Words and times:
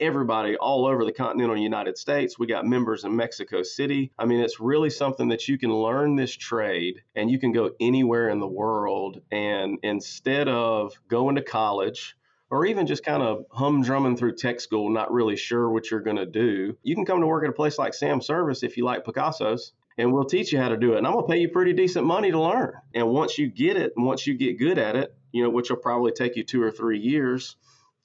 everybody 0.00 0.56
all 0.56 0.86
over 0.86 1.04
the 1.04 1.12
continental 1.12 1.56
United 1.56 1.98
States. 1.98 2.38
We 2.38 2.46
got 2.46 2.66
members 2.66 3.04
in 3.04 3.14
Mexico 3.16 3.62
City. 3.62 4.12
I 4.18 4.24
mean, 4.24 4.40
it's 4.40 4.60
really 4.60 4.90
something 4.90 5.28
that 5.28 5.48
you 5.48 5.58
can 5.58 5.72
learn 5.74 6.16
this 6.16 6.34
trade 6.34 7.02
and 7.14 7.30
you 7.30 7.38
can 7.38 7.52
go 7.52 7.70
anywhere 7.80 8.28
in 8.28 8.40
the 8.40 8.46
world. 8.46 9.20
And 9.30 9.78
instead 9.82 10.48
of 10.48 10.92
going 11.08 11.36
to 11.36 11.42
college, 11.42 12.16
or 12.50 12.64
even 12.64 12.86
just 12.86 13.04
kind 13.04 13.22
of 13.22 13.44
humdrumming 13.50 14.18
through 14.18 14.34
tech 14.36 14.60
school, 14.60 14.88
not 14.88 15.12
really 15.12 15.36
sure 15.36 15.68
what 15.68 15.90
you're 15.90 16.00
going 16.00 16.16
to 16.16 16.26
do, 16.26 16.76
you 16.82 16.94
can 16.94 17.04
come 17.04 17.20
to 17.20 17.26
work 17.26 17.44
at 17.44 17.50
a 17.50 17.52
place 17.52 17.78
like 17.78 17.92
Sam 17.92 18.22
Service 18.22 18.62
if 18.62 18.76
you 18.76 18.84
like 18.84 19.04
Picasso's 19.04 19.72
and 19.98 20.12
we'll 20.12 20.24
teach 20.24 20.52
you 20.52 20.60
how 20.60 20.68
to 20.68 20.76
do 20.76 20.94
it. 20.94 20.98
And 20.98 21.06
I'm 21.06 21.14
to 21.14 21.22
pay 21.24 21.38
you 21.38 21.48
pretty 21.48 21.72
decent 21.72 22.06
money 22.06 22.30
to 22.30 22.40
learn. 22.40 22.72
And 22.94 23.08
once 23.08 23.36
you 23.36 23.48
get 23.48 23.76
it, 23.76 23.92
and 23.96 24.06
once 24.06 24.26
you 24.26 24.34
get 24.34 24.58
good 24.58 24.78
at 24.78 24.96
it, 24.96 25.14
you 25.32 25.42
know, 25.42 25.50
which 25.50 25.70
will 25.70 25.76
probably 25.76 26.12
take 26.12 26.36
you 26.36 26.44
two 26.44 26.62
or 26.62 26.70
three 26.70 27.00
years, 27.00 27.56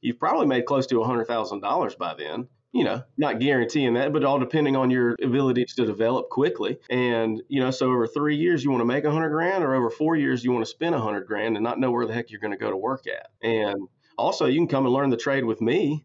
you've 0.03 0.19
probably 0.19 0.45
made 0.45 0.65
close 0.65 0.85
to 0.87 0.95
$100,000 0.95 1.97
by 1.97 2.13
then. 2.13 2.47
You 2.71 2.83
know, 2.83 3.03
not 3.17 3.39
guaranteeing 3.39 3.93
that, 3.93 4.11
but 4.13 4.23
all 4.23 4.39
depending 4.39 4.75
on 4.75 4.89
your 4.89 5.15
ability 5.21 5.65
to 5.65 5.85
develop 5.85 6.29
quickly. 6.29 6.79
And, 6.89 7.39
you 7.47 7.59
know, 7.59 7.69
so 7.69 7.85
over 7.85 8.07
three 8.07 8.35
years, 8.35 8.63
you 8.63 8.71
want 8.71 8.81
to 8.81 8.85
make 8.85 9.03
a 9.03 9.11
hundred 9.11 9.29
grand, 9.29 9.63
or 9.63 9.75
over 9.75 9.91
four 9.91 10.15
years, 10.15 10.43
you 10.43 10.51
want 10.51 10.65
to 10.65 10.71
spend 10.71 10.95
a 10.95 10.99
hundred 10.99 11.27
grand 11.27 11.55
and 11.55 11.63
not 11.63 11.79
know 11.79 11.91
where 11.91 12.07
the 12.07 12.13
heck 12.13 12.31
you're 12.31 12.39
going 12.39 12.49
to 12.49 12.57
go 12.57 12.71
to 12.71 12.77
work 12.77 13.05
at. 13.05 13.29
And 13.47 13.87
also, 14.17 14.47
you 14.47 14.57
can 14.57 14.67
come 14.67 14.85
and 14.85 14.93
learn 14.93 15.11
the 15.11 15.17
trade 15.17 15.45
with 15.45 15.61
me 15.61 16.03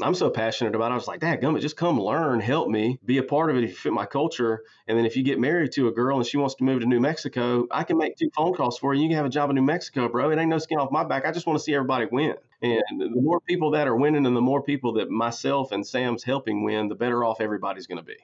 I'm 0.00 0.14
so 0.14 0.30
passionate 0.30 0.76
about 0.76 0.90
it. 0.90 0.92
I 0.92 0.96
was 0.96 1.08
like, 1.08 1.20
Dad, 1.20 1.40
gummit, 1.40 1.60
just 1.60 1.76
come 1.76 2.00
learn, 2.00 2.38
help 2.38 2.68
me, 2.68 3.00
be 3.04 3.18
a 3.18 3.22
part 3.22 3.50
of 3.50 3.56
it 3.56 3.64
if 3.64 3.70
you 3.70 3.76
fit 3.76 3.92
my 3.92 4.06
culture. 4.06 4.62
And 4.86 4.96
then 4.96 5.04
if 5.04 5.16
you 5.16 5.24
get 5.24 5.40
married 5.40 5.72
to 5.72 5.88
a 5.88 5.92
girl 5.92 6.18
and 6.18 6.26
she 6.26 6.36
wants 6.36 6.54
to 6.56 6.64
move 6.64 6.80
to 6.80 6.86
New 6.86 7.00
Mexico, 7.00 7.66
I 7.70 7.82
can 7.82 7.98
make 7.98 8.16
two 8.16 8.30
phone 8.36 8.54
calls 8.54 8.78
for 8.78 8.94
you. 8.94 9.02
You 9.02 9.08
can 9.08 9.16
have 9.16 9.26
a 9.26 9.30
job 9.30 9.50
in 9.50 9.56
New 9.56 9.62
Mexico, 9.62 10.08
bro. 10.08 10.30
It 10.30 10.38
ain't 10.38 10.50
no 10.50 10.58
skin 10.58 10.78
off 10.78 10.92
my 10.92 11.02
back. 11.02 11.26
I 11.26 11.32
just 11.32 11.46
want 11.46 11.58
to 11.58 11.62
see 11.62 11.74
everybody 11.74 12.06
win. 12.10 12.34
And 12.62 12.82
the 13.00 13.10
more 13.20 13.40
people 13.40 13.72
that 13.72 13.88
are 13.88 13.96
winning 13.96 14.24
and 14.24 14.36
the 14.36 14.40
more 14.40 14.62
people 14.62 14.92
that 14.94 15.10
myself 15.10 15.72
and 15.72 15.84
Sam's 15.84 16.22
helping 16.22 16.62
win, 16.62 16.88
the 16.88 16.94
better 16.94 17.24
off 17.24 17.40
everybody's 17.40 17.88
going 17.88 17.98
to 17.98 18.04
be. 18.04 18.16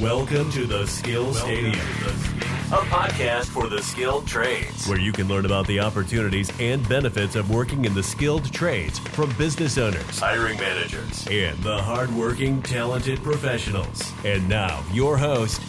Welcome 0.00 0.50
to 0.52 0.64
the 0.64 0.86
Skill 0.86 1.34
Stadium 1.34 1.74
a 1.74 2.82
podcast 2.86 3.48
for 3.48 3.68
the 3.68 3.82
skilled 3.82 4.26
trades, 4.26 4.86
where 4.86 4.98
you 4.98 5.12
can 5.12 5.28
learn 5.28 5.44
about 5.44 5.66
the 5.66 5.78
opportunities 5.78 6.50
and 6.58 6.88
benefits 6.88 7.36
of 7.36 7.50
working 7.50 7.84
in 7.84 7.92
the 7.92 8.02
skilled 8.02 8.50
trades 8.50 8.98
from 8.98 9.30
business 9.36 9.76
owners, 9.76 10.18
hiring 10.18 10.58
managers, 10.58 11.26
and 11.30 11.62
the 11.62 11.76
hardworking, 11.82 12.62
talented 12.62 13.22
professionals. 13.22 14.10
And 14.24 14.48
now, 14.48 14.82
your 14.90 15.18
host, 15.18 15.60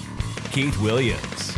Keith 0.53 0.79
Williams. 0.79 1.57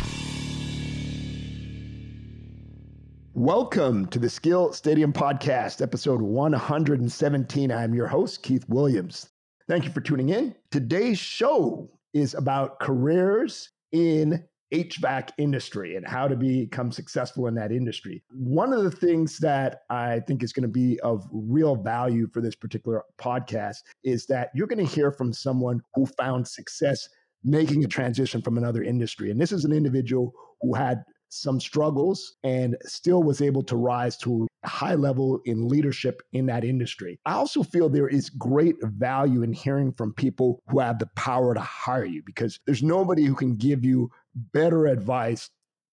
Welcome 3.34 4.06
to 4.06 4.18
the 4.18 4.28
Skill 4.28 4.72
Stadium 4.72 5.12
Podcast, 5.12 5.80
episode 5.80 6.20
117. 6.20 7.70
I'm 7.70 7.94
your 7.94 8.08
host, 8.08 8.42
Keith 8.42 8.68
Williams. 8.68 9.28
Thank 9.68 9.84
you 9.84 9.92
for 9.92 10.00
tuning 10.00 10.30
in. 10.30 10.56
Today's 10.72 11.20
show 11.20 11.88
is 12.14 12.34
about 12.34 12.80
careers 12.80 13.68
in 13.92 14.44
HVAC 14.72 15.30
industry 15.38 15.94
and 15.94 16.06
how 16.06 16.26
to 16.26 16.36
become 16.36 16.90
successful 16.90 17.46
in 17.46 17.54
that 17.54 17.70
industry. 17.70 18.24
One 18.30 18.72
of 18.72 18.82
the 18.82 18.90
things 18.90 19.38
that 19.38 19.80
I 19.90 20.20
think 20.20 20.42
is 20.42 20.52
going 20.52 20.62
to 20.62 20.68
be 20.68 20.98
of 21.00 21.24
real 21.32 21.76
value 21.76 22.28
for 22.32 22.40
this 22.40 22.56
particular 22.56 23.02
podcast 23.20 23.78
is 24.02 24.26
that 24.26 24.50
you're 24.54 24.66
going 24.66 24.84
to 24.84 24.92
hear 24.92 25.12
from 25.12 25.32
someone 25.32 25.80
who 25.94 26.06
found 26.06 26.48
success 26.48 27.08
making 27.44 27.84
a 27.84 27.88
transition 27.88 28.40
from 28.40 28.56
another 28.56 28.82
industry. 28.82 29.30
And 29.30 29.40
this 29.40 29.52
is 29.52 29.64
an 29.64 29.72
individual 29.72 30.32
who 30.60 30.74
had 30.74 31.04
some 31.34 31.60
struggles 31.60 32.34
and 32.44 32.76
still 32.84 33.22
was 33.22 33.42
able 33.42 33.62
to 33.64 33.76
rise 33.76 34.16
to 34.18 34.46
a 34.62 34.68
high 34.68 34.94
level 34.94 35.40
in 35.44 35.68
leadership 35.68 36.22
in 36.32 36.46
that 36.46 36.64
industry. 36.64 37.18
I 37.26 37.34
also 37.34 37.62
feel 37.62 37.88
there 37.88 38.08
is 38.08 38.30
great 38.30 38.76
value 38.82 39.42
in 39.42 39.52
hearing 39.52 39.92
from 39.92 40.14
people 40.14 40.62
who 40.68 40.78
have 40.80 40.98
the 40.98 41.08
power 41.16 41.54
to 41.54 41.60
hire 41.60 42.04
you 42.04 42.22
because 42.24 42.58
there's 42.66 42.82
nobody 42.82 43.24
who 43.24 43.34
can 43.34 43.56
give 43.56 43.84
you 43.84 44.10
better 44.52 44.86
advice 44.86 45.50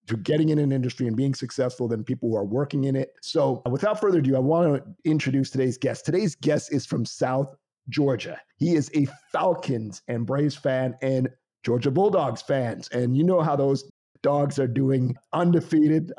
to 0.08 0.18
getting 0.18 0.50
in 0.50 0.60
an 0.60 0.72
industry 0.72 1.08
and 1.08 1.16
being 1.16 1.34
successful 1.34 1.88
than 1.88 2.04
people 2.04 2.30
who 2.30 2.36
are 2.36 2.46
working 2.46 2.86
in 2.86 2.96
it. 2.96 3.14
So, 3.22 3.62
without 3.70 4.00
further 4.00 4.20
ado, 4.20 4.36
I 4.36 4.40
want 4.40 4.84
to 4.84 5.10
introduce 5.10 5.50
today's 5.50 5.78
guest. 5.78 6.06
Today's 6.06 6.36
guest 6.36 6.74
is 6.74 6.86
from 6.86 7.06
South 7.06 7.56
Georgia. 7.90 8.40
He 8.58 8.76
is 8.76 8.90
a 8.96 9.08
Falcons 9.32 10.02
and 10.08 10.26
Braves 10.26 10.56
fan 10.56 10.96
and 11.02 11.30
Georgia 11.64 11.92
Bulldogs 11.92 12.42
fans. 12.42 12.88
And 12.90 13.16
you 13.16 13.24
know 13.24 13.42
how 13.42 13.56
those 13.56 13.90
dogs 14.22 14.60
are 14.60 14.68
doing 14.68 15.16
undefeated. 15.34 16.12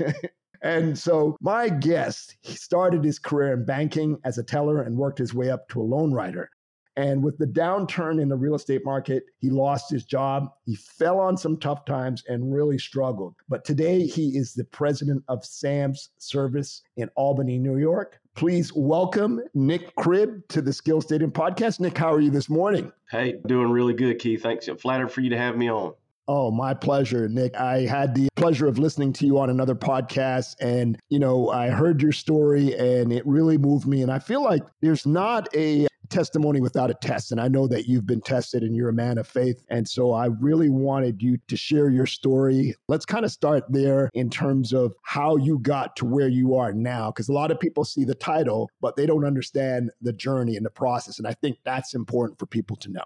and 0.62 0.98
so, 0.98 1.36
my 1.40 1.68
guest, 1.68 2.36
he 2.42 2.54
started 2.54 3.04
his 3.04 3.18
career 3.18 3.54
in 3.54 3.64
banking 3.64 4.18
as 4.24 4.38
a 4.38 4.42
teller 4.42 4.82
and 4.82 4.96
worked 4.96 5.18
his 5.18 5.34
way 5.34 5.50
up 5.50 5.68
to 5.70 5.80
a 5.80 5.84
loan 5.84 6.12
writer. 6.12 6.50
And 6.96 7.24
with 7.24 7.38
the 7.38 7.46
downturn 7.46 8.22
in 8.22 8.28
the 8.28 8.36
real 8.36 8.54
estate 8.54 8.84
market, 8.84 9.24
he 9.38 9.50
lost 9.50 9.90
his 9.90 10.04
job. 10.04 10.50
He 10.64 10.76
fell 10.76 11.18
on 11.18 11.36
some 11.36 11.56
tough 11.56 11.84
times 11.84 12.22
and 12.28 12.54
really 12.54 12.78
struggled. 12.78 13.34
But 13.48 13.64
today, 13.64 14.06
he 14.06 14.36
is 14.36 14.54
the 14.54 14.64
president 14.64 15.24
of 15.28 15.44
Sam's 15.44 16.10
Service 16.18 16.82
in 16.96 17.10
Albany, 17.16 17.58
New 17.58 17.78
York. 17.78 18.20
Please 18.36 18.72
welcome 18.74 19.40
Nick 19.54 19.94
Cribb 19.96 20.46
to 20.48 20.62
the 20.62 20.72
Skill 20.72 21.00
Stadium 21.00 21.32
podcast. 21.32 21.80
Nick, 21.80 21.98
how 21.98 22.12
are 22.12 22.20
you 22.20 22.30
this 22.30 22.48
morning? 22.48 22.92
Hey, 23.10 23.36
doing 23.46 23.70
really 23.70 23.94
good, 23.94 24.18
Keith. 24.20 24.42
Thanks. 24.42 24.68
I'm 24.68 24.76
flattered 24.76 25.10
for 25.10 25.20
you 25.20 25.30
to 25.30 25.38
have 25.38 25.56
me 25.56 25.70
on. 25.70 25.94
Oh, 26.26 26.50
my 26.50 26.72
pleasure, 26.72 27.28
Nick. 27.28 27.54
I 27.54 27.80
had 27.80 28.14
the 28.14 28.28
pleasure 28.36 28.66
of 28.66 28.78
listening 28.78 29.12
to 29.14 29.26
you 29.26 29.38
on 29.38 29.50
another 29.50 29.74
podcast 29.74 30.54
and, 30.58 30.98
you 31.10 31.18
know, 31.18 31.50
I 31.50 31.68
heard 31.68 32.00
your 32.00 32.12
story 32.12 32.74
and 32.74 33.12
it 33.12 33.26
really 33.26 33.58
moved 33.58 33.86
me 33.86 34.00
and 34.00 34.10
I 34.10 34.18
feel 34.20 34.42
like 34.42 34.62
there's 34.80 35.04
not 35.04 35.54
a 35.54 35.86
testimony 36.08 36.60
without 36.60 36.90
a 36.90 36.94
test. 36.94 37.30
And 37.30 37.40
I 37.40 37.48
know 37.48 37.66
that 37.66 37.88
you've 37.88 38.06
been 38.06 38.20
tested 38.20 38.62
and 38.62 38.74
you're 38.74 38.88
a 38.88 38.94
man 38.94 39.18
of 39.18 39.26
faith. 39.26 39.66
And 39.68 39.86
so 39.86 40.12
I 40.12 40.26
really 40.26 40.70
wanted 40.70 41.22
you 41.22 41.38
to 41.48 41.56
share 41.56 41.90
your 41.90 42.06
story. 42.06 42.74
Let's 42.88 43.04
kind 43.04 43.24
of 43.24 43.30
start 43.30 43.64
there 43.68 44.08
in 44.14 44.30
terms 44.30 44.72
of 44.72 44.94
how 45.02 45.36
you 45.36 45.58
got 45.58 45.96
to 45.96 46.06
where 46.06 46.28
you 46.28 46.54
are 46.54 46.72
now. 46.72 47.10
Because 47.10 47.28
a 47.28 47.32
lot 47.32 47.50
of 47.50 47.60
people 47.60 47.84
see 47.84 48.04
the 48.04 48.14
title, 48.14 48.70
but 48.80 48.96
they 48.96 49.06
don't 49.06 49.24
understand 49.26 49.90
the 50.00 50.12
journey 50.12 50.56
and 50.56 50.64
the 50.64 50.70
process. 50.70 51.18
And 51.18 51.26
I 51.26 51.34
think 51.34 51.58
that's 51.64 51.94
important 51.94 52.38
for 52.38 52.46
people 52.46 52.76
to 52.76 52.90
know. 52.90 53.04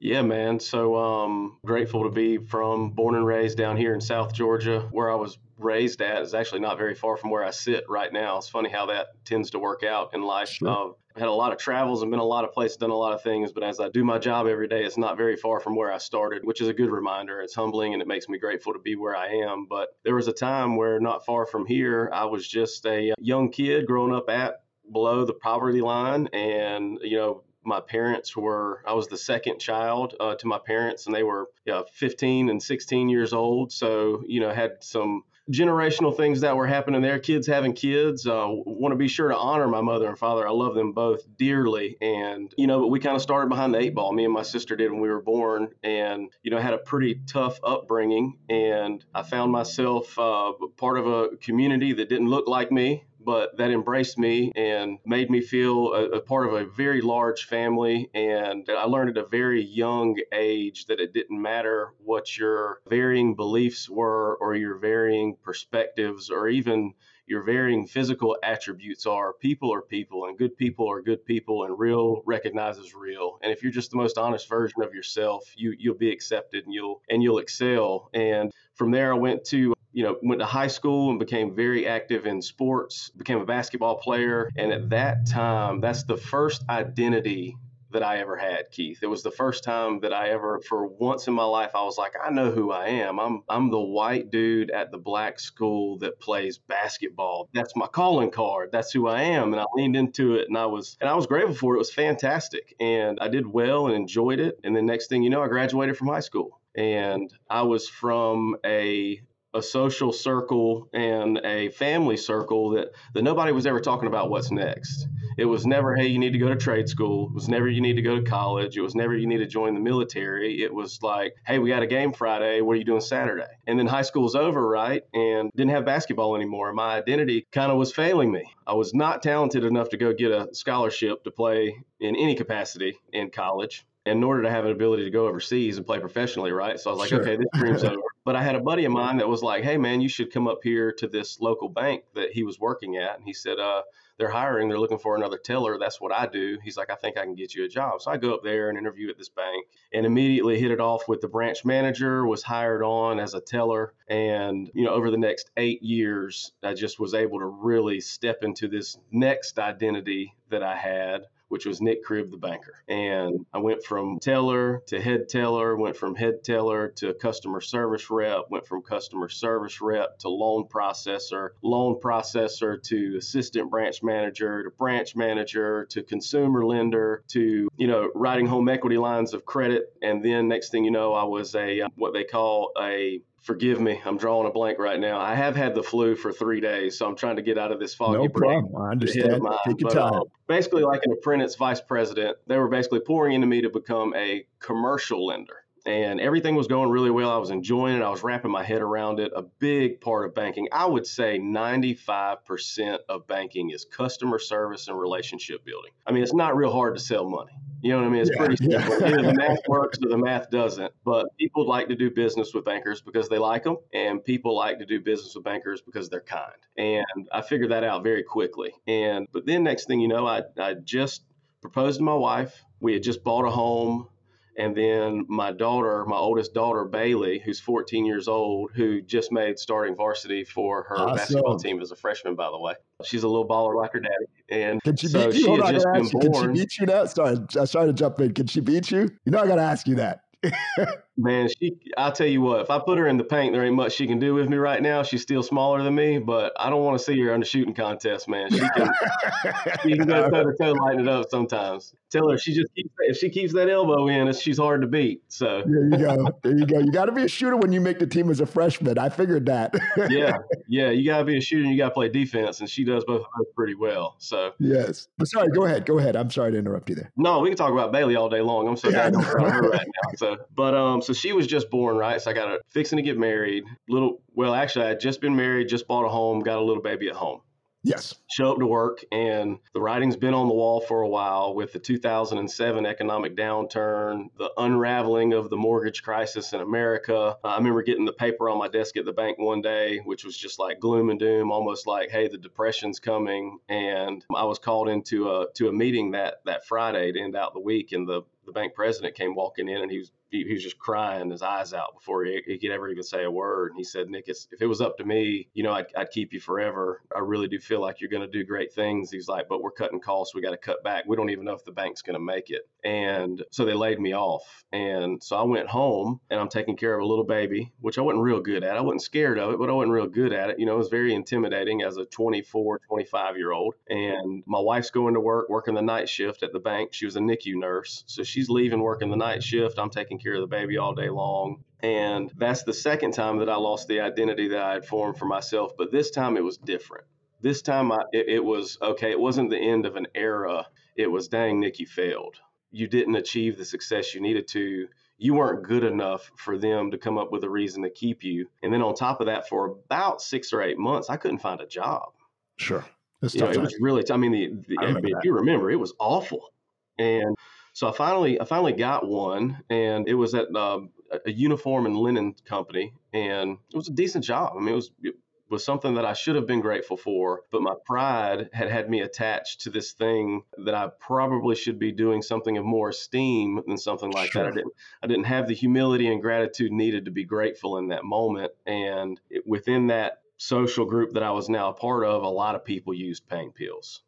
Yeah, 0.00 0.22
man. 0.22 0.58
So 0.58 0.96
um 0.96 1.58
grateful 1.64 2.04
to 2.04 2.10
be 2.10 2.38
from 2.38 2.90
born 2.90 3.14
and 3.14 3.26
raised 3.26 3.58
down 3.58 3.76
here 3.76 3.94
in 3.94 4.00
South 4.00 4.32
Georgia, 4.32 4.88
where 4.90 5.10
I 5.10 5.14
was 5.14 5.38
raised 5.58 6.00
at 6.00 6.22
is 6.22 6.32
actually 6.32 6.60
not 6.60 6.78
very 6.78 6.94
far 6.94 7.18
from 7.18 7.30
where 7.30 7.44
I 7.44 7.50
sit 7.50 7.84
right 7.86 8.10
now. 8.10 8.38
It's 8.38 8.48
funny 8.48 8.70
how 8.70 8.86
that 8.86 9.08
tends 9.26 9.50
to 9.50 9.58
work 9.58 9.84
out 9.84 10.14
in 10.14 10.22
life. 10.22 10.48
Sure. 10.48 10.68
Uh, 10.68 10.92
had 11.16 11.28
a 11.28 11.32
lot 11.32 11.52
of 11.52 11.58
travels 11.58 12.00
and 12.00 12.10
been 12.10 12.20
a 12.20 12.24
lot 12.24 12.44
of 12.44 12.52
places, 12.52 12.78
done 12.78 12.90
a 12.90 12.96
lot 12.96 13.12
of 13.12 13.22
things, 13.22 13.52
but 13.52 13.62
as 13.62 13.78
I 13.80 13.90
do 13.90 14.04
my 14.04 14.18
job 14.18 14.46
every 14.46 14.68
day, 14.68 14.84
it's 14.84 14.96
not 14.96 15.18
very 15.18 15.36
far 15.36 15.60
from 15.60 15.74
where 15.76 15.92
I 15.92 15.98
started, 15.98 16.44
which 16.44 16.60
is 16.62 16.68
a 16.68 16.72
good 16.72 16.88
reminder. 16.88 17.40
It's 17.42 17.54
humbling 17.54 17.92
and 17.92 18.00
it 18.00 18.08
makes 18.08 18.28
me 18.28 18.38
grateful 18.38 18.72
to 18.72 18.78
be 18.78 18.96
where 18.96 19.16
I 19.16 19.26
am. 19.26 19.66
But 19.68 19.88
there 20.04 20.14
was 20.14 20.28
a 20.28 20.32
time 20.32 20.76
where 20.76 20.98
not 21.00 21.26
far 21.26 21.46
from 21.46 21.66
here, 21.66 22.10
I 22.14 22.24
was 22.24 22.48
just 22.48 22.86
a 22.86 23.12
young 23.18 23.50
kid 23.50 23.86
growing 23.86 24.14
up 24.14 24.30
at 24.30 24.62
below 24.90 25.24
the 25.24 25.34
poverty 25.34 25.80
line 25.80 26.28
and, 26.32 26.98
you 27.02 27.16
know, 27.16 27.42
my 27.70 27.80
parents 27.80 28.36
were 28.36 28.82
i 28.86 28.92
was 28.92 29.08
the 29.08 29.16
second 29.16 29.58
child 29.58 30.14
uh, 30.20 30.34
to 30.34 30.46
my 30.46 30.58
parents 30.58 31.06
and 31.06 31.14
they 31.14 31.22
were 31.22 31.48
you 31.64 31.72
know, 31.72 31.84
15 31.94 32.50
and 32.50 32.62
16 32.62 33.08
years 33.08 33.32
old 33.32 33.72
so 33.72 34.22
you 34.26 34.40
know 34.40 34.52
had 34.52 34.82
some 34.82 35.22
generational 35.50 36.16
things 36.16 36.40
that 36.40 36.56
were 36.56 36.66
happening 36.66 37.02
there, 37.02 37.18
kids 37.18 37.46
having 37.46 37.72
kids. 37.72 38.26
Uh, 38.26 38.46
want 38.48 38.92
to 38.92 38.96
be 38.96 39.08
sure 39.08 39.28
to 39.28 39.36
honor 39.36 39.66
my 39.68 39.80
mother 39.80 40.08
and 40.08 40.18
father. 40.18 40.46
I 40.46 40.50
love 40.50 40.74
them 40.74 40.92
both 40.92 41.22
dearly. 41.36 41.96
And, 42.00 42.52
you 42.56 42.66
know, 42.66 42.80
but 42.80 42.88
we 42.88 43.00
kind 43.00 43.16
of 43.16 43.22
started 43.22 43.48
behind 43.48 43.74
the 43.74 43.78
eight 43.78 43.94
ball. 43.94 44.12
Me 44.12 44.24
and 44.24 44.32
my 44.32 44.42
sister 44.42 44.76
did 44.76 44.90
when 44.90 45.00
we 45.00 45.08
were 45.08 45.20
born 45.20 45.68
and, 45.82 46.30
you 46.42 46.50
know, 46.50 46.58
had 46.58 46.74
a 46.74 46.78
pretty 46.78 47.20
tough 47.26 47.58
upbringing. 47.64 48.38
And 48.48 49.04
I 49.14 49.22
found 49.22 49.50
myself 49.50 50.18
uh, 50.18 50.52
part 50.76 50.98
of 50.98 51.06
a 51.06 51.36
community 51.36 51.92
that 51.94 52.08
didn't 52.08 52.28
look 52.28 52.46
like 52.46 52.70
me 52.70 53.04
but 53.30 53.56
that 53.58 53.70
embraced 53.70 54.18
me 54.18 54.50
and 54.56 54.98
made 55.06 55.30
me 55.30 55.40
feel 55.40 55.92
a, 55.92 56.16
a, 56.16 56.20
part 56.20 56.48
of 56.48 56.54
a 56.54 56.64
very 56.64 57.00
large 57.00 57.44
family. 57.44 58.10
And 58.12 58.68
I 58.68 58.86
learned 58.86 59.16
at 59.16 59.24
a 59.24 59.28
very 59.28 59.62
young 59.62 60.16
age 60.32 60.86
that 60.86 60.98
it 60.98 61.14
didn't 61.14 61.40
matter 61.40 61.94
what 61.98 62.36
your 62.36 62.80
varying 62.88 63.36
beliefs 63.36 63.88
were 63.88 64.36
or 64.40 64.56
your 64.56 64.78
varying 64.78 65.36
perspectives 65.44 66.28
or 66.28 66.48
even 66.48 66.94
your 67.28 67.44
varying 67.44 67.86
physical 67.86 68.36
attributes 68.42 69.06
are. 69.06 69.32
People 69.34 69.72
are 69.72 69.82
people, 69.82 70.24
and 70.24 70.36
good 70.36 70.56
people 70.56 70.90
are 70.90 71.00
good 71.00 71.24
people, 71.24 71.62
and 71.62 71.78
real 71.78 72.22
recognizes 72.26 72.92
real. 72.94 73.38
And 73.42 73.52
if 73.52 73.62
you're 73.62 73.70
just 73.70 73.92
the 73.92 73.96
most 73.96 74.18
honest 74.18 74.48
version 74.48 74.82
of 74.82 74.92
yourself, 74.92 75.44
you 75.56 75.72
you'll 75.78 75.94
be 75.94 76.10
accepted 76.10 76.64
and 76.64 76.74
you'll 76.74 77.00
and 77.08 77.22
you'll 77.22 77.38
excel. 77.38 78.10
And 78.12 78.50
from 78.74 78.90
there, 78.90 79.12
I 79.14 79.16
went 79.16 79.44
to 79.44 79.72
you 79.92 80.04
know, 80.04 80.16
went 80.22 80.40
to 80.40 80.46
high 80.46 80.68
school 80.68 81.10
and 81.10 81.18
became 81.18 81.54
very 81.54 81.86
active 81.86 82.26
in 82.26 82.42
sports, 82.42 83.10
became 83.16 83.40
a 83.40 83.46
basketball 83.46 83.96
player. 83.96 84.50
And 84.56 84.72
at 84.72 84.90
that 84.90 85.26
time, 85.26 85.80
that's 85.80 86.04
the 86.04 86.16
first 86.16 86.64
identity 86.68 87.56
that 87.92 88.02
I 88.02 88.18
ever 88.18 88.36
had, 88.36 88.70
Keith. 88.70 89.00
It 89.02 89.08
was 89.08 89.22
the 89.22 89.30
first 89.30 89.64
time 89.64 90.00
that 90.00 90.12
I 90.12 90.28
ever, 90.30 90.60
for 90.60 90.86
once 90.86 91.26
in 91.26 91.34
my 91.34 91.44
life, 91.44 91.72
I 91.74 91.82
was 91.82 91.98
like, 91.98 92.14
I 92.22 92.30
know 92.30 92.50
who 92.50 92.70
I 92.70 92.86
am. 92.86 93.18
I'm 93.18 93.42
I'm 93.48 93.70
the 93.70 93.80
white 93.80 94.30
dude 94.30 94.70
at 94.70 94.90
the 94.90 94.98
black 94.98 95.40
school 95.40 95.98
that 95.98 96.20
plays 96.20 96.58
basketball. 96.58 97.48
That's 97.52 97.74
my 97.74 97.86
calling 97.86 98.30
card. 98.30 98.70
That's 98.72 98.92
who 98.92 99.08
I 99.08 99.22
am. 99.22 99.52
And 99.52 99.60
I 99.60 99.64
leaned 99.74 99.96
into 99.96 100.36
it, 100.36 100.48
and 100.48 100.56
I 100.56 100.66
was 100.66 100.96
and 101.00 101.10
I 101.10 101.14
was 101.14 101.26
grateful 101.26 101.54
for 101.54 101.74
it. 101.74 101.78
It 101.78 101.78
was 101.78 101.92
fantastic, 101.92 102.74
and 102.78 103.18
I 103.20 103.28
did 103.28 103.46
well 103.46 103.86
and 103.86 103.96
enjoyed 103.96 104.38
it. 104.38 104.60
And 104.62 104.74
then 104.76 104.86
next 104.86 105.08
thing 105.08 105.22
you 105.22 105.30
know, 105.30 105.42
I 105.42 105.48
graduated 105.48 105.96
from 105.96 106.08
high 106.08 106.20
school 106.20 106.60
and 106.76 107.32
I 107.48 107.62
was 107.62 107.88
from 107.88 108.56
a 108.64 109.20
a 109.54 109.62
social 109.62 110.12
circle 110.12 110.88
and 110.92 111.38
a 111.44 111.70
family 111.70 112.16
circle 112.16 112.70
that, 112.70 112.88
that 113.14 113.22
nobody 113.22 113.52
was 113.52 113.66
ever 113.66 113.80
talking 113.80 114.06
about 114.06 114.30
what's 114.30 114.50
next. 114.50 115.08
It 115.36 115.44
was 115.44 115.66
never, 115.66 115.96
hey, 115.96 116.06
you 116.06 116.18
need 116.18 116.32
to 116.32 116.38
go 116.38 116.48
to 116.48 116.56
trade 116.56 116.88
school. 116.88 117.28
It 117.28 117.34
was 117.34 117.48
never, 117.48 117.68
you 117.68 117.80
need 117.80 117.94
to 117.94 118.02
go 118.02 118.16
to 118.16 118.22
college. 118.22 118.76
It 118.76 118.82
was 118.82 118.94
never, 118.94 119.16
you 119.16 119.26
need 119.26 119.38
to 119.38 119.46
join 119.46 119.74
the 119.74 119.80
military. 119.80 120.62
It 120.62 120.72
was 120.72 121.02
like, 121.02 121.34
hey, 121.46 121.58
we 121.58 121.68
got 121.68 121.82
a 121.82 121.86
game 121.86 122.12
Friday. 122.12 122.60
What 122.60 122.74
are 122.74 122.78
you 122.78 122.84
doing 122.84 123.00
Saturday? 123.00 123.48
And 123.66 123.78
then 123.78 123.86
high 123.86 124.02
school's 124.02 124.34
over, 124.34 124.66
right? 124.66 125.02
And 125.14 125.50
didn't 125.56 125.72
have 125.72 125.84
basketball 125.84 126.36
anymore. 126.36 126.72
My 126.72 126.94
identity 126.96 127.46
kind 127.52 127.72
of 127.72 127.78
was 127.78 127.92
failing 127.92 128.30
me. 128.30 128.44
I 128.66 128.74
was 128.74 128.94
not 128.94 129.22
talented 129.22 129.64
enough 129.64 129.88
to 129.90 129.96
go 129.96 130.12
get 130.12 130.30
a 130.30 130.48
scholarship 130.52 131.24
to 131.24 131.30
play 131.30 131.82
in 132.00 132.16
any 132.16 132.34
capacity 132.34 132.98
in 133.12 133.30
college 133.30 133.84
in 134.06 134.24
order 134.24 134.42
to 134.42 134.50
have 134.50 134.64
an 134.64 134.72
ability 134.72 135.04
to 135.04 135.10
go 135.10 135.26
overseas 135.26 135.76
and 135.76 135.86
play 135.86 135.98
professionally, 135.98 136.52
right? 136.52 136.80
So 136.80 136.90
I 136.90 136.92
was 136.94 137.00
like, 137.00 137.08
sure. 137.10 137.20
okay, 137.20 137.36
this 137.36 137.46
dream's 137.54 137.84
over. 137.84 138.00
But 138.24 138.36
I 138.36 138.42
had 138.42 138.54
a 138.54 138.60
buddy 138.60 138.84
of 138.84 138.92
mine 138.92 139.18
that 139.18 139.28
was 139.28 139.42
like, 139.42 139.62
hey, 139.62 139.76
man, 139.76 140.00
you 140.00 140.08
should 140.08 140.32
come 140.32 140.48
up 140.48 140.60
here 140.62 140.92
to 140.92 141.08
this 141.08 141.40
local 141.40 141.68
bank 141.68 142.04
that 142.14 142.32
he 142.32 142.42
was 142.42 142.58
working 142.58 142.96
at. 142.96 143.16
And 143.16 143.24
he 143.24 143.32
said, 143.32 143.58
uh, 143.58 143.82
they're 144.18 144.30
hiring, 144.30 144.68
they're 144.68 144.78
looking 144.78 144.98
for 144.98 145.16
another 145.16 145.38
teller. 145.38 145.78
That's 145.78 146.00
what 146.00 146.12
I 146.12 146.26
do. 146.26 146.58
He's 146.62 146.76
like, 146.76 146.90
I 146.90 146.94
think 146.94 147.16
I 147.16 147.24
can 147.24 147.34
get 147.34 147.54
you 147.54 147.64
a 147.64 147.68
job. 147.68 148.02
So 148.02 148.10
I 148.10 148.18
go 148.18 148.34
up 148.34 148.42
there 148.42 148.68
and 148.68 148.78
interview 148.78 149.08
at 149.10 149.16
this 149.16 149.30
bank 149.30 149.66
and 149.92 150.04
immediately 150.04 150.60
hit 150.60 150.70
it 150.70 150.80
off 150.80 151.08
with 151.08 151.22
the 151.22 151.28
branch 151.28 151.64
manager, 151.64 152.26
was 152.26 152.42
hired 152.42 152.82
on 152.82 153.18
as 153.18 153.32
a 153.32 153.40
teller. 153.40 153.94
And, 154.08 154.70
you 154.74 154.84
know, 154.84 154.92
over 154.92 155.10
the 155.10 155.16
next 155.16 155.50
eight 155.56 155.82
years, 155.82 156.52
I 156.62 156.74
just 156.74 157.00
was 157.00 157.14
able 157.14 157.38
to 157.38 157.46
really 157.46 158.00
step 158.00 158.44
into 158.44 158.68
this 158.68 158.98
next 159.10 159.58
identity 159.58 160.34
that 160.50 160.62
I 160.62 160.76
had 160.76 161.26
which 161.50 161.66
was 161.66 161.80
Nick 161.80 162.04
Cribb, 162.04 162.30
the 162.30 162.36
banker. 162.36 162.74
And 162.88 163.44
I 163.52 163.58
went 163.58 163.84
from 163.84 164.18
teller 164.20 164.82
to 164.86 165.00
head 165.00 165.28
teller, 165.28 165.76
went 165.76 165.96
from 165.96 166.14
head 166.14 166.44
teller 166.44 166.88
to 166.96 167.12
customer 167.14 167.60
service 167.60 168.08
rep, 168.08 168.44
went 168.50 168.66
from 168.66 168.82
customer 168.82 169.28
service 169.28 169.80
rep 169.80 170.18
to 170.20 170.28
loan 170.28 170.64
processor, 170.68 171.50
loan 171.62 171.96
processor 172.00 172.80
to 172.84 173.16
assistant 173.18 173.68
branch 173.70 174.02
manager 174.02 174.62
to 174.62 174.70
branch 174.70 175.16
manager 175.16 175.86
to 175.90 176.02
consumer 176.04 176.64
lender 176.64 177.24
to, 177.28 177.68
you 177.76 177.86
know, 177.86 178.10
writing 178.14 178.46
home 178.46 178.68
equity 178.68 178.96
lines 178.96 179.34
of 179.34 179.44
credit. 179.44 179.92
And 180.02 180.24
then 180.24 180.48
next 180.48 180.70
thing 180.70 180.84
you 180.84 180.92
know, 180.92 181.14
I 181.14 181.24
was 181.24 181.54
a 181.56 181.82
uh, 181.82 181.88
what 181.96 182.12
they 182.12 182.24
call 182.24 182.72
a 182.80 183.20
forgive 183.40 183.80
me, 183.80 184.00
I'm 184.04 184.16
drawing 184.16 184.46
a 184.46 184.50
blank 184.50 184.78
right 184.78 184.98
now. 184.98 185.18
I 185.18 185.34
have 185.34 185.56
had 185.56 185.74
the 185.74 185.82
flu 185.82 186.14
for 186.14 186.32
three 186.32 186.60
days, 186.60 186.98
so 186.98 187.06
I'm 187.06 187.16
trying 187.16 187.36
to 187.36 187.42
get 187.42 187.58
out 187.58 187.72
of 187.72 187.80
this 187.80 187.94
foggy 187.94 188.18
no 188.18 188.28
problem. 188.28 188.76
I 188.76 188.90
understand. 188.90 189.42
Take 189.66 189.80
your 189.80 189.90
time. 189.90 190.14
Uh, 190.14 190.20
basically, 190.46 190.82
like 190.82 191.02
an 191.04 191.12
apprentice 191.12 191.56
vice 191.56 191.80
president, 191.80 192.36
they 192.46 192.58
were 192.58 192.68
basically 192.68 193.00
pouring 193.00 193.34
into 193.34 193.46
me 193.46 193.62
to 193.62 193.70
become 193.70 194.14
a 194.14 194.46
commercial 194.58 195.26
lender 195.26 195.59
and 195.86 196.20
everything 196.20 196.54
was 196.54 196.66
going 196.66 196.90
really 196.90 197.10
well. 197.10 197.30
I 197.30 197.38
was 197.38 197.50
enjoying 197.50 197.96
it. 197.96 198.02
I 198.02 198.10
was 198.10 198.22
wrapping 198.22 198.50
my 198.50 198.62
head 198.62 198.82
around 198.82 199.20
it. 199.20 199.32
A 199.34 199.42
big 199.42 200.00
part 200.00 200.26
of 200.26 200.34
banking, 200.34 200.68
I 200.72 200.86
would 200.86 201.06
say 201.06 201.38
95% 201.38 202.98
of 203.08 203.26
banking 203.26 203.70
is 203.70 203.84
customer 203.84 204.38
service 204.38 204.88
and 204.88 204.98
relationship 204.98 205.64
building. 205.64 205.92
I 206.06 206.12
mean, 206.12 206.22
it's 206.22 206.34
not 206.34 206.56
real 206.56 206.72
hard 206.72 206.94
to 206.96 207.00
sell 207.00 207.28
money. 207.28 207.52
You 207.82 207.92
know 207.92 207.98
what 207.98 208.06
I 208.06 208.10
mean? 208.10 208.20
It's 208.20 208.30
yeah, 208.30 208.36
pretty 208.36 208.56
simple. 208.56 209.00
Yeah. 209.00 209.06
Either 209.06 209.22
the 209.22 209.34
math 209.34 209.60
works 209.66 209.98
or 210.04 210.10
the 210.10 210.18
math 210.18 210.50
doesn't. 210.50 210.92
But 211.04 211.34
people 211.38 211.66
like 211.66 211.88
to 211.88 211.96
do 211.96 212.10
business 212.10 212.52
with 212.52 212.64
bankers 212.64 213.00
because 213.00 213.28
they 213.28 213.38
like 213.38 213.64
them, 213.64 213.78
and 213.94 214.22
people 214.22 214.54
like 214.54 214.78
to 214.80 214.86
do 214.86 215.00
business 215.00 215.34
with 215.34 215.44
bankers 215.44 215.80
because 215.80 216.10
they're 216.10 216.20
kind. 216.20 216.52
And 216.76 217.28
I 217.32 217.40
figured 217.40 217.70
that 217.70 217.84
out 217.84 218.02
very 218.02 218.22
quickly. 218.22 218.74
And 218.86 219.28
but 219.32 219.46
then 219.46 219.64
next 219.64 219.86
thing 219.86 220.00
you 220.00 220.08
know, 220.08 220.26
I 220.26 220.42
I 220.58 220.74
just 220.74 221.22
proposed 221.62 221.98
to 221.98 222.04
my 222.04 222.14
wife. 222.14 222.62
We 222.80 222.92
had 222.94 223.02
just 223.02 223.24
bought 223.24 223.46
a 223.46 223.50
home 223.50 224.08
and 224.56 224.76
then 224.76 225.24
my 225.28 225.52
daughter, 225.52 226.04
my 226.06 226.16
oldest 226.16 226.54
daughter, 226.54 226.84
Bailey, 226.84 227.40
who's 227.44 227.60
14 227.60 228.04
years 228.04 228.28
old, 228.28 228.72
who 228.74 229.00
just 229.00 229.32
made 229.32 229.58
starting 229.58 229.94
varsity 229.94 230.44
for 230.44 230.84
her 230.84 230.96
awesome. 230.96 231.16
basketball 231.16 231.58
team 231.58 231.80
as 231.80 231.90
a 231.90 231.96
freshman, 231.96 232.34
by 232.34 232.50
the 232.50 232.58
way. 232.58 232.74
She's 233.04 233.22
a 233.22 233.28
little 233.28 233.48
baller 233.48 233.76
like 233.76 233.92
her 233.92 234.00
daddy. 234.00 234.26
And 234.48 234.82
can 234.82 234.96
she 234.96 235.08
so 235.08 235.30
beat 235.30 235.40
you? 235.40 235.46
Hold 235.46 235.62
on, 235.62 235.74
just 235.74 235.86
been 235.92 236.08
born. 236.08 236.32
Can 236.32 236.54
she 236.54 236.60
beat 236.60 236.78
you 236.78 236.86
now? 236.86 237.04
Sorry, 237.06 237.36
I 237.58 237.66
trying 237.66 237.86
to 237.86 237.92
jump 237.92 238.20
in. 238.20 238.34
Can 238.34 238.46
she 238.46 238.60
beat 238.60 238.90
you? 238.90 239.08
You 239.24 239.32
know, 239.32 239.38
I 239.40 239.46
got 239.46 239.56
to 239.56 239.62
ask 239.62 239.86
you 239.86 239.96
that. 239.96 240.20
Man, 241.22 241.48
she 241.58 241.76
I'll 241.98 242.12
tell 242.12 242.26
you 242.26 242.40
what, 242.40 242.62
if 242.62 242.70
I 242.70 242.78
put 242.78 242.96
her 242.96 243.06
in 243.06 243.18
the 243.18 243.24
paint, 243.24 243.52
there 243.52 243.62
ain't 243.62 243.74
much 243.74 243.92
she 243.92 244.06
can 244.06 244.18
do 244.18 244.32
with 244.32 244.48
me 244.48 244.56
right 244.56 244.80
now. 244.80 245.02
She's 245.02 245.20
still 245.20 245.42
smaller 245.42 245.82
than 245.82 245.94
me, 245.94 246.18
but 246.18 246.52
I 246.58 246.70
don't 246.70 246.82
want 246.82 246.98
to 246.98 247.04
see 247.04 247.20
her 247.20 247.34
in 247.34 247.40
the 247.40 247.46
shooting 247.46 247.74
contest, 247.74 248.26
man. 248.26 248.50
She 248.50 248.58
can 248.58 248.90
she 249.82 249.96
can 249.98 250.06
go 250.06 250.30
toe 250.30 250.44
to 250.44 250.56
toe 250.58 250.72
lighten 250.72 251.00
it 251.00 251.08
up 251.08 251.26
sometimes. 251.28 251.94
Tell 252.10 252.28
her 252.30 252.38
she 252.38 252.54
just 252.54 252.74
keeps 252.74 252.90
if 253.00 253.18
she 253.18 253.28
keeps 253.28 253.52
that 253.52 253.68
elbow 253.68 254.08
in, 254.08 254.32
she's 254.32 254.58
hard 254.58 254.80
to 254.80 254.86
beat. 254.86 255.22
So 255.28 255.62
there 255.66 255.84
you 255.84 255.98
go. 255.98 256.38
There 256.42 256.58
you 256.58 256.66
go. 256.66 256.78
You 256.78 256.90
gotta 256.90 257.12
be 257.12 257.24
a 257.24 257.28
shooter 257.28 257.56
when 257.56 257.70
you 257.70 257.82
make 257.82 257.98
the 257.98 258.06
team 258.06 258.30
as 258.30 258.40
a 258.40 258.46
freshman. 258.46 258.98
I 258.98 259.10
figured 259.10 259.46
that. 259.46 259.74
yeah. 260.10 260.38
Yeah. 260.68 260.90
You 260.90 261.04
gotta 261.04 261.24
be 261.24 261.36
a 261.36 261.40
shooter 261.40 261.64
and 261.64 261.72
you 261.72 261.78
gotta 261.78 261.94
play 261.94 262.08
defense, 262.08 262.60
and 262.60 262.68
she 262.68 262.82
does 262.84 263.04
both 263.04 263.20
of 263.20 263.26
those 263.38 263.46
pretty 263.54 263.74
well. 263.74 264.16
So 264.18 264.54
Yes. 264.58 265.08
But 265.18 265.28
sorry, 265.28 265.50
go 265.50 265.66
ahead. 265.66 265.84
Go 265.84 265.98
ahead. 265.98 266.16
I'm 266.16 266.30
sorry 266.30 266.52
to 266.52 266.58
interrupt 266.58 266.88
you 266.88 266.96
there. 266.96 267.12
No, 267.16 267.40
we 267.40 267.50
can 267.50 267.58
talk 267.58 267.72
about 267.72 267.92
Bailey 267.92 268.16
all 268.16 268.28
day 268.28 268.40
long. 268.40 268.66
I'm 268.66 268.76
so 268.76 268.88
yeah, 268.88 269.10
glad 269.10 269.24
her 269.24 269.60
right 269.68 269.86
now. 269.86 270.10
So 270.16 270.36
but 270.54 270.74
um 270.74 271.02
so 271.02 271.09
she 271.12 271.32
was 271.32 271.46
just 271.46 271.70
born, 271.70 271.96
right? 271.96 272.20
So 272.20 272.30
I 272.30 272.34
got 272.34 272.48
her 272.48 272.58
fixing 272.68 272.96
to 272.96 273.02
get 273.02 273.18
married. 273.18 273.64
Little, 273.88 274.22
well, 274.34 274.54
actually, 274.54 274.86
I 274.86 274.88
had 274.88 275.00
just 275.00 275.20
been 275.20 275.36
married, 275.36 275.68
just 275.68 275.86
bought 275.86 276.04
a 276.04 276.08
home, 276.08 276.40
got 276.40 276.58
a 276.58 276.64
little 276.64 276.82
baby 276.82 277.08
at 277.08 277.16
home. 277.16 277.40
Yes. 277.82 278.14
Show 278.30 278.52
up 278.52 278.58
to 278.58 278.66
work, 278.66 279.02
and 279.10 279.58
the 279.72 279.80
writing's 279.80 280.16
been 280.16 280.34
on 280.34 280.48
the 280.48 280.54
wall 280.54 280.82
for 280.82 281.00
a 281.00 281.08
while 281.08 281.54
with 281.54 281.72
the 281.72 281.78
2007 281.78 282.84
economic 282.84 283.34
downturn, 283.34 284.26
the 284.36 284.50
unraveling 284.58 285.32
of 285.32 285.48
the 285.48 285.56
mortgage 285.56 286.02
crisis 286.02 286.52
in 286.52 286.60
America. 286.60 287.38
I 287.42 287.56
remember 287.56 287.82
getting 287.82 288.04
the 288.04 288.12
paper 288.12 288.50
on 288.50 288.58
my 288.58 288.68
desk 288.68 288.98
at 288.98 289.06
the 289.06 289.14
bank 289.14 289.38
one 289.38 289.62
day, 289.62 289.98
which 290.04 290.24
was 290.24 290.36
just 290.36 290.58
like 290.58 290.78
gloom 290.78 291.08
and 291.08 291.18
doom, 291.18 291.50
almost 291.50 291.86
like, 291.86 292.10
"Hey, 292.10 292.28
the 292.28 292.36
depression's 292.36 293.00
coming." 293.00 293.60
And 293.68 294.24
I 294.34 294.44
was 294.44 294.58
called 294.58 294.90
into 294.90 295.30
a 295.30 295.46
to 295.54 295.68
a 295.68 295.72
meeting 295.72 296.10
that 296.10 296.42
that 296.44 296.66
Friday 296.66 297.12
to 297.12 297.20
end 297.20 297.34
out 297.34 297.54
the 297.54 297.60
week, 297.60 297.92
and 297.92 298.06
the 298.06 298.22
the 298.44 298.52
bank 298.52 298.74
president 298.74 299.14
came 299.14 299.34
walking 299.34 299.68
in, 299.68 299.80
and 299.80 299.90
he 299.90 299.98
was 299.98 300.12
he, 300.30 300.44
he 300.44 300.54
was 300.54 300.62
just 300.62 300.78
crying 300.78 301.30
his 301.30 301.42
eyes 301.42 301.74
out 301.74 301.94
before 301.94 302.24
he, 302.24 302.42
he, 302.46 302.58
could 302.58 302.70
ever 302.70 302.88
even 302.88 303.02
say 303.02 303.24
a 303.24 303.30
word. 303.30 303.72
And 303.72 303.78
he 303.78 303.84
said, 303.84 304.08
Nick, 304.08 304.28
if 304.28 304.46
it 304.60 304.66
was 304.66 304.80
up 304.80 304.96
to 304.98 305.04
me, 305.04 305.48
you 305.54 305.62
know, 305.62 305.72
I'd, 305.72 305.86
I'd 305.96 306.10
keep 306.10 306.32
you 306.32 306.40
forever. 306.40 307.02
I 307.14 307.20
really 307.20 307.48
do 307.48 307.58
feel 307.58 307.80
like 307.80 308.00
you're 308.00 308.10
going 308.10 308.22
to 308.22 308.38
do 308.38 308.44
great 308.44 308.72
things. 308.72 309.10
He's 309.10 309.28
like, 309.28 309.48
but 309.48 309.62
we're 309.62 309.70
cutting 309.70 310.00
costs. 310.00 310.34
We 310.34 310.42
got 310.42 310.50
to 310.50 310.56
cut 310.56 310.82
back. 310.84 311.04
We 311.06 311.16
don't 311.16 311.30
even 311.30 311.44
know 311.44 311.54
if 311.54 311.64
the 311.64 311.72
bank's 311.72 312.02
going 312.02 312.14
to 312.14 312.20
make 312.20 312.50
it. 312.50 312.62
And 312.84 313.42
so 313.50 313.64
they 313.64 313.74
laid 313.74 314.00
me 314.00 314.14
off. 314.14 314.64
And 314.72 315.22
so 315.22 315.36
I 315.36 315.42
went 315.42 315.68
home 315.68 316.20
and 316.30 316.40
I'm 316.40 316.48
taking 316.48 316.76
care 316.76 316.94
of 316.94 317.02
a 317.02 317.06
little 317.06 317.24
baby, 317.24 317.72
which 317.80 317.98
I 317.98 318.02
wasn't 318.02 318.22
real 318.22 318.40
good 318.40 318.62
at. 318.62 318.76
I 318.76 318.80
wasn't 318.80 319.02
scared 319.02 319.38
of 319.38 319.52
it, 319.52 319.58
but 319.58 319.68
I 319.68 319.72
wasn't 319.72 319.92
real 319.92 320.06
good 320.06 320.32
at 320.32 320.50
it. 320.50 320.58
You 320.58 320.66
know, 320.66 320.74
it 320.74 320.78
was 320.78 320.88
very 320.88 321.14
intimidating 321.14 321.82
as 321.82 321.96
a 321.96 322.04
24, 322.04 322.80
25 322.86 323.36
year 323.36 323.52
old. 323.52 323.74
And 323.88 324.44
my 324.46 324.60
wife's 324.60 324.90
going 324.90 325.14
to 325.14 325.20
work, 325.20 325.48
working 325.48 325.74
the 325.74 325.82
night 325.82 326.08
shift 326.08 326.42
at 326.42 326.52
the 326.52 326.60
bank. 326.60 326.92
She 326.92 327.04
was 327.04 327.16
a 327.16 327.20
NICU 327.20 327.56
nurse. 327.56 328.04
So 328.06 328.22
she's 328.22 328.48
leaving 328.48 328.80
working 328.80 329.10
the 329.10 329.16
night 329.16 329.42
shift. 329.42 329.78
I'm 329.78 329.90
taking 329.90 330.19
care 330.20 330.34
of 330.34 330.40
the 330.40 330.46
baby 330.46 330.78
all 330.78 330.94
day 330.94 331.08
long. 331.08 331.64
And 331.82 332.30
that's 332.36 332.62
the 332.62 332.74
second 332.74 333.12
time 333.12 333.38
that 333.38 333.48
I 333.48 333.56
lost 333.56 333.88
the 333.88 334.00
identity 334.00 334.48
that 334.48 334.62
I 334.62 334.74
had 334.74 334.84
formed 334.84 335.18
for 335.18 335.24
myself. 335.24 335.72
But 335.76 335.90
this 335.90 336.10
time 336.10 336.36
it 336.36 336.44
was 336.44 336.58
different. 336.58 337.04
This 337.40 337.62
time 337.62 337.90
I, 337.90 338.02
it, 338.12 338.28
it 338.28 338.44
was 338.44 338.76
okay, 338.82 339.10
it 339.10 339.18
wasn't 339.18 339.50
the 339.50 339.58
end 339.58 339.86
of 339.86 339.96
an 339.96 340.06
era. 340.14 340.66
It 340.94 341.10
was, 341.10 341.28
dang, 341.28 341.58
Nick, 341.58 341.78
you 341.78 341.86
failed. 341.86 342.36
You 342.70 342.86
didn't 342.86 343.16
achieve 343.16 343.56
the 343.56 343.64
success 343.64 344.14
you 344.14 344.20
needed 344.20 344.46
to. 344.48 344.88
You 345.16 345.34
weren't 345.34 345.66
good 345.66 345.84
enough 345.84 346.30
for 346.36 346.58
them 346.58 346.90
to 346.90 346.98
come 346.98 347.18
up 347.18 347.32
with 347.32 347.44
a 347.44 347.50
reason 347.50 347.82
to 347.82 347.90
keep 347.90 348.24
you. 348.24 348.48
And 348.62 348.72
then 348.72 348.82
on 348.82 348.94
top 348.94 349.20
of 349.20 349.26
that, 349.26 349.48
for 349.48 349.66
about 349.66 350.20
six 350.20 350.52
or 350.52 350.62
eight 350.62 350.78
months, 350.78 351.10
I 351.10 351.16
couldn't 351.16 351.38
find 351.38 351.60
a 351.60 351.66
job. 351.66 352.12
Sure. 352.56 352.84
You 353.22 353.40
know, 353.40 353.50
it 353.50 353.60
was 353.60 353.76
really, 353.80 354.02
I 354.10 354.16
mean, 354.16 354.32
the, 354.32 354.76
the 354.76 354.78
I 354.78 354.98
if 354.98 355.24
you 355.24 355.34
remember, 355.34 355.70
it 355.70 355.76
was 355.76 355.92
awful. 355.98 356.52
And 356.98 357.36
so 357.72 357.88
I 357.88 357.92
finally 357.92 358.40
I 358.40 358.44
finally 358.44 358.72
got 358.72 359.06
one, 359.06 359.62
and 359.70 360.08
it 360.08 360.14
was 360.14 360.34
at 360.34 360.54
uh, 360.54 360.80
a 361.26 361.30
uniform 361.30 361.86
and 361.86 361.96
linen 361.96 362.34
company, 362.44 362.94
and 363.12 363.58
it 363.72 363.76
was 363.76 363.88
a 363.88 363.92
decent 363.92 364.24
job. 364.24 364.54
I 364.56 364.60
mean, 364.60 364.72
it 364.72 364.76
was 364.76 364.90
it 365.02 365.14
was 365.48 365.64
something 365.64 365.94
that 365.94 366.04
I 366.04 366.12
should 366.12 366.36
have 366.36 366.46
been 366.46 366.60
grateful 366.60 366.96
for, 366.96 367.42
but 367.50 367.62
my 367.62 367.74
pride 367.84 368.50
had 368.52 368.70
had 368.70 368.90
me 368.90 369.00
attached 369.00 369.62
to 369.62 369.70
this 369.70 369.92
thing 369.92 370.42
that 370.58 370.74
I 370.74 370.88
probably 370.98 371.56
should 371.56 371.78
be 371.78 371.92
doing 371.92 372.22
something 372.22 372.56
of 372.56 372.64
more 372.64 372.90
esteem 372.90 373.60
than 373.66 373.78
something 373.78 374.10
like 374.10 374.32
sure. 374.32 374.44
that. 374.44 374.52
I 374.52 374.54
didn't 374.54 374.72
I 375.02 375.06
didn't 375.06 375.24
have 375.24 375.48
the 375.48 375.54
humility 375.54 376.08
and 376.08 376.20
gratitude 376.20 376.72
needed 376.72 377.04
to 377.04 377.10
be 377.10 377.24
grateful 377.24 377.78
in 377.78 377.88
that 377.88 378.04
moment, 378.04 378.52
and 378.66 379.20
it, 379.30 379.46
within 379.46 379.88
that 379.88 380.22
social 380.38 380.86
group 380.86 381.12
that 381.12 381.22
I 381.22 381.30
was 381.30 381.48
now 381.48 381.68
a 381.68 381.74
part 381.74 382.04
of, 382.04 382.22
a 382.22 382.28
lot 382.28 382.54
of 382.54 382.64
people 382.64 382.94
used 382.94 383.28
pain 383.28 383.52
pills. 383.52 384.02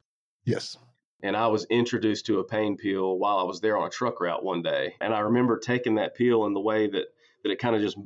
Yes 0.45 0.79
And 1.23 1.37
I 1.37 1.47
was 1.47 1.67
introduced 1.71 2.27
to 2.27 2.41
a 2.41 2.45
pain 2.45 2.77
pill 2.77 3.17
while 3.19 3.39
I 3.39 3.45
was 3.45 3.61
there 3.61 3.79
on 3.79 3.87
a 3.87 3.91
truck 3.91 4.21
route 4.21 4.45
one 4.45 4.63
day. 4.63 4.97
And 5.01 5.15
I 5.15 5.21
remember 5.21 5.59
taking 5.59 5.95
that 5.97 6.17
pill 6.17 6.47
in 6.47 6.55
the 6.55 6.61
way 6.61 6.89
that, 6.89 7.07
that 7.43 7.51
it 7.51 7.61
kind 7.61 7.77
of 7.77 7.83
just 7.83 7.97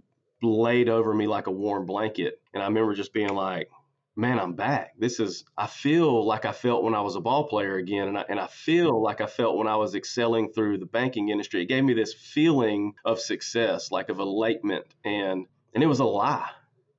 laid 0.43 0.89
over 0.89 1.15
me 1.15 1.27
like 1.27 1.47
a 1.47 1.53
warm 1.53 1.87
blanket. 1.87 2.41
And 2.53 2.63
I 2.63 2.67
remember 2.67 2.95
just 2.95 3.15
being 3.15 3.35
like, 3.35 3.71
man, 4.17 4.39
I'm 4.39 4.55
back. 4.55 4.95
This 4.99 5.21
is, 5.21 5.45
I 5.57 5.67
feel 5.67 6.27
like 6.27 6.45
I 6.45 6.53
felt 6.53 6.83
when 6.83 6.95
I 6.95 7.01
was 7.01 7.17
a 7.17 7.21
ball 7.21 7.49
player 7.49 7.77
again. 7.77 8.09
And 8.09 8.19
I, 8.19 8.25
and 8.29 8.41
I 8.41 8.47
feel 8.47 9.03
like 9.03 9.21
I 9.21 9.27
felt 9.27 9.57
when 9.57 9.67
I 9.67 9.77
was 9.77 9.95
excelling 9.95 10.53
through 10.53 10.79
the 10.79 10.87
banking 10.87 11.29
industry. 11.29 11.63
It 11.63 11.67
gave 11.67 11.85
me 11.85 11.95
this 11.95 12.15
feeling 12.15 12.95
of 13.05 13.19
success, 13.19 13.91
like 13.91 14.09
of 14.09 14.19
elatement. 14.19 14.85
And, 15.05 15.47
and 15.75 15.83
it 15.83 15.87
was 15.87 16.01
a 16.01 16.05
lie. 16.05 16.51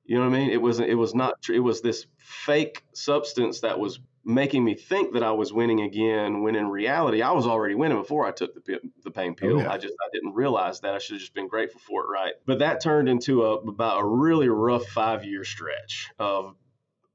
You 0.06 0.18
know 0.18 0.30
what 0.30 0.36
I 0.36 0.40
mean? 0.40 0.50
It 0.52 0.62
was, 0.62 0.80
it 0.80 0.98
was 0.98 1.14
not, 1.14 1.50
it 1.50 1.60
was 1.60 1.82
this 1.82 2.06
fake 2.18 2.84
substance 2.94 3.62
that 3.62 3.80
was 3.80 4.00
making 4.28 4.64
me 4.64 4.76
think 4.76 5.14
that 5.14 5.24
I 5.24 5.32
was 5.32 5.54
winning 5.54 5.82
again 5.82 6.44
when 6.44 6.56
in 6.56 6.68
reality 6.68 7.22
I 7.22 7.32
was 7.32 7.48
already 7.48 7.76
winning 7.76 7.98
before 7.98 8.28
I 8.28 8.32
took 8.32 8.54
the 8.54 8.80
the 9.04 9.10
pain 9.10 9.32
oh, 9.32 9.36
pill. 9.36 9.58
Oh, 9.60 9.62
yeah. 9.62 9.72
I 9.72 9.78
just 9.78 9.96
I 10.06 10.10
didn't 10.12 10.34
realize 10.34 10.82
that 10.82 10.94
I 10.94 11.00
should 11.00 11.14
have 11.14 11.22
just 11.22 11.34
been 11.34 11.48
grateful 11.48 11.80
for 11.80 12.04
it, 12.04 12.10
right? 12.10 12.34
But 12.46 12.60
that 12.60 12.82
turned 12.82 13.08
into 13.08 13.44
a 13.44 13.56
about 13.56 14.02
a 14.02 14.06
really 14.06 14.50
rough 14.50 14.86
5-year 14.88 15.46
stretch 15.46 16.12
of 16.20 16.56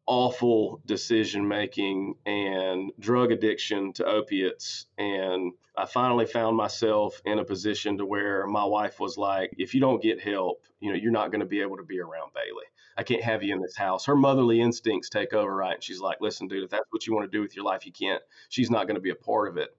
awful 0.07 0.81
decision 0.87 1.47
making 1.47 2.14
and 2.26 2.90
drug 2.99 3.31
addiction 3.31 3.92
to 3.92 4.04
opiates 4.04 4.87
and 4.99 5.52
I 5.76 5.87
finally 5.87 6.26
found 6.26 6.57
myself 6.57 7.23
in 7.25 7.38
a 7.38 7.45
position 7.45 7.99
to 7.99 8.04
where 8.04 8.47
my 8.49 8.64
wife 8.64 8.99
was 8.99 9.16
like 9.16 9.54
if 9.59 9.75
you 9.75 9.81
don't 9.81 10.02
get 10.02 10.21
help 10.21 10.64
you 10.81 10.90
know 10.90 10.97
you're 10.97 11.12
not 11.12 11.31
going 11.31 11.40
to 11.40 11.47
be 11.47 11.61
able 11.61 11.76
to 11.76 11.85
be 11.85 12.00
around 12.00 12.33
Bailey 12.35 12.64
I 12.97 13.03
can't 13.03 13.23
have 13.23 13.43
you 13.43 13.55
in 13.55 13.61
this 13.61 13.77
house. 13.77 14.07
Her 14.07 14.17
motherly 14.17 14.61
instincts 14.61 15.09
take 15.09 15.33
over 15.33 15.55
right? 15.55 15.75
And 15.75 15.83
she's 15.83 16.01
like 16.01 16.21
listen 16.21 16.49
dude 16.49 16.65
if 16.65 16.71
that's 16.71 16.87
what 16.91 17.07
you 17.07 17.15
want 17.15 17.31
to 17.31 17.37
do 17.37 17.43
with 17.43 17.57
your 17.57 17.65
life 17.65 17.87
you 17.87 17.93
can't. 17.93 18.23
She's 18.49 18.71
not 18.71 18.87
going 18.87 18.97
to 18.97 19.01
be 19.01 19.11
a 19.11 19.15
part 19.15 19.49
of 19.49 19.57
it. 19.57 19.77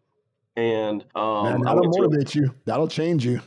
And 0.56 1.04
um 1.16 1.44
Man, 1.44 1.62
that'll 1.62 1.88
motivate 1.88 2.36
you. 2.36 2.54
That'll 2.66 2.88
change 2.88 3.26
you. 3.26 3.42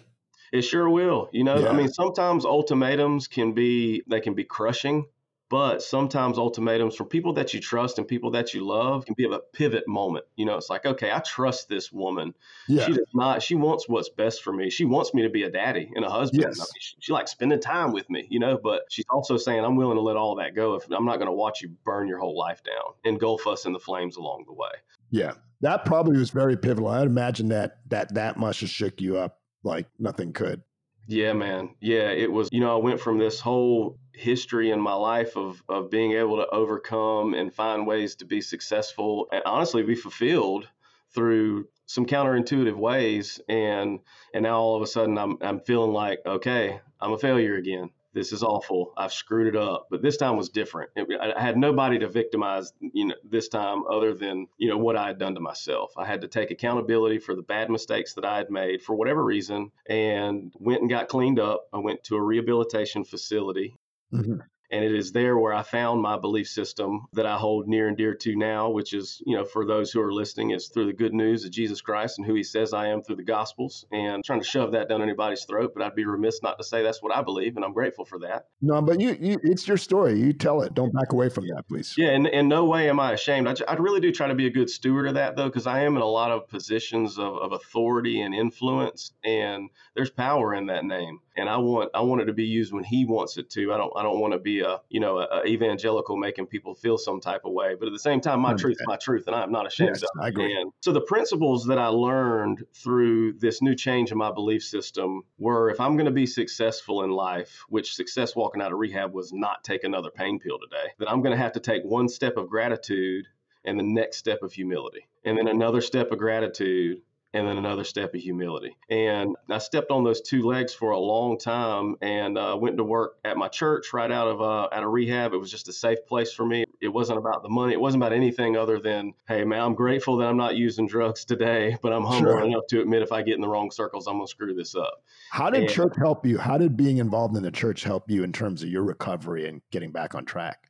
It 0.52 0.62
sure 0.62 0.88
will 0.88 1.28
you 1.32 1.44
know? 1.44 1.58
Yeah. 1.58 1.68
I 1.68 1.72
mean 1.72 1.88
sometimes 1.88 2.44
ultimatums 2.44 3.28
can 3.28 3.52
be 3.52 4.02
they 4.08 4.20
can 4.20 4.34
be 4.34 4.44
crushing 4.44 5.06
but 5.48 5.80
sometimes 5.80 6.38
ultimatums 6.38 6.96
from 6.96 7.06
people 7.06 7.32
that 7.34 7.54
you 7.54 7.60
trust 7.60 7.98
and 7.98 8.08
people 8.08 8.32
that 8.32 8.52
you 8.52 8.66
love 8.66 9.06
can 9.06 9.14
be 9.16 9.24
a 9.24 9.38
pivot 9.52 9.86
moment. 9.86 10.24
You 10.34 10.44
know, 10.44 10.56
it's 10.56 10.68
like, 10.68 10.84
okay, 10.84 11.12
I 11.12 11.20
trust 11.20 11.68
this 11.68 11.92
woman. 11.92 12.34
Yeah. 12.66 12.86
She 12.86 12.92
does 12.94 13.06
not, 13.14 13.42
she 13.42 13.54
wants 13.54 13.88
what's 13.88 14.08
best 14.08 14.42
for 14.42 14.52
me. 14.52 14.70
She 14.70 14.84
wants 14.84 15.14
me 15.14 15.22
to 15.22 15.28
be 15.28 15.44
a 15.44 15.50
daddy 15.50 15.90
and 15.94 16.04
a 16.04 16.10
husband. 16.10 16.42
Yes. 16.42 16.58
I 16.58 16.62
mean, 16.62 16.80
she, 16.80 16.96
she, 16.98 17.12
likes 17.12 17.30
spending 17.30 17.60
time 17.60 17.92
with 17.92 18.10
me, 18.10 18.26
you 18.28 18.40
know, 18.40 18.58
but 18.60 18.82
she's 18.90 19.04
also 19.08 19.36
saying, 19.36 19.64
I'm 19.64 19.76
willing 19.76 19.96
to 19.96 20.02
let 20.02 20.16
all 20.16 20.34
that 20.36 20.54
go 20.54 20.74
if 20.74 20.90
I'm 20.90 21.04
not 21.04 21.16
going 21.16 21.28
to 21.28 21.32
watch 21.32 21.62
you 21.62 21.68
burn 21.84 22.08
your 22.08 22.18
whole 22.18 22.36
life 22.36 22.62
down, 22.64 22.94
engulf 23.04 23.46
us 23.46 23.66
in 23.66 23.72
the 23.72 23.78
flames 23.78 24.16
along 24.16 24.44
the 24.46 24.52
way. 24.52 24.70
Yeah. 25.10 25.34
That 25.60 25.84
probably 25.84 26.18
was 26.18 26.30
very 26.30 26.56
pivotal. 26.56 26.88
I'd 26.88 27.06
imagine 27.06 27.48
that 27.48 27.78
that 27.88 28.14
that 28.14 28.36
must 28.36 28.60
have 28.60 28.68
shook 28.68 29.00
you 29.00 29.16
up 29.16 29.40
like 29.62 29.86
nothing 29.98 30.32
could. 30.32 30.62
Yeah, 31.06 31.32
man. 31.34 31.76
Yeah, 31.80 32.10
it 32.10 32.30
was, 32.30 32.48
you 32.50 32.60
know, 32.60 32.74
I 32.76 32.82
went 32.82 33.00
from 33.00 33.18
this 33.18 33.38
whole 33.40 33.98
history 34.12 34.70
in 34.70 34.80
my 34.80 34.94
life 34.94 35.36
of 35.36 35.62
of 35.68 35.90
being 35.90 36.12
able 36.12 36.36
to 36.38 36.46
overcome 36.48 37.34
and 37.34 37.54
find 37.54 37.86
ways 37.86 38.16
to 38.16 38.24
be 38.24 38.40
successful 38.40 39.28
and 39.30 39.42
honestly 39.44 39.82
be 39.82 39.94
fulfilled 39.94 40.68
through 41.14 41.68
some 41.86 42.06
counterintuitive 42.06 42.74
ways 42.76 43.40
and 43.48 44.00
and 44.34 44.42
now 44.42 44.58
all 44.58 44.74
of 44.76 44.82
a 44.82 44.86
sudden 44.86 45.16
I'm 45.18 45.36
I'm 45.42 45.60
feeling 45.60 45.92
like 45.92 46.20
okay, 46.26 46.80
I'm 47.00 47.12
a 47.12 47.18
failure 47.18 47.56
again 47.56 47.90
this 48.16 48.32
is 48.32 48.42
awful. 48.42 48.94
I've 48.96 49.12
screwed 49.12 49.46
it 49.46 49.56
up. 49.56 49.88
But 49.90 50.00
this 50.00 50.16
time 50.16 50.38
was 50.38 50.48
different. 50.48 50.90
It, 50.96 51.06
I 51.20 51.40
had 51.40 51.58
nobody 51.58 51.98
to 51.98 52.08
victimize, 52.08 52.72
you 52.80 53.08
know, 53.08 53.14
this 53.22 53.48
time 53.48 53.84
other 53.90 54.14
than, 54.14 54.46
you 54.56 54.70
know, 54.70 54.78
what 54.78 54.96
I 54.96 55.06
had 55.08 55.18
done 55.18 55.34
to 55.34 55.40
myself. 55.40 55.92
I 55.98 56.06
had 56.06 56.22
to 56.22 56.28
take 56.28 56.50
accountability 56.50 57.18
for 57.18 57.36
the 57.36 57.42
bad 57.42 57.68
mistakes 57.68 58.14
that 58.14 58.24
I 58.24 58.38
had 58.38 58.50
made 58.50 58.82
for 58.82 58.96
whatever 58.96 59.22
reason 59.22 59.70
and 59.86 60.50
went 60.58 60.80
and 60.80 60.88
got 60.88 61.08
cleaned 61.08 61.38
up. 61.38 61.66
I 61.74 61.78
went 61.78 62.04
to 62.04 62.16
a 62.16 62.22
rehabilitation 62.22 63.04
facility. 63.04 63.76
Mm-hmm. 64.14 64.40
And 64.70 64.84
it 64.84 64.94
is 64.94 65.12
there 65.12 65.38
where 65.38 65.54
I 65.54 65.62
found 65.62 66.02
my 66.02 66.18
belief 66.18 66.48
system 66.48 67.06
that 67.12 67.26
I 67.26 67.36
hold 67.36 67.68
near 67.68 67.88
and 67.88 67.96
dear 67.96 68.14
to 68.14 68.36
now, 68.36 68.70
which 68.70 68.92
is, 68.92 69.22
you 69.24 69.36
know, 69.36 69.44
for 69.44 69.66
those 69.66 69.90
who 69.90 70.00
are 70.00 70.12
listening, 70.12 70.50
it's 70.50 70.68
through 70.68 70.86
the 70.86 70.92
good 70.92 71.14
news 71.14 71.44
of 71.44 71.50
Jesus 71.50 71.80
Christ 71.80 72.18
and 72.18 72.26
who 72.26 72.34
he 72.34 72.42
says 72.42 72.72
I 72.72 72.88
am 72.88 73.02
through 73.02 73.16
the 73.16 73.22
Gospels. 73.22 73.86
And 73.92 74.14
I'm 74.14 74.22
trying 74.24 74.40
to 74.40 74.46
shove 74.46 74.72
that 74.72 74.88
down 74.88 75.02
anybody's 75.02 75.44
throat, 75.44 75.72
but 75.74 75.82
I'd 75.82 75.94
be 75.94 76.04
remiss 76.04 76.42
not 76.42 76.58
to 76.58 76.64
say 76.64 76.82
that's 76.82 77.02
what 77.02 77.14
I 77.14 77.22
believe, 77.22 77.56
and 77.56 77.64
I'm 77.64 77.72
grateful 77.72 78.04
for 78.04 78.18
that. 78.20 78.46
No, 78.60 78.80
but 78.82 79.00
you, 79.00 79.16
you 79.20 79.38
it's 79.42 79.66
your 79.68 79.76
story. 79.76 80.18
You 80.18 80.32
tell 80.32 80.62
it. 80.62 80.74
Don't 80.74 80.92
back 80.92 81.12
away 81.12 81.28
from 81.28 81.46
that, 81.48 81.64
please. 81.68 81.94
Yeah, 81.96 82.10
and 82.10 82.26
in 82.26 82.48
no 82.48 82.64
way 82.64 82.88
am 82.88 83.00
I 83.00 83.12
ashamed. 83.12 83.48
I, 83.48 83.54
I 83.68 83.74
really 83.74 84.00
do 84.00 84.12
try 84.12 84.28
to 84.28 84.34
be 84.34 84.46
a 84.46 84.50
good 84.50 84.70
steward 84.70 85.06
of 85.06 85.14
that, 85.14 85.36
though, 85.36 85.46
because 85.48 85.66
I 85.66 85.80
am 85.80 85.96
in 85.96 86.02
a 86.02 86.06
lot 86.06 86.30
of 86.30 86.48
positions 86.48 87.18
of, 87.18 87.36
of 87.36 87.52
authority 87.52 88.20
and 88.20 88.34
influence, 88.34 89.12
and 89.24 89.70
there's 89.94 90.10
power 90.10 90.54
in 90.54 90.66
that 90.66 90.84
name. 90.84 91.20
And 91.36 91.48
I 91.48 91.58
want 91.58 91.90
I 91.94 92.00
want 92.00 92.22
it 92.22 92.26
to 92.26 92.32
be 92.32 92.46
used 92.46 92.72
when 92.72 92.84
he 92.84 93.04
wants 93.04 93.36
it 93.36 93.50
to. 93.50 93.72
I 93.72 93.76
don't 93.76 93.92
I 93.96 94.02
don't 94.02 94.20
want 94.20 94.32
to 94.32 94.38
be 94.38 94.60
a 94.60 94.80
you 94.88 95.00
know 95.00 95.18
a, 95.18 95.26
a, 95.42 95.46
evangelical 95.46 96.16
making 96.16 96.46
people 96.46 96.74
feel 96.74 96.98
some 96.98 97.20
type 97.20 97.42
of 97.44 97.52
way 97.52 97.74
but 97.78 97.86
at 97.86 97.92
the 97.92 97.98
same 97.98 98.20
time 98.20 98.40
my 98.40 98.54
truth 98.54 98.76
is 98.80 98.86
my 98.86 98.96
truth 98.96 99.26
and 99.26 99.36
i'm 99.36 99.50
not 99.50 99.66
ashamed 99.66 99.90
yes, 99.94 100.02
of 100.02 100.10
it 100.14 100.24
I 100.24 100.28
agree. 100.28 100.54
and 100.54 100.72
so 100.80 100.92
the 100.92 101.00
principles 101.00 101.66
that 101.66 101.78
i 101.78 101.88
learned 101.88 102.64
through 102.74 103.34
this 103.34 103.62
new 103.62 103.74
change 103.74 104.12
in 104.12 104.18
my 104.18 104.32
belief 104.32 104.62
system 104.62 105.22
were 105.38 105.70
if 105.70 105.80
i'm 105.80 105.96
going 105.96 106.06
to 106.06 106.12
be 106.12 106.26
successful 106.26 107.02
in 107.02 107.10
life 107.10 107.64
which 107.68 107.94
success 107.94 108.36
walking 108.36 108.62
out 108.62 108.72
of 108.72 108.78
rehab 108.78 109.12
was 109.12 109.32
not 109.32 109.64
take 109.64 109.84
another 109.84 110.10
pain 110.10 110.38
pill 110.38 110.58
today 110.58 110.92
that 110.98 111.10
i'm 111.10 111.22
going 111.22 111.36
to 111.36 111.42
have 111.42 111.52
to 111.52 111.60
take 111.60 111.82
one 111.84 112.08
step 112.08 112.36
of 112.36 112.48
gratitude 112.48 113.26
and 113.64 113.78
the 113.78 113.84
next 113.84 114.18
step 114.18 114.42
of 114.42 114.52
humility 114.52 115.06
and 115.24 115.36
then 115.36 115.48
another 115.48 115.80
step 115.80 116.12
of 116.12 116.18
gratitude 116.18 117.02
and 117.34 117.46
then 117.46 117.58
another 117.58 117.84
step 117.84 118.14
of 118.14 118.20
humility. 118.20 118.76
And 118.88 119.36
I 119.50 119.58
stepped 119.58 119.90
on 119.90 120.04
those 120.04 120.20
two 120.20 120.42
legs 120.42 120.72
for 120.72 120.92
a 120.92 120.98
long 120.98 121.38
time 121.38 121.96
and 122.00 122.38
uh, 122.38 122.56
went 122.58 122.78
to 122.78 122.84
work 122.84 123.18
at 123.24 123.36
my 123.36 123.48
church 123.48 123.92
right 123.92 124.10
out 124.10 124.28
of 124.28 124.40
uh, 124.40 124.68
out 124.72 124.82
of 124.82 124.90
rehab. 124.90 125.34
It 125.34 125.38
was 125.38 125.50
just 125.50 125.68
a 125.68 125.72
safe 125.72 125.98
place 126.06 126.32
for 126.32 126.46
me. 126.46 126.64
It 126.80 126.88
wasn't 126.88 127.18
about 127.18 127.42
the 127.42 127.48
money. 127.48 127.72
It 127.72 127.80
wasn't 127.80 128.02
about 128.02 128.12
anything 128.12 128.56
other 128.56 128.78
than, 128.78 129.12
hey 129.28 129.44
man, 129.44 129.60
I'm 129.60 129.74
grateful 129.74 130.16
that 130.18 130.28
I'm 130.28 130.36
not 130.36 130.56
using 130.56 130.86
drugs 130.86 131.24
today, 131.24 131.76
but 131.82 131.92
I'm 131.92 132.04
humble 132.04 132.32
sure. 132.32 132.44
enough 132.44 132.66
to 132.68 132.80
admit 132.80 133.02
if 133.02 133.12
I 133.12 133.22
get 133.22 133.34
in 133.34 133.40
the 133.40 133.48
wrong 133.48 133.70
circles, 133.70 134.06
I'm 134.06 134.14
gonna 134.14 134.28
screw 134.28 134.54
this 134.54 134.74
up. 134.74 135.02
How 135.30 135.50
did 135.50 135.64
and, 135.64 135.70
church 135.70 135.94
help 135.98 136.24
you? 136.24 136.38
How 136.38 136.58
did 136.58 136.76
being 136.76 136.98
involved 136.98 137.36
in 137.36 137.42
the 137.42 137.50
church 137.50 137.84
help 137.84 138.10
you 138.10 138.24
in 138.24 138.32
terms 138.32 138.62
of 138.62 138.68
your 138.68 138.82
recovery 138.82 139.48
and 139.48 139.60
getting 139.70 139.92
back 139.92 140.14
on 140.14 140.24
track? 140.24 140.68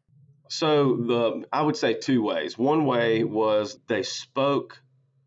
So 0.49 0.97
the 0.97 1.45
I 1.53 1.63
would 1.63 1.77
say 1.77 1.95
two 1.95 2.23
ways. 2.23 2.57
One 2.59 2.87
way 2.87 3.25
was 3.25 3.79
they 3.89 4.03
spoke 4.03 4.81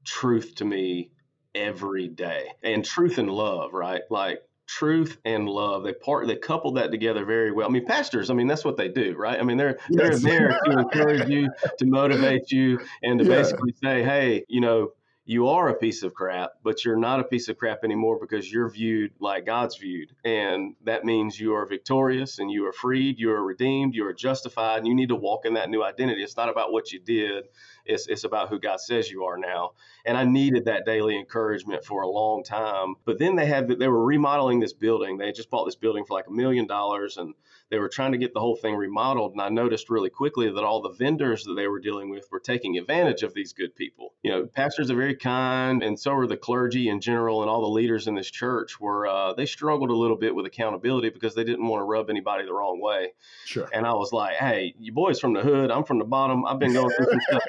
truth 0.05 0.55
to 0.55 0.65
me 0.65 1.11
every 1.59 2.07
day. 2.07 2.47
And 2.63 2.83
truth 2.83 3.17
and 3.17 3.29
love, 3.29 3.73
right? 3.73 4.01
Like 4.09 4.41
truth 4.67 5.17
and 5.25 5.49
love 5.49 5.83
they 5.83 5.93
part 5.93 6.27
they 6.27 6.35
couple 6.35 6.73
that 6.73 6.91
together 6.91 7.25
very 7.25 7.51
well 7.51 7.67
i 7.67 7.71
mean 7.71 7.83
pastors 7.83 8.29
i 8.29 8.35
mean 8.35 8.45
that's 8.45 8.63
what 8.63 8.77
they 8.77 8.87
do 8.87 9.15
right 9.17 9.39
i 9.39 9.43
mean 9.43 9.57
they're 9.57 9.79
they're 9.89 10.15
there 10.19 10.59
to 10.63 10.71
encourage 10.73 11.27
you 11.27 11.49
to 11.79 11.87
motivate 11.87 12.51
you 12.51 12.79
and 13.01 13.17
to 13.17 13.25
yeah. 13.25 13.35
basically 13.35 13.73
say 13.81 14.03
hey 14.03 14.45
you 14.47 14.61
know 14.61 14.91
you 15.29 15.47
are 15.47 15.69
a 15.69 15.75
piece 15.75 16.01
of 16.01 16.15
crap, 16.15 16.53
but 16.63 16.83
you're 16.83 16.97
not 16.97 17.19
a 17.19 17.23
piece 17.23 17.49
of 17.49 17.57
crap 17.59 17.83
anymore 17.83 18.17
because 18.19 18.51
you're 18.51 18.67
viewed 18.67 19.11
like 19.19 19.45
God's 19.45 19.77
viewed. 19.77 20.11
And 20.25 20.73
that 20.85 21.05
means 21.05 21.39
you 21.39 21.53
are 21.53 21.67
victorious 21.67 22.39
and 22.39 22.49
you 22.49 22.65
are 22.65 22.73
freed, 22.73 23.19
you 23.19 23.29
are 23.29 23.43
redeemed, 23.43 23.93
you 23.93 24.07
are 24.07 24.13
justified, 24.13 24.79
and 24.79 24.87
you 24.87 24.95
need 24.95 25.09
to 25.09 25.15
walk 25.15 25.45
in 25.45 25.53
that 25.53 25.69
new 25.69 25.83
identity. 25.83 26.23
It's 26.23 26.35
not 26.35 26.49
about 26.49 26.71
what 26.71 26.91
you 26.91 26.99
did, 26.99 27.45
it's, 27.89 28.07
it's 28.07 28.23
about 28.23 28.49
who 28.49 28.59
God 28.59 28.79
says 28.79 29.09
you 29.09 29.25
are 29.25 29.37
now. 29.37 29.71
And 30.05 30.17
I 30.17 30.23
needed 30.23 30.65
that 30.65 30.85
daily 30.85 31.17
encouragement 31.17 31.83
for 31.83 32.03
a 32.03 32.07
long 32.07 32.43
time. 32.43 32.95
But 33.05 33.19
then 33.19 33.35
they 33.35 33.45
had 33.45 33.67
they 33.67 33.87
were 33.87 34.05
remodeling 34.05 34.59
this 34.59 34.73
building. 34.73 35.17
They 35.17 35.31
just 35.31 35.49
bought 35.49 35.65
this 35.65 35.75
building 35.75 36.05
for 36.05 36.13
like 36.13 36.27
a 36.27 36.31
million 36.31 36.67
dollars 36.67 37.17
and 37.17 37.33
they 37.69 37.77
were 37.77 37.89
trying 37.89 38.13
to 38.13 38.17
get 38.17 38.33
the 38.33 38.39
whole 38.39 38.55
thing 38.55 38.75
remodeled. 38.75 39.33
And 39.33 39.41
I 39.41 39.49
noticed 39.49 39.89
really 39.89 40.09
quickly 40.09 40.49
that 40.49 40.63
all 40.63 40.81
the 40.81 40.91
vendors 40.91 41.43
that 41.43 41.53
they 41.53 41.67
were 41.67 41.79
dealing 41.79 42.09
with 42.09 42.27
were 42.31 42.39
taking 42.39 42.77
advantage 42.77 43.23
of 43.23 43.33
these 43.33 43.53
good 43.53 43.75
people. 43.75 44.13
You 44.23 44.31
know, 44.31 44.45
pastors 44.45 44.89
are 44.89 44.95
very 44.95 45.15
kind, 45.15 45.83
and 45.83 45.99
so 45.99 46.13
are 46.13 46.27
the 46.27 46.37
clergy 46.37 46.89
in 46.89 46.99
general, 46.99 47.41
and 47.41 47.49
all 47.49 47.61
the 47.61 47.67
leaders 47.67 48.07
in 48.07 48.15
this 48.15 48.29
church 48.29 48.79
were 48.79 49.07
uh, 49.07 49.33
they 49.33 49.45
struggled 49.45 49.91
a 49.91 49.95
little 49.95 50.17
bit 50.17 50.33
with 50.33 50.45
accountability 50.45 51.09
because 51.09 51.35
they 51.35 51.43
didn't 51.43 51.67
want 51.67 51.81
to 51.81 51.85
rub 51.85 52.09
anybody 52.09 52.45
the 52.45 52.53
wrong 52.53 52.81
way. 52.81 53.13
Sure. 53.45 53.69
And 53.71 53.85
I 53.85 53.93
was 53.93 54.11
like, 54.11 54.35
hey, 54.35 54.73
you 54.79 54.91
boys 54.91 55.19
from 55.19 55.33
the 55.33 55.41
hood, 55.41 55.69
I'm 55.71 55.83
from 55.83 55.99
the 55.99 56.05
bottom. 56.05 56.45
I've 56.45 56.59
been 56.59 56.73
going 56.73 56.89
through 56.89 57.07
some 57.11 57.21
stuff 57.21 57.43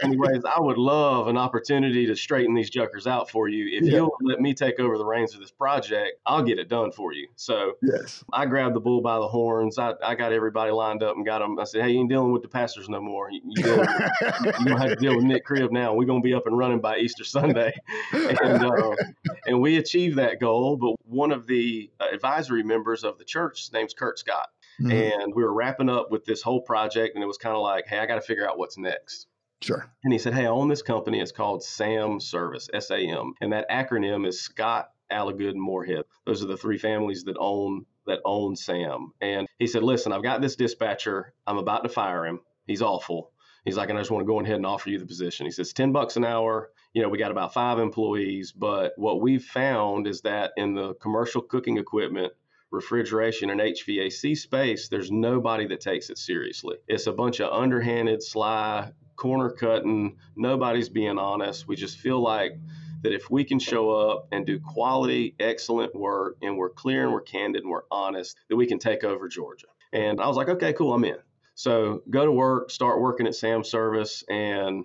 I 0.45 0.61
would 0.61 0.79
love 0.79 1.29
an 1.29 1.37
opportunity 1.37 2.07
to 2.07 2.17
straighten 2.17 2.55
these 2.55 2.71
juckers 2.71 3.07
out 3.07 3.31
for 3.31 3.49
you. 3.49 3.79
If 3.79 3.85
yeah. 3.85 3.99
you'll 3.99 4.17
let 4.23 4.41
me 4.41 4.55
take 4.55 4.79
over 4.79 4.99
the 4.99 5.05
reins 5.05 5.35
of 5.35 5.41
this 5.41 5.51
project, 5.51 6.19
I'll 6.27 6.43
get 6.43 6.59
it 6.59 6.69
done 6.69 6.93
for 6.93 7.13
you. 7.13 7.29
So 7.37 7.75
yes, 7.83 8.25
I 8.33 8.47
grabbed 8.47 8.75
the 8.75 8.81
bull 8.81 9.01
by 9.01 9.19
the 9.19 9.29
horns. 9.29 9.79
I, 9.79 9.95
I 10.03 10.15
got 10.15 10.33
everybody 10.33 10.71
lined 10.71 11.03
up 11.03 11.17
and 11.17 11.25
got 11.25 11.41
them. 11.41 11.59
I 11.59 11.65
said, 11.65 11.83
hey, 11.83 11.91
you 11.91 12.01
ain't 12.01 12.11
dealing 12.11 12.33
with 12.33 12.43
the 12.43 12.49
pastors 12.49 12.89
no 12.89 13.01
more. 13.01 13.31
You, 13.31 13.41
you, 13.45 13.63
with, 13.63 13.89
you 14.61 14.65
don't 14.67 14.81
have 14.81 14.91
to 14.91 14.97
deal 14.97 15.17
with 15.17 15.25
Nick 15.25 15.45
Cribb 15.45 15.73
now. 15.73 15.95
We're 15.95 16.07
going 16.07 16.23
to 16.23 16.27
be 16.27 16.35
up 16.35 16.47
and 16.47 16.57
running 16.57 16.81
by 16.81 16.99
Easter 16.99 17.25
Sunday. 17.25 17.73
And, 18.43 18.65
uh, 18.65 18.95
and 19.47 19.61
we 19.61 19.77
achieved 19.77 20.17
that 20.19 20.41
goal. 20.41 20.77
But 20.77 20.95
one 21.05 21.33
of 21.33 21.47
the 21.47 21.91
advisory 22.13 22.63
members 22.63 23.05
of 23.05 23.19
the 23.19 23.25
church, 23.25 23.61
his 23.61 23.73
name's 23.73 23.95
Kurt 23.95 24.19
Scott. 24.19 24.49
Mm-hmm. 24.81 24.91
And 24.91 25.35
we 25.35 25.43
were 25.43 25.53
wrapping 25.53 25.91
up 25.91 26.11
with 26.11 26.25
this 26.25 26.43
whole 26.43 26.61
project, 26.61 27.15
and 27.15 27.23
it 27.23 27.27
was 27.27 27.37
kind 27.37 27.55
of 27.55 27.63
like, 27.63 27.87
hey, 27.87 27.99
I 27.99 28.07
got 28.07 28.15
to 28.15 28.21
figure 28.21 28.49
out 28.49 28.59
what's 28.59 28.79
next. 28.79 29.27
Sure. 29.63 29.93
And 30.05 30.13
he 30.13 30.19
said, 30.19 30.35
Hey, 30.35 30.47
I 30.47 30.51
own 30.51 30.69
this 30.69 30.83
company. 30.83 31.21
It's 31.21 31.33
called 31.33 31.63
SAM 31.63 32.21
Service, 32.21 32.69
S 32.73 32.91
A 32.91 32.99
M. 32.99 33.35
And 33.41 33.53
that 33.53 33.69
acronym 33.71 34.27
is 34.27 34.41
Scott, 34.41 34.91
Alligood, 35.13 35.51
and 35.51 35.63
Moorhead. 35.63 36.05
Those 36.25 36.43
are 36.43 36.47
the 36.47 36.57
three 36.57 36.79
families 36.79 37.25
that 37.25 37.37
own 37.39 37.85
that 38.07 38.21
own 38.25 38.57
SAM. 38.57 39.13
And 39.21 39.47
he 39.59 39.67
said, 39.67 39.83
Listen, 39.83 40.13
I've 40.13 40.23
got 40.23 40.41
this 40.41 40.57
dispatcher. 40.57 41.35
I'm 41.47 41.59
about 41.59 41.85
to 41.85 41.91
fire 41.91 42.27
him. 42.27 42.41
He's 42.67 42.83
awful. 42.83 43.33
He's 43.65 43.77
like, 43.77 43.91
and 43.91 43.99
I 43.99 44.01
just 44.01 44.11
want 44.11 44.23
to 44.23 44.27
go 44.27 44.41
ahead 44.41 44.57
and 44.57 44.65
offer 44.65 44.89
you 44.89 44.99
the 44.99 45.07
position. 45.07 45.45
He 45.45 45.53
says, 45.53 45.73
10 45.75 45.93
bucks 45.93 46.17
an 46.17 46.25
hour. 46.25 46.71
You 46.95 47.03
know, 47.03 47.09
we 47.09 47.19
got 47.19 47.31
about 47.31 47.53
five 47.53 47.79
employees. 47.79 48.53
But 48.53 48.93
what 48.97 49.21
we've 49.21 49.45
found 49.45 50.07
is 50.07 50.23
that 50.23 50.53
in 50.57 50.75
the 50.75 50.95
commercial 50.95 51.43
cooking 51.43 51.77
equipment, 51.77 52.33
refrigeration 52.71 53.51
and 53.51 53.61
HVAC 53.61 54.37
space, 54.37 54.89
there's 54.89 55.11
nobody 55.11 55.67
that 55.69 55.81
takes 55.81 56.11
it 56.11 56.19
seriously. 56.19 56.77
It's 56.89 57.07
a 57.07 57.13
bunch 57.13 57.41
of 57.41 57.53
underhanded, 57.53 58.23
sly, 58.23 58.93
corner 59.17 59.51
cutting. 59.51 60.17
Nobody's 60.37 60.89
being 60.89 61.19
honest. 61.19 61.69
We 61.69 61.77
just 61.77 61.99
feel 61.99 62.21
like 62.21 62.53
that 63.03 63.13
if 63.13 63.31
we 63.31 63.45
can 63.45 63.59
show 63.59 63.91
up 63.91 64.29
and 64.33 64.47
do 64.47 64.61
quality, 64.61 65.35
excellent 65.41 65.95
work, 65.95 66.37
and 66.43 66.57
we're 66.57 66.71
clear 66.71 67.05
and 67.05 67.13
we're 67.13 67.23
candid 67.23 67.63
and 67.63 67.71
we're 67.71 67.85
honest, 67.91 68.37
that 68.49 68.57
we 68.57 68.67
can 68.67 68.79
take 68.79 69.05
over 69.05 69.29
Georgia. 69.29 69.67
And 69.93 70.21
I 70.21 70.27
was 70.27 70.37
like, 70.37 70.49
okay, 70.49 70.73
cool, 70.73 70.93
I'm 70.93 71.05
in. 71.05 71.17
So 71.55 72.03
go 72.09 72.25
to 72.25 72.33
work, 72.33 72.71
start 72.71 73.01
working 73.01 73.27
at 73.27 73.35
Sam 73.35 73.65
Service, 73.65 74.25
and 74.29 74.85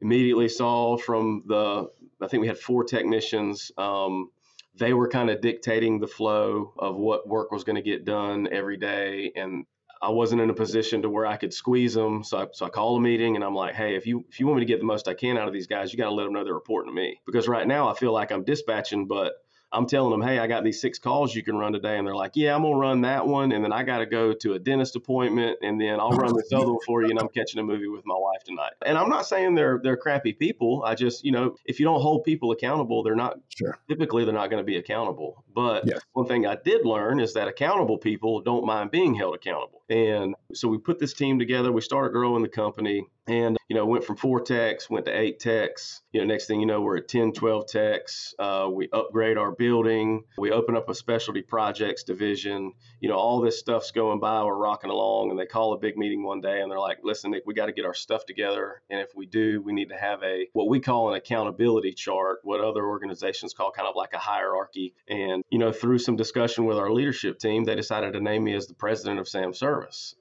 immediately 0.00 0.48
saw 0.48 0.96
from 0.96 1.44
the, 1.46 1.88
I 2.20 2.28
think 2.28 2.40
we 2.40 2.48
had 2.48 2.58
four 2.58 2.84
technicians. 2.84 3.72
Um, 3.76 4.30
they 4.78 4.94
were 4.94 5.08
kind 5.08 5.30
of 5.30 5.40
dictating 5.40 5.98
the 5.98 6.06
flow 6.06 6.72
of 6.78 6.96
what 6.96 7.28
work 7.28 7.50
was 7.50 7.64
going 7.64 7.76
to 7.76 7.82
get 7.82 8.04
done 8.04 8.48
every 8.50 8.76
day. 8.76 9.32
And 9.34 9.64
I 10.00 10.10
wasn't 10.10 10.40
in 10.40 10.50
a 10.50 10.54
position 10.54 11.02
to 11.02 11.10
where 11.10 11.26
I 11.26 11.36
could 11.36 11.52
squeeze 11.52 11.94
them. 11.94 12.22
So 12.22 12.38
I, 12.38 12.46
so 12.52 12.66
I 12.66 12.68
called 12.68 12.98
a 12.98 13.02
meeting 13.02 13.34
and 13.34 13.44
I'm 13.44 13.54
like, 13.54 13.74
hey, 13.74 13.96
if 13.96 14.06
you 14.06 14.24
if 14.28 14.38
you 14.38 14.46
want 14.46 14.60
me 14.60 14.64
to 14.64 14.72
get 14.72 14.78
the 14.78 14.86
most 14.86 15.08
I 15.08 15.14
can 15.14 15.36
out 15.36 15.48
of 15.48 15.54
these 15.54 15.66
guys, 15.66 15.92
you 15.92 15.98
got 15.98 16.04
to 16.04 16.14
let 16.14 16.24
them 16.24 16.32
know 16.32 16.44
they're 16.44 16.54
reporting 16.54 16.92
to 16.92 16.94
me. 16.94 17.20
Because 17.26 17.48
right 17.48 17.66
now 17.66 17.88
I 17.88 17.94
feel 17.94 18.12
like 18.12 18.30
I'm 18.30 18.44
dispatching, 18.44 19.06
but 19.06 19.34
I'm 19.72 19.86
telling 19.86 20.10
them, 20.10 20.26
hey, 20.26 20.38
I 20.38 20.46
got 20.46 20.64
these 20.64 20.80
six 20.80 20.98
calls 20.98 21.34
you 21.34 21.42
can 21.42 21.56
run 21.56 21.72
today. 21.72 21.98
And 21.98 22.06
they're 22.06 22.14
like, 22.14 22.32
yeah, 22.34 22.54
I'm 22.54 22.62
going 22.62 22.74
to 22.74 22.78
run 22.78 23.00
that 23.02 23.26
one. 23.26 23.52
And 23.52 23.62
then 23.62 23.72
I 23.72 23.82
got 23.82 23.98
to 23.98 24.06
go 24.06 24.32
to 24.32 24.54
a 24.54 24.58
dentist 24.58 24.96
appointment. 24.96 25.58
And 25.62 25.80
then 25.80 26.00
I'll 26.00 26.10
run 26.10 26.34
this 26.34 26.52
other 26.52 26.68
one 26.68 26.78
for 26.86 27.02
you. 27.02 27.10
And 27.10 27.18
I'm 27.18 27.28
catching 27.28 27.60
a 27.60 27.62
movie 27.62 27.88
with 27.88 28.06
my 28.06 28.16
wife 28.16 28.42
tonight. 28.44 28.72
And 28.84 28.96
I'm 28.96 29.10
not 29.10 29.26
saying 29.26 29.54
they're, 29.54 29.80
they're 29.82 29.96
crappy 29.96 30.32
people. 30.32 30.82
I 30.84 30.94
just, 30.94 31.24
you 31.24 31.32
know, 31.32 31.56
if 31.66 31.78
you 31.78 31.84
don't 31.84 32.00
hold 32.00 32.24
people 32.24 32.52
accountable, 32.52 33.02
they're 33.02 33.14
not, 33.14 33.38
sure. 33.54 33.78
typically, 33.88 34.24
they're 34.24 34.34
not 34.34 34.50
going 34.50 34.62
to 34.62 34.66
be 34.66 34.76
accountable. 34.76 35.44
But 35.54 35.84
one 36.12 36.26
thing 36.26 36.46
I 36.46 36.56
did 36.56 36.86
learn 36.86 37.20
is 37.20 37.34
that 37.34 37.48
accountable 37.48 37.98
people 37.98 38.40
don't 38.40 38.64
mind 38.64 38.90
being 38.90 39.14
held 39.14 39.34
accountable. 39.34 39.77
And 39.88 40.34
so 40.54 40.68
we 40.68 40.78
put 40.78 40.98
this 40.98 41.14
team 41.14 41.38
together. 41.38 41.72
We 41.72 41.80
started 41.80 42.12
growing 42.12 42.42
the 42.42 42.48
company 42.48 43.06
and 43.28 43.58
you 43.68 43.76
know 43.76 43.84
went 43.86 44.04
from 44.04 44.16
four 44.16 44.40
techs 44.40 44.88
went 44.88 45.04
to 45.06 45.16
eight 45.16 45.38
techs. 45.38 46.02
You 46.12 46.20
know 46.20 46.26
next 46.26 46.46
thing 46.46 46.60
you 46.60 46.66
know 46.66 46.80
we're 46.80 46.96
at 46.96 47.08
10 47.08 47.32
12 47.32 47.66
techs. 47.66 48.34
Uh, 48.38 48.68
we 48.72 48.88
upgrade 48.92 49.36
our 49.36 49.52
building 49.52 50.24
we 50.38 50.50
open 50.50 50.76
up 50.76 50.88
a 50.88 50.94
specialty 50.94 51.42
projects 51.42 52.02
division. 52.04 52.72
You 53.00 53.08
know 53.08 53.16
all 53.16 53.40
this 53.40 53.58
stuff's 53.58 53.90
going 53.90 54.20
by 54.20 54.42
we're 54.44 54.56
rocking 54.56 54.90
along 54.90 55.30
and 55.30 55.38
they 55.38 55.46
call 55.46 55.74
a 55.74 55.78
big 55.78 55.96
meeting 55.96 56.24
one 56.24 56.40
day 56.40 56.60
and 56.60 56.70
they're 56.70 56.80
like 56.80 56.98
listen 57.02 57.30
nick 57.30 57.42
we 57.46 57.54
got 57.54 57.66
to 57.66 57.72
get 57.72 57.84
our 57.84 57.94
stuff 57.94 58.24
together 58.24 58.82
and 58.90 59.00
if 59.00 59.10
we 59.14 59.26
do 59.26 59.62
we 59.62 59.72
need 59.72 59.90
to 59.90 59.96
have 59.96 60.22
a 60.22 60.46
what 60.52 60.68
we 60.68 60.80
call 60.80 61.10
an 61.10 61.16
accountability 61.16 61.92
chart 61.92 62.38
what 62.42 62.60
other 62.60 62.86
organizations 62.86 63.52
call 63.52 63.70
kind 63.70 63.88
of 63.88 63.94
like 63.94 64.14
a 64.14 64.18
hierarchy. 64.18 64.94
And 65.08 65.44
you 65.50 65.58
know 65.58 65.72
through 65.72 65.98
some 65.98 66.16
discussion 66.16 66.64
with 66.64 66.78
our 66.78 66.90
leadership 66.90 67.38
team 67.38 67.64
they 67.64 67.74
decided 67.74 68.14
to 68.14 68.20
name 68.20 68.44
me 68.44 68.54
as 68.54 68.66
the 68.66 68.74
president 68.74 69.20
of 69.20 69.28
sam 69.28 69.52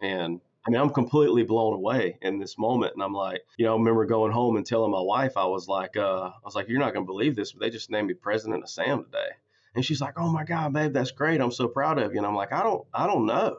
and 0.01 0.41
I 0.67 0.69
mean, 0.69 0.81
I'm 0.81 0.89
completely 0.89 1.43
blown 1.43 1.73
away 1.73 2.17
in 2.21 2.39
this 2.39 2.57
moment. 2.57 2.93
And 2.93 3.01
I'm 3.01 3.13
like, 3.13 3.41
you 3.57 3.65
know, 3.65 3.73
I 3.73 3.77
remember 3.77 4.05
going 4.05 4.33
home 4.33 4.57
and 4.57 4.65
telling 4.65 4.91
my 4.91 4.99
wife, 4.99 5.37
I 5.37 5.45
was 5.45 5.69
like, 5.69 5.95
uh, 5.95 6.25
I 6.25 6.39
was 6.43 6.55
like, 6.55 6.67
you're 6.67 6.79
not 6.79 6.93
going 6.93 7.05
to 7.05 7.11
believe 7.11 7.37
this, 7.37 7.53
but 7.53 7.61
they 7.61 7.69
just 7.69 7.89
named 7.89 8.09
me 8.09 8.13
president 8.15 8.63
of 8.63 8.69
SAM 8.69 9.05
today. 9.05 9.29
And 9.75 9.85
she's 9.85 10.01
like, 10.01 10.15
oh 10.17 10.29
my 10.29 10.43
God, 10.43 10.73
babe, 10.73 10.91
that's 10.91 11.11
great. 11.11 11.39
I'm 11.39 11.51
so 11.51 11.69
proud 11.69 11.99
of 11.99 12.11
you. 12.11 12.17
And 12.17 12.27
I'm 12.27 12.35
like, 12.35 12.51
I 12.51 12.63
don't, 12.63 12.85
I 12.93 13.07
don't 13.07 13.25
know. 13.25 13.57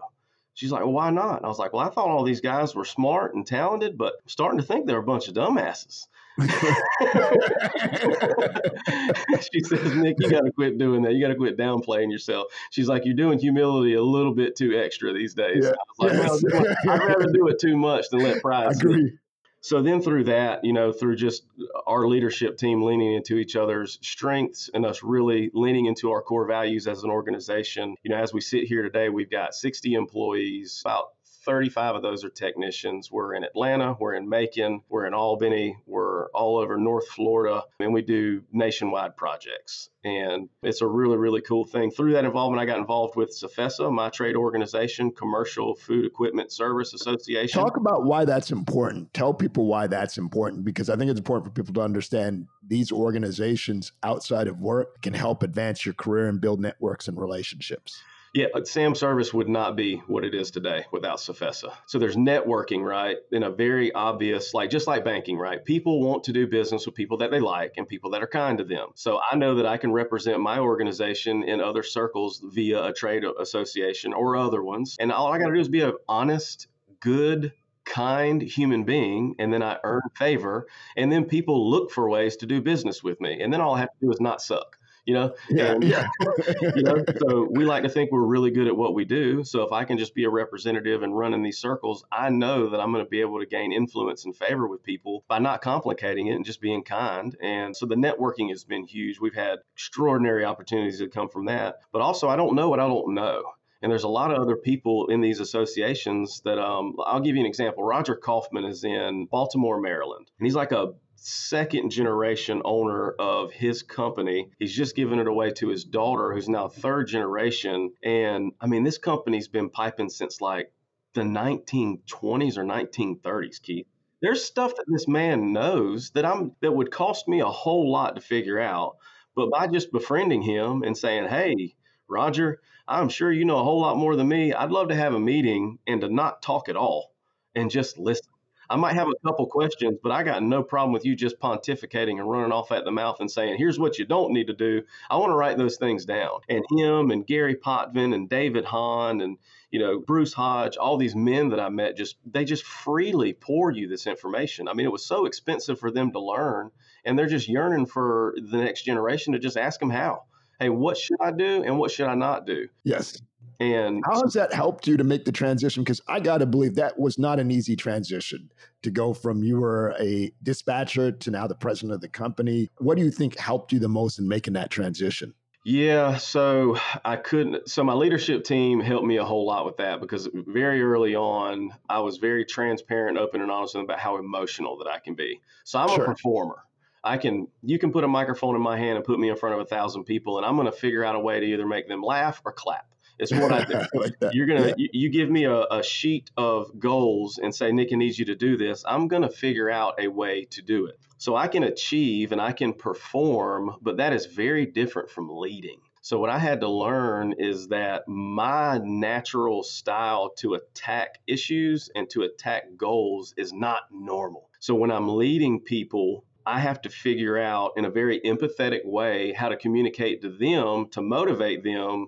She's 0.53 0.71
like, 0.71 0.83
well, 0.83 0.93
why 0.93 1.11
not? 1.11 1.37
And 1.37 1.47
I 1.47 1.49
was 1.49 1.59
like, 1.59 1.73
well, 1.73 1.87
I 1.87 1.91
thought 1.91 2.09
all 2.09 2.25
these 2.25 2.43
guys 2.43 2.75
were 2.75 2.85
smart 2.85 3.35
and 3.35 3.47
talented, 3.47 3.97
but 3.97 4.15
I'm 4.23 4.29
starting 4.29 4.59
to 4.59 4.67
think 4.67 4.87
they're 4.87 4.99
a 4.99 5.03
bunch 5.03 5.29
of 5.29 5.35
dumbasses. 5.35 6.09
she 9.53 9.61
says, 9.61 9.95
Nick, 9.97 10.17
you 10.21 10.31
got 10.31 10.43
to 10.43 10.53
quit 10.55 10.79
doing 10.79 11.03
that. 11.03 11.15
You 11.15 11.21
got 11.21 11.29
to 11.29 11.35
quit 11.35 11.57
downplaying 11.57 12.13
yourself. 12.13 12.47
She's 12.71 12.89
like, 12.89 13.05
you're 13.05 13.15
doing 13.15 13.39
humility 13.39 13.95
a 13.95 14.03
little 14.03 14.35
bit 14.35 14.55
too 14.55 14.79
extra 14.79 15.13
these 15.13 15.35
days. 15.35 15.65
Yeah. 15.65 15.73
I 16.01 16.05
was 16.05 16.45
like, 16.45 16.53
yes. 16.55 16.75
I'd 16.89 17.01
rather 17.01 17.27
do 17.33 17.49
it 17.49 17.59
too 17.59 17.77
much 17.77 18.09
than 18.11 18.21
let 18.21 18.41
pride. 18.41 18.67
I 18.69 18.71
agree. 18.71 19.19
So 19.61 19.83
then 19.83 20.01
through 20.01 20.25
that, 20.25 20.65
you 20.65 20.73
know, 20.73 20.93
through 20.93 21.17
just 21.17 21.45
our 21.87 22.07
leadership 22.07 22.57
team 22.57 22.83
leaning 22.83 23.15
into 23.15 23.37
each 23.37 23.57
other's 23.57 23.99
strengths 24.03 24.71
and 24.73 24.87
us 24.87 25.03
really 25.03 25.51
leaning 25.53 25.87
into 25.87 26.13
our 26.13 26.23
core 26.23 26.47
values 26.47 26.87
as 26.87 27.03
an 27.03 27.11
organization, 27.11 27.97
you 28.05 28.11
know, 28.11 28.23
as 28.23 28.33
we 28.33 28.41
sit 28.41 28.65
here 28.65 28.83
today, 28.83 29.09
we've 29.09 29.31
got 29.31 29.55
60 29.55 29.95
employees, 29.95 30.81
about 30.85 31.09
35 31.45 31.97
of 31.97 32.03
those 32.03 32.25
are 32.25 32.31
technicians. 32.31 33.11
We're 33.11 33.35
in 33.35 33.45
Atlanta, 33.45 33.97
we're 33.99 34.15
in 34.15 34.29
Macon, 34.29 34.83
we're 34.89 35.07
in 35.07 35.15
Albany, 35.15 35.77
we're 35.87 36.29
all 36.31 36.59
over 36.59 36.77
North 36.77 37.09
Florida, 37.09 37.63
and 37.81 37.93
we 37.93 38.03
do 38.03 38.43
nationwide 38.53 39.17
projects. 39.17 39.91
And 40.05 40.49
it's 40.63 40.81
a 40.81 40.87
really, 40.87 41.17
really 41.17 41.41
cool 41.41 41.65
thing. 41.65 41.91
Through 41.91 42.13
that 42.13 42.25
involvement, 42.25 42.63
I 42.63 42.67
got 42.67 42.79
involved 42.79 43.17
with 43.17 43.31
CFESA, 43.31 43.93
my 43.93 44.09
trade 44.11 44.37
organization, 44.37 45.11
Commercial 45.11 45.75
Food 45.75 46.05
Equipment 46.05 46.53
Service 46.53 46.95
Association. 46.95 47.61
Talk 47.61 47.77
about 47.77 48.05
why 48.05 48.25
that's 48.25 48.51
important. 48.51 49.13
Tell 49.13 49.35
people 49.35 49.67
why 49.67 49.87
that's 49.87 50.19
important 50.19 50.65
because 50.65 50.89
I 50.89 50.97
think 50.97 51.11
it's 51.11 51.19
important 51.19 51.47
for 51.47 51.53
people 51.53 51.75
to 51.75 51.83
understand 51.83 52.47
these 52.67 52.93
organizations 52.93 53.93
outside 54.03 54.47
of 54.47 54.61
work 54.61 55.03
can 55.03 55.15
help 55.15 55.43
advance 55.43 55.85
your 55.85 55.95
career 55.95 56.29
and 56.29 56.41
build 56.41 56.61
networks 56.61 57.09
and 57.09 57.19
relationships. 57.19 58.01
Yeah, 58.35 58.47
SAM 58.65 58.95
service 58.95 59.33
would 59.33 59.49
not 59.49 59.75
be 59.75 59.97
what 60.07 60.25
it 60.25 60.35
is 60.35 60.51
today 60.51 60.85
without 60.93 61.19
CFESA. 61.19 61.73
So 61.87 61.99
there's 61.99 62.17
networking, 62.17 62.83
right? 62.83 63.17
In 63.33 63.43
a 63.43 63.51
very 63.51 63.93
obvious, 63.93 64.53
like 64.53 64.71
just 64.71 64.87
like 64.87 65.05
banking, 65.05 65.39
right? 65.39 65.65
People 65.65 66.03
want 66.03 66.25
to 66.25 66.33
do 66.33 66.47
business 66.47 66.85
with 66.85 66.95
people 66.95 67.19
that 67.19 67.31
they 67.31 67.41
like 67.41 67.75
and 67.79 67.89
people 67.89 68.11
that 68.11 68.23
are 68.23 68.29
kind 68.29 68.59
to 68.59 68.65
them. 68.65 68.89
So 68.95 69.19
I 69.19 69.37
know 69.37 69.55
that 69.57 69.67
I 69.67 69.79
can 69.79 69.93
represent 69.93 70.41
my 70.41 70.59
organization 70.59 71.43
in 71.43 71.61
other 71.61 71.83
circles 71.83 72.43
via 72.45 72.85
a 72.85 72.93
trade 72.93 73.25
association 73.41 74.13
or 74.13 74.37
other 74.37 74.63
ones. 74.63 74.97
And 75.01 75.11
all 75.11 75.33
I 75.33 75.39
got 75.39 75.47
to 75.49 75.55
do 75.55 75.61
is 75.61 75.69
be 75.69 75.81
an 75.81 75.95
honest, 76.07 76.69
good, 77.01 77.53
kind 77.87 78.43
human 78.43 78.85
being 78.85 79.35
and 79.39 79.51
then 79.51 79.63
I 79.63 79.79
earn 79.83 80.03
favor 80.15 80.67
and 80.95 81.11
then 81.11 81.25
people 81.25 81.71
look 81.71 81.91
for 81.91 82.11
ways 82.11 82.37
to 82.37 82.47
do 82.47 82.61
business 82.61 83.03
with 83.03 83.19
me 83.19 83.41
and 83.41 83.51
then 83.51 83.63
all 83.63 83.75
I 83.75 83.81
have 83.81 83.89
to 83.89 84.07
do 84.07 84.13
is 84.13 84.21
not 84.21 84.43
suck 84.43 84.77
you 85.09 85.15
know? 85.15 85.35
Yeah. 85.49 85.73
And, 85.73 85.83
yeah. 85.83 86.07
you 86.77 86.83
know, 86.83 87.03
so 87.19 87.49
we 87.51 87.65
like 87.65 87.83
to 87.83 87.89
think 87.89 88.13
we're 88.13 88.27
really 88.27 88.51
good 88.51 88.67
at 88.67 88.77
what 88.77 88.93
we 88.93 89.07
do. 89.07 89.43
So 89.43 89.63
if 89.63 89.73
I 89.73 89.85
can 89.85 89.97
just 89.97 90.15
be 90.15 90.25
a 90.25 90.31
representative 90.31 91.03
and 91.03 91.17
run 91.17 91.33
in 91.33 91.43
these 91.43 91.57
circles, 91.57 92.05
I 92.13 92.29
know 92.29 92.69
that 92.69 92.79
I'm 92.79 92.93
going 92.93 93.03
to 93.03 93.09
be 93.09 93.23
able 93.23 93.41
to 93.41 93.47
gain 93.47 93.73
influence 93.73 94.27
and 94.27 94.37
favor 94.37 94.69
with 94.69 94.83
people 94.83 95.25
by 95.27 95.39
not 95.39 95.63
complicating 95.63 96.27
it 96.27 96.35
and 96.35 96.45
just 96.45 96.61
being 96.61 96.85
kind. 96.85 97.35
And 97.43 97.75
so 97.75 97.87
the 97.87 97.95
networking 97.95 98.51
has 98.51 98.65
been 98.65 98.85
huge. 98.85 99.19
We've 99.19 99.35
had 99.35 99.61
extraordinary 99.73 100.45
opportunities 100.45 100.99
that 100.99 101.11
come 101.11 101.31
from 101.31 101.47
that. 101.47 101.77
But 101.91 102.03
also, 102.03 102.29
I 102.29 102.37
don't 102.37 102.55
know 102.55 102.69
what 102.69 102.79
I 102.79 102.87
don't 102.87 103.15
know. 103.15 103.45
And 103.81 103.91
there's 103.91 104.05
a 104.05 104.09
lot 104.09 104.31
of 104.31 104.43
other 104.43 104.57
people 104.57 105.07
in 105.07 105.23
these 105.23 105.41
associations 105.41 106.43
that 106.45 106.59
um, 106.59 106.97
I'll 107.07 107.21
give 107.21 107.35
you 107.35 107.41
an 107.41 107.47
example. 107.47 107.83
Roger 107.83 108.15
Kaufman 108.15 108.67
is 108.67 108.85
in 108.85 109.27
Baltimore, 109.31 109.81
Maryland, 109.81 110.31
and 110.39 110.47
he's 110.47 110.57
like 110.57 110.73
a 110.73 110.93
second 111.21 111.91
generation 111.91 112.63
owner 112.65 113.11
of 113.11 113.53
his 113.53 113.83
company. 113.83 114.51
He's 114.59 114.75
just 114.75 114.97
given 114.97 115.19
it 115.19 115.27
away 115.27 115.51
to 115.53 115.69
his 115.69 115.85
daughter, 115.85 116.33
who's 116.33 116.49
now 116.49 116.69
third 116.69 117.09
generation. 117.09 117.93
And 118.03 118.53
I 118.61 118.67
mean, 118.67 118.85
this 118.85 118.99
company's 118.99 119.49
been 119.49 119.71
piping 119.71 120.09
since 120.09 120.41
like 120.41 120.73
the 121.15 121.23
1920s 121.23 122.57
or 122.57 122.65
1930s, 122.65 123.61
Keith. 123.63 123.87
There's 124.21 124.45
stuff 124.45 124.75
that 124.77 124.85
this 124.89 125.07
man 125.09 125.53
knows 125.53 126.11
that 126.11 126.25
I'm 126.25 126.55
that 126.61 126.73
would 126.73 126.91
cost 126.91 127.29
me 127.29 127.41
a 127.41 127.47
whole 127.47 127.91
lot 127.91 128.17
to 128.17 128.21
figure 128.21 128.59
out. 128.59 128.97
But 129.35 129.51
by 129.51 129.69
just 129.69 129.93
befriending 129.93 130.43
him 130.43 130.83
and 130.83 130.97
saying, 130.97 131.29
"Hey, 131.29 131.77
Roger, 132.09 132.61
I'm 132.87 133.09
sure 133.09 133.31
you 133.31 133.45
know 133.45 133.59
a 133.59 133.65
whole 133.65 133.81
lot 133.81 133.97
more 133.97 134.17
than 134.17 134.29
me. 134.29 134.53
I'd 134.53 134.71
love 134.71 134.89
to 134.89 134.97
have 134.97 135.15
a 135.15 135.21
meeting 135.21 135.79
and 135.87 136.01
to 136.01 136.09
not 136.09 136.43
talk 136.43 136.69
at 136.69 136.77
all 136.77 137.13
and 137.55 137.71
just 137.71 137.99
listen." 137.99 138.33
I 138.71 138.77
might 138.77 138.95
have 138.95 139.09
a 139.09 139.27
couple 139.27 139.47
questions, 139.47 139.99
but 140.03 140.13
I 140.13 140.23
got 140.23 140.43
no 140.43 140.63
problem 140.63 140.93
with 140.93 141.05
you 141.05 141.17
just 141.17 141.39
pontificating 141.39 142.19
and 142.19 142.31
running 142.31 142.53
off 142.53 142.71
at 142.71 142.85
the 142.85 142.91
mouth 142.91 143.21
and 143.21 143.31
saying, 143.31 143.57
here's 143.57 143.79
what 143.79 143.99
you 143.99 144.05
don't 144.05 144.33
need 144.33 144.49
to 144.49 144.53
do. 144.53 144.83
I 145.09 145.17
want 145.17 145.31
to 145.31 145.37
write 145.37 145.57
those 145.57 145.77
things 145.77 146.05
down. 146.05 146.41
And 146.49 146.65
him 146.71 147.11
and 147.11 147.27
Gary 147.27 147.55
Potvin 147.55 148.13
and 148.13 148.29
David 148.29 148.67
Hahn 148.67 149.21
and, 149.21 149.39
you 149.71 149.79
know, 149.79 149.99
Bruce 149.99 150.35
Hodge, 150.35 150.77
all 150.77 150.99
these 150.99 151.17
men 151.17 151.49
that 151.51 151.61
I 151.61 151.71
met, 151.71 151.97
just 151.97 152.17
they 152.27 152.45
just 152.45 152.65
freely 152.65 153.33
pour 153.33 153.71
you 153.71 153.89
this 153.89 154.07
information. 154.07 154.69
I 154.69 154.75
mean, 154.75 154.87
it 154.87 154.93
was 154.93 155.05
so 155.05 155.25
expensive 155.25 155.79
for 155.79 155.91
them 155.91 156.13
to 156.13 156.21
learn, 156.21 156.71
and 157.05 157.19
they're 157.19 157.27
just 157.27 157.49
yearning 157.49 157.87
for 157.87 158.35
the 158.37 158.59
next 158.59 158.83
generation 158.83 159.33
to 159.33 159.39
just 159.39 159.57
ask 159.57 159.81
them 159.81 159.91
how. 159.91 160.25
Hey, 160.61 160.69
what 160.69 160.99
should 160.99 161.21
I 161.21 161.31
do 161.31 161.63
and 161.63 161.79
what 161.79 161.91
should 161.91 162.09
I 162.09 162.15
not 162.15 162.45
do? 162.45 162.69
Yes. 162.83 163.23
And 163.61 164.05
how 164.07 164.23
has 164.23 164.35
that 164.35 164.53
helped 164.53 164.87
you 164.87 164.97
to 164.97 165.05
make 165.05 165.25
the 165.25 165.33
transition? 165.33 165.83
Because 165.83 166.01
I 166.07 166.21
got 166.21 166.39
to 166.39 166.47
believe 166.47 166.77
that 166.77 166.99
was 166.99 167.19
not 167.19 167.41
an 167.41 167.51
easy 167.51 167.75
transition 167.75 168.53
to 168.83 168.91
go 168.91 169.13
from 169.13 169.43
you 169.43 169.59
were 169.59 169.97
a 169.99 170.31
dispatcher 170.43 171.11
to 171.11 171.31
now 171.31 171.49
the 171.49 171.57
president 171.57 171.93
of 171.93 172.01
the 172.01 172.09
company. 172.09 172.71
What 172.79 172.97
do 172.97 173.05
you 173.05 173.11
think 173.11 173.37
helped 173.39 173.73
you 173.73 173.81
the 173.81 173.89
most 173.89 174.21
in 174.21 174.29
making 174.29 174.53
that 174.53 174.71
transition? 174.71 175.35
Yeah, 175.65 176.17
so 176.17 176.79
I 177.05 177.17
couldn't. 177.17 177.69
So 177.69 177.83
my 177.83 177.93
leadership 177.93 178.45
team 178.45 178.81
helped 178.81 179.05
me 179.05 179.17
a 179.17 179.25
whole 179.25 179.45
lot 179.45 179.67
with 179.67 179.77
that 179.79 180.01
because 180.01 180.29
very 180.33 180.81
early 180.81 181.17
on, 181.17 181.73
I 181.89 181.99
was 181.99 182.19
very 182.19 182.45
transparent, 182.45 183.19
open, 183.19 183.43
and 183.43 183.51
honest 183.51 183.75
about 183.75 183.99
how 183.99 184.19
emotional 184.19 184.79
that 184.79 184.89
I 184.89 184.99
can 184.99 185.15
be. 185.15 185.41
So 185.65 185.81
I'm 185.81 185.89
sure. 185.89 186.05
a 186.05 186.07
performer. 186.07 186.65
I 187.05 187.19
can, 187.19 187.49
you 187.63 187.79
can 187.79 187.93
put 187.93 188.05
a 188.05 188.09
microphone 188.09 188.57
in 188.57 188.63
my 188.63 188.79
hand 188.79 188.97
and 188.97 189.05
put 189.05 189.19
me 189.19 189.29
in 189.29 189.37
front 189.37 189.57
of 189.57 189.61
a 189.61 189.65
thousand 189.65 190.05
people, 190.05 190.39
and 190.39 190.47
I'm 190.47 190.57
going 190.57 190.67
to 190.67 190.73
figure 190.73 191.05
out 191.05 191.17
a 191.17 191.21
way 191.21 191.41
to 191.41 191.47
either 191.47 191.67
make 191.67 191.89
them 191.89 192.03
laugh 192.03 192.41
or 192.45 192.53
clap. 192.53 192.87
It's 193.19 193.33
what 193.33 193.53
I 193.53 193.65
do. 193.65 193.81
like 193.95 194.13
You're 194.33 194.47
gonna, 194.47 194.69
yeah. 194.69 194.75
you, 194.77 194.89
you, 194.93 195.09
give 195.11 195.31
me 195.31 195.45
a, 195.45 195.65
a 195.71 195.83
sheet 195.83 196.31
of 196.37 196.79
goals 196.79 197.39
and 197.39 197.55
say, 197.55 197.73
Nick, 197.73 197.89
I 197.93 197.97
need 197.97 198.19
you 198.19 198.27
to 198.27 198.35
do 198.35 198.57
this. 198.57 198.85
I'm 198.87 199.09
gonna 199.09 199.31
figure 199.31 199.71
out 199.71 199.95
a 199.99 200.09
way 200.09 200.47
to 200.51 200.63
do 200.63 200.87
it. 200.87 200.99
So 201.19 201.35
I 201.35 201.49
can 201.49 201.65
achieve 201.65 202.33
and 202.33 202.41
I 202.41 202.53
can 202.53 202.73
perform, 202.73 203.77
but 203.83 203.97
that 203.97 204.13
is 204.13 204.27
very 204.27 204.67
different 204.67 205.11
from 205.11 205.29
leading. 205.31 205.81
So, 206.01 206.19
what 206.19 206.31
I 206.31 206.39
had 206.39 206.61
to 206.61 206.69
learn 206.69 207.35
is 207.39 207.69
that 207.69 208.07
my 208.07 208.79
natural 208.79 209.63
style 209.63 210.31
to 210.39 210.55
attack 210.55 211.19
issues 211.27 211.91
and 211.95 212.09
to 212.11 212.23
attack 212.23 212.77
goals 212.77 213.35
is 213.37 213.53
not 213.53 213.83
normal. 213.91 214.49
So, 214.61 214.75
when 214.75 214.91
I'm 214.91 215.17
leading 215.17 215.61
people, 215.61 216.25
I 216.47 216.61
have 216.61 216.81
to 216.83 216.89
figure 216.89 217.37
out 217.37 217.73
in 217.77 217.85
a 217.85 217.91
very 217.91 218.21
empathetic 218.21 218.87
way 218.87 219.33
how 219.33 219.51
to 219.51 219.57
communicate 219.57 220.23
to 220.23 220.31
them 220.31 220.89
to 220.93 221.03
motivate 221.03 221.63
them 221.63 222.07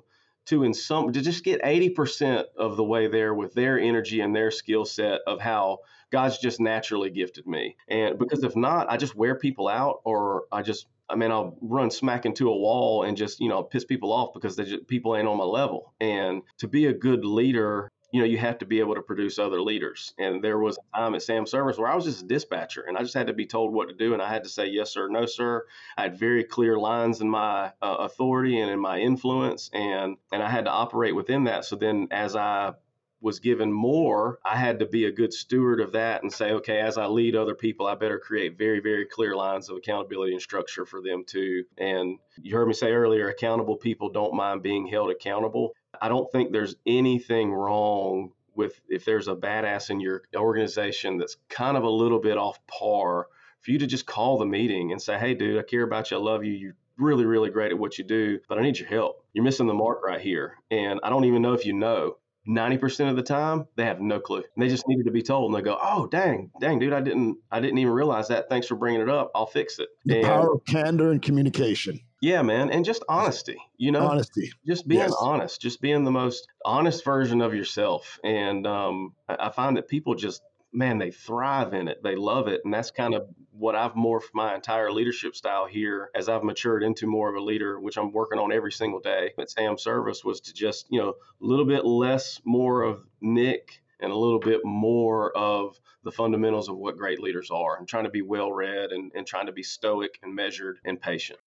to 0.50 0.64
in 0.64 0.74
some 0.74 1.12
to 1.12 1.20
just 1.20 1.44
get 1.44 1.62
80% 1.62 2.44
of 2.56 2.76
the 2.76 2.84
way 2.84 3.08
there 3.08 3.34
with 3.34 3.54
their 3.54 3.78
energy 3.78 4.20
and 4.20 4.34
their 4.34 4.50
skill 4.50 4.84
set 4.84 5.20
of 5.26 5.40
how 5.40 5.78
God's 6.10 6.38
just 6.38 6.60
naturally 6.60 7.10
gifted 7.10 7.46
me. 7.46 7.76
And 7.88 8.18
because 8.18 8.44
if 8.44 8.54
not, 8.56 8.90
I 8.90 8.96
just 8.96 9.14
wear 9.14 9.36
people 9.36 9.68
out 9.68 10.00
or 10.04 10.44
I 10.52 10.62
just 10.62 10.86
I 11.08 11.16
mean, 11.16 11.32
I'll 11.32 11.58
run 11.60 11.90
smack 11.90 12.24
into 12.24 12.48
a 12.48 12.56
wall 12.56 13.02
and 13.02 13.16
just, 13.16 13.40
you 13.40 13.48
know, 13.48 13.64
piss 13.64 13.84
people 13.84 14.12
off 14.12 14.32
because 14.32 14.54
they 14.54 14.64
just, 14.64 14.86
people 14.86 15.16
ain't 15.16 15.26
on 15.26 15.38
my 15.38 15.44
level. 15.44 15.92
And 16.00 16.42
to 16.58 16.68
be 16.68 16.86
a 16.86 16.92
good 16.92 17.24
leader, 17.24 17.90
you 18.12 18.20
know, 18.20 18.26
you 18.26 18.38
have 18.38 18.58
to 18.58 18.66
be 18.66 18.80
able 18.80 18.94
to 18.94 19.02
produce 19.02 19.38
other 19.38 19.60
leaders. 19.60 20.14
And 20.18 20.42
there 20.42 20.58
was 20.58 20.78
a 20.78 20.96
time 20.96 21.14
at 21.14 21.22
Sam 21.22 21.46
Service 21.46 21.78
where 21.78 21.90
I 21.90 21.94
was 21.94 22.04
just 22.04 22.22
a 22.22 22.26
dispatcher 22.26 22.84
and 22.86 22.96
I 22.96 23.02
just 23.02 23.14
had 23.14 23.28
to 23.28 23.32
be 23.32 23.46
told 23.46 23.72
what 23.72 23.88
to 23.88 23.94
do. 23.94 24.12
And 24.12 24.22
I 24.22 24.28
had 24.28 24.44
to 24.44 24.50
say, 24.50 24.66
yes, 24.66 24.92
sir, 24.92 25.08
no, 25.08 25.26
sir. 25.26 25.66
I 25.96 26.02
had 26.02 26.18
very 26.18 26.44
clear 26.44 26.78
lines 26.78 27.20
in 27.20 27.30
my 27.30 27.72
uh, 27.80 27.96
authority 28.00 28.58
and 28.60 28.70
in 28.70 28.80
my 28.80 28.98
influence. 28.98 29.70
And, 29.72 30.16
and 30.32 30.42
I 30.42 30.50
had 30.50 30.64
to 30.64 30.70
operate 30.70 31.14
within 31.14 31.44
that. 31.44 31.64
So 31.64 31.76
then 31.76 32.08
as 32.10 32.34
I 32.34 32.72
was 33.20 33.38
given 33.38 33.70
more, 33.70 34.38
I 34.44 34.56
had 34.56 34.78
to 34.78 34.86
be 34.86 35.04
a 35.04 35.12
good 35.12 35.32
steward 35.32 35.80
of 35.80 35.92
that 35.92 36.22
and 36.22 36.32
say, 36.32 36.52
okay, 36.52 36.80
as 36.80 36.96
I 36.96 37.06
lead 37.06 37.36
other 37.36 37.54
people, 37.54 37.86
I 37.86 37.94
better 37.94 38.18
create 38.18 38.56
very, 38.56 38.80
very 38.80 39.04
clear 39.04 39.36
lines 39.36 39.68
of 39.68 39.76
accountability 39.76 40.32
and 40.32 40.40
structure 40.40 40.86
for 40.86 41.02
them 41.02 41.24
too. 41.26 41.64
And 41.76 42.18
you 42.40 42.56
heard 42.56 42.66
me 42.66 42.72
say 42.72 42.92
earlier, 42.92 43.28
accountable 43.28 43.76
people 43.76 44.10
don't 44.10 44.34
mind 44.34 44.62
being 44.62 44.86
held 44.86 45.10
accountable. 45.10 45.74
I 46.00 46.08
don't 46.08 46.30
think 46.30 46.52
there's 46.52 46.76
anything 46.86 47.52
wrong 47.52 48.32
with 48.54 48.80
if 48.88 49.04
there's 49.04 49.28
a 49.28 49.34
badass 49.34 49.90
in 49.90 50.00
your 50.00 50.22
organization 50.34 51.18
that's 51.18 51.36
kind 51.48 51.76
of 51.76 51.84
a 51.84 51.90
little 51.90 52.20
bit 52.20 52.36
off 52.36 52.58
par 52.66 53.28
for 53.60 53.70
you 53.70 53.78
to 53.78 53.86
just 53.86 54.06
call 54.06 54.38
the 54.38 54.46
meeting 54.46 54.92
and 54.92 55.00
say, 55.00 55.18
hey, 55.18 55.34
dude, 55.34 55.58
I 55.58 55.62
care 55.62 55.82
about 55.82 56.10
you. 56.10 56.16
I 56.16 56.20
love 56.20 56.44
you. 56.44 56.52
You're 56.52 56.76
really, 56.98 57.24
really 57.24 57.50
great 57.50 57.72
at 57.72 57.78
what 57.78 57.98
you 57.98 58.04
do, 58.04 58.38
but 58.48 58.58
I 58.58 58.62
need 58.62 58.78
your 58.78 58.88
help. 58.88 59.24
You're 59.32 59.44
missing 59.44 59.66
the 59.66 59.74
mark 59.74 60.02
right 60.04 60.20
here. 60.20 60.56
And 60.70 61.00
I 61.02 61.10
don't 61.10 61.24
even 61.24 61.42
know 61.42 61.54
if 61.54 61.66
you 61.66 61.72
know. 61.72 62.16
90% 62.48 63.10
of 63.10 63.16
the 63.16 63.22
time 63.22 63.66
they 63.76 63.84
have 63.84 64.00
no 64.00 64.18
clue 64.18 64.38
and 64.38 64.62
they 64.62 64.68
just 64.68 64.88
needed 64.88 65.04
to 65.04 65.12
be 65.12 65.22
told 65.22 65.52
and 65.52 65.58
they 65.58 65.62
go 65.62 65.78
oh 65.80 66.06
dang 66.06 66.50
dang 66.58 66.78
dude 66.78 66.92
i 66.92 67.00
didn't 67.00 67.36
i 67.52 67.60
didn't 67.60 67.76
even 67.76 67.92
realize 67.92 68.28
that 68.28 68.48
thanks 68.48 68.66
for 68.66 68.76
bringing 68.76 69.02
it 69.02 69.10
up 69.10 69.30
i'll 69.34 69.46
fix 69.46 69.78
it 69.78 69.90
the 70.06 70.16
and, 70.16 70.24
power 70.24 70.54
of 70.54 70.64
candor 70.64 71.10
and 71.10 71.20
communication 71.20 72.00
yeah 72.20 72.42
man 72.42 72.70
and 72.70 72.84
just 72.84 73.02
honesty 73.08 73.56
you 73.76 73.90
know 73.90 74.06
honesty 74.06 74.52
just 74.66 74.86
being 74.86 75.00
yes. 75.00 75.14
honest 75.18 75.60
just 75.60 75.80
being 75.80 76.04
the 76.04 76.10
most 76.10 76.48
honest 76.64 77.04
version 77.04 77.40
of 77.40 77.54
yourself 77.54 78.18
and 78.24 78.66
um, 78.66 79.12
i 79.28 79.48
find 79.50 79.76
that 79.76 79.88
people 79.88 80.14
just 80.14 80.42
man, 80.72 80.98
they 80.98 81.10
thrive 81.10 81.74
in 81.74 81.88
it. 81.88 82.02
They 82.02 82.16
love 82.16 82.48
it. 82.48 82.60
And 82.64 82.72
that's 82.72 82.90
kind 82.90 83.14
of 83.14 83.28
what 83.50 83.74
I've 83.74 83.94
morphed 83.94 84.32
my 84.34 84.54
entire 84.54 84.92
leadership 84.92 85.34
style 85.34 85.66
here 85.66 86.10
as 86.14 86.28
I've 86.28 86.44
matured 86.44 86.82
into 86.82 87.06
more 87.06 87.28
of 87.28 87.36
a 87.36 87.44
leader, 87.44 87.78
which 87.80 87.98
I'm 87.98 88.12
working 88.12 88.38
on 88.38 88.52
every 88.52 88.72
single 88.72 89.00
day 89.00 89.32
at 89.38 89.50
Sam 89.50 89.76
Service 89.76 90.24
was 90.24 90.40
to 90.42 90.54
just, 90.54 90.86
you 90.90 91.00
know, 91.00 91.10
a 91.10 91.14
little 91.40 91.64
bit 91.64 91.84
less 91.84 92.40
more 92.44 92.82
of 92.82 93.04
Nick 93.20 93.82
and 94.00 94.12
a 94.12 94.16
little 94.16 94.38
bit 94.38 94.64
more 94.64 95.36
of 95.36 95.78
the 96.04 96.12
fundamentals 96.12 96.68
of 96.68 96.76
what 96.76 96.96
great 96.96 97.20
leaders 97.20 97.50
are 97.50 97.76
and 97.76 97.86
trying 97.86 98.04
to 98.04 98.10
be 98.10 98.22
well 98.22 98.50
read 98.50 98.92
and, 98.92 99.12
and 99.14 99.26
trying 99.26 99.46
to 99.46 99.52
be 99.52 99.62
stoic 99.62 100.18
and 100.22 100.34
measured 100.34 100.78
and 100.84 101.00
patient. 101.00 101.38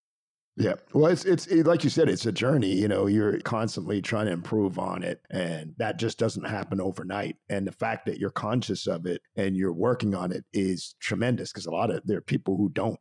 Yeah. 0.55 0.73
Well, 0.93 1.11
it's, 1.11 1.25
it's 1.25 1.47
it, 1.47 1.65
like 1.65 1.83
you 1.83 1.89
said, 1.89 2.09
it's 2.09 2.27
a 2.27 2.31
journey. 2.31 2.73
You 2.73 2.87
know, 2.87 3.07
you're 3.07 3.39
constantly 3.39 4.01
trying 4.01 4.27
to 4.27 4.31
improve 4.31 4.77
on 4.77 5.01
it. 5.01 5.21
And 5.31 5.73
that 5.77 5.97
just 5.97 6.19
doesn't 6.19 6.45
happen 6.45 6.79
overnight. 6.79 7.37
And 7.49 7.65
the 7.65 7.71
fact 7.71 8.05
that 8.05 8.19
you're 8.19 8.29
conscious 8.29 8.85
of 8.85 9.05
it 9.07 9.21
and 9.35 9.57
you're 9.57 9.73
working 9.73 10.13
on 10.13 10.31
it 10.31 10.45
is 10.53 10.95
tremendous 10.99 11.51
because 11.51 11.65
a 11.65 11.71
lot 11.71 11.89
of 11.89 12.01
there 12.05 12.17
are 12.17 12.21
people 12.21 12.55
who 12.55 12.69
don't, 12.69 12.99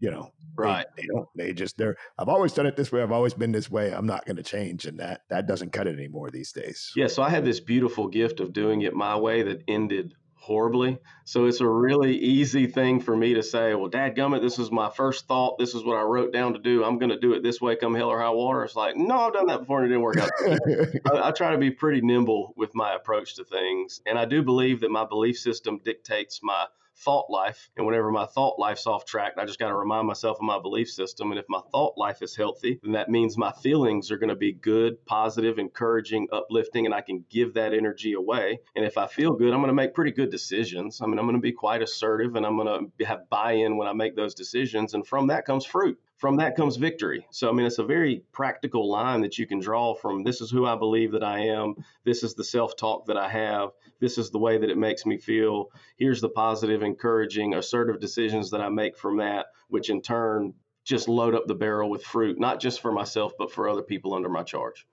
you 0.00 0.10
know, 0.10 0.32
right. 0.54 0.84
They, 0.96 1.02
they, 1.02 1.08
don't, 1.08 1.28
they 1.34 1.52
just, 1.54 1.78
they're, 1.78 1.96
I've 2.18 2.28
always 2.28 2.52
done 2.52 2.66
it 2.66 2.76
this 2.76 2.92
way. 2.92 3.02
I've 3.02 3.12
always 3.12 3.34
been 3.34 3.52
this 3.52 3.70
way. 3.70 3.94
I'm 3.94 4.06
not 4.06 4.26
going 4.26 4.36
to 4.36 4.42
change. 4.42 4.84
And 4.84 4.98
that, 4.98 5.22
that 5.30 5.46
doesn't 5.46 5.72
cut 5.72 5.86
it 5.86 5.96
anymore 5.96 6.30
these 6.30 6.52
days. 6.52 6.90
Yeah. 6.94 7.06
So 7.06 7.22
I 7.22 7.30
had 7.30 7.44
this 7.44 7.60
beautiful 7.60 8.08
gift 8.08 8.40
of 8.40 8.52
doing 8.52 8.82
it 8.82 8.94
my 8.94 9.16
way 9.16 9.42
that 9.44 9.62
ended 9.66 10.14
horribly. 10.42 10.98
So 11.24 11.46
it's 11.46 11.60
a 11.60 11.68
really 11.68 12.16
easy 12.16 12.66
thing 12.66 13.00
for 13.00 13.16
me 13.16 13.34
to 13.34 13.44
say, 13.44 13.74
well, 13.74 13.88
Dad 13.88 14.16
gummit, 14.16 14.42
this 14.42 14.58
is 14.58 14.72
my 14.72 14.90
first 14.90 15.28
thought. 15.28 15.56
This 15.56 15.76
is 15.76 15.84
what 15.84 15.96
I 15.96 16.02
wrote 16.02 16.32
down 16.32 16.54
to 16.54 16.58
do. 16.58 16.82
I'm 16.82 16.98
going 16.98 17.10
to 17.10 17.18
do 17.18 17.34
it 17.34 17.44
this 17.44 17.60
way, 17.60 17.76
come 17.76 17.94
hell 17.94 18.08
or 18.08 18.20
high 18.20 18.30
water. 18.30 18.64
It's 18.64 18.74
like, 18.74 18.96
no, 18.96 19.20
I've 19.20 19.32
done 19.32 19.46
that 19.46 19.60
before 19.60 19.84
and 19.84 19.86
it 19.86 19.90
didn't 19.90 20.02
work 20.02 20.16
out. 20.16 20.30
I, 21.14 21.28
I 21.28 21.30
try 21.30 21.52
to 21.52 21.58
be 21.58 21.70
pretty 21.70 22.00
nimble 22.00 22.54
with 22.56 22.74
my 22.74 22.92
approach 22.94 23.36
to 23.36 23.44
things. 23.44 24.00
And 24.04 24.18
I 24.18 24.24
do 24.24 24.42
believe 24.42 24.80
that 24.80 24.90
my 24.90 25.04
belief 25.04 25.38
system 25.38 25.80
dictates 25.84 26.40
my 26.42 26.66
thought 27.04 27.30
life. 27.30 27.70
And 27.76 27.86
whenever 27.86 28.10
my 28.10 28.26
thought 28.26 28.58
life's 28.58 28.86
off 28.86 29.04
track, 29.04 29.34
I 29.36 29.44
just 29.44 29.58
got 29.58 29.68
to 29.68 29.76
remind 29.76 30.06
myself 30.06 30.38
of 30.38 30.42
my 30.42 30.60
belief 30.60 30.90
system. 30.90 31.30
And 31.30 31.38
if 31.38 31.46
my 31.48 31.60
thought 31.70 31.94
life 31.96 32.22
is 32.22 32.36
healthy, 32.36 32.78
then 32.82 32.92
that 32.92 33.10
means 33.10 33.36
my 33.36 33.52
feelings 33.52 34.10
are 34.10 34.18
going 34.18 34.28
to 34.28 34.36
be 34.36 34.52
good, 34.52 35.04
positive, 35.06 35.58
encouraging, 35.58 36.28
uplifting, 36.32 36.86
and 36.86 36.94
I 36.94 37.00
can 37.00 37.24
give 37.30 37.54
that 37.54 37.74
energy 37.74 38.12
away. 38.12 38.60
And 38.76 38.84
if 38.84 38.98
I 38.98 39.06
feel 39.06 39.32
good, 39.32 39.52
I'm 39.52 39.60
going 39.60 39.68
to 39.68 39.74
make 39.74 39.94
pretty 39.94 40.12
good 40.12 40.30
decisions. 40.30 41.00
I 41.00 41.06
mean, 41.06 41.18
I'm 41.18 41.26
going 41.26 41.36
to 41.36 41.42
be 41.42 41.52
quite 41.52 41.82
assertive 41.82 42.36
and 42.36 42.46
I'm 42.46 42.56
going 42.56 42.90
to 42.98 43.04
have 43.04 43.28
buy 43.28 43.52
in 43.52 43.76
when 43.76 43.88
I 43.88 43.92
make 43.92 44.16
those 44.16 44.34
decisions. 44.34 44.94
And 44.94 45.06
from 45.06 45.28
that 45.28 45.44
comes 45.44 45.64
fruit 45.64 45.98
from 46.22 46.36
that 46.36 46.54
comes 46.54 46.76
victory. 46.76 47.26
So, 47.32 47.48
I 47.48 47.52
mean, 47.52 47.66
it's 47.66 47.80
a 47.80 47.84
very 47.84 48.22
practical 48.30 48.88
line 48.88 49.22
that 49.22 49.38
you 49.38 49.46
can 49.48 49.58
draw 49.58 49.92
from 49.92 50.22
this 50.22 50.40
is 50.40 50.52
who 50.52 50.64
I 50.64 50.76
believe 50.76 51.10
that 51.10 51.24
I 51.24 51.46
am. 51.46 51.74
This 52.04 52.22
is 52.22 52.34
the 52.34 52.44
self 52.44 52.76
talk 52.76 53.06
that 53.06 53.16
I 53.16 53.28
have. 53.28 53.70
This 53.98 54.18
is 54.18 54.30
the 54.30 54.38
way 54.38 54.56
that 54.56 54.70
it 54.70 54.78
makes 54.78 55.04
me 55.04 55.18
feel. 55.18 55.72
Here's 55.96 56.20
the 56.20 56.28
positive, 56.28 56.84
encouraging, 56.84 57.54
assertive 57.54 57.98
decisions 57.98 58.52
that 58.52 58.60
I 58.60 58.68
make 58.68 58.96
from 58.96 59.16
that, 59.16 59.46
which 59.66 59.90
in 59.90 60.00
turn 60.00 60.54
just 60.84 61.08
load 61.08 61.34
up 61.34 61.48
the 61.48 61.56
barrel 61.56 61.90
with 61.90 62.04
fruit, 62.04 62.38
not 62.38 62.60
just 62.60 62.80
for 62.80 62.92
myself, 62.92 63.32
but 63.36 63.50
for 63.50 63.68
other 63.68 63.82
people 63.82 64.14
under 64.14 64.28
my 64.28 64.44
charge. 64.44 64.86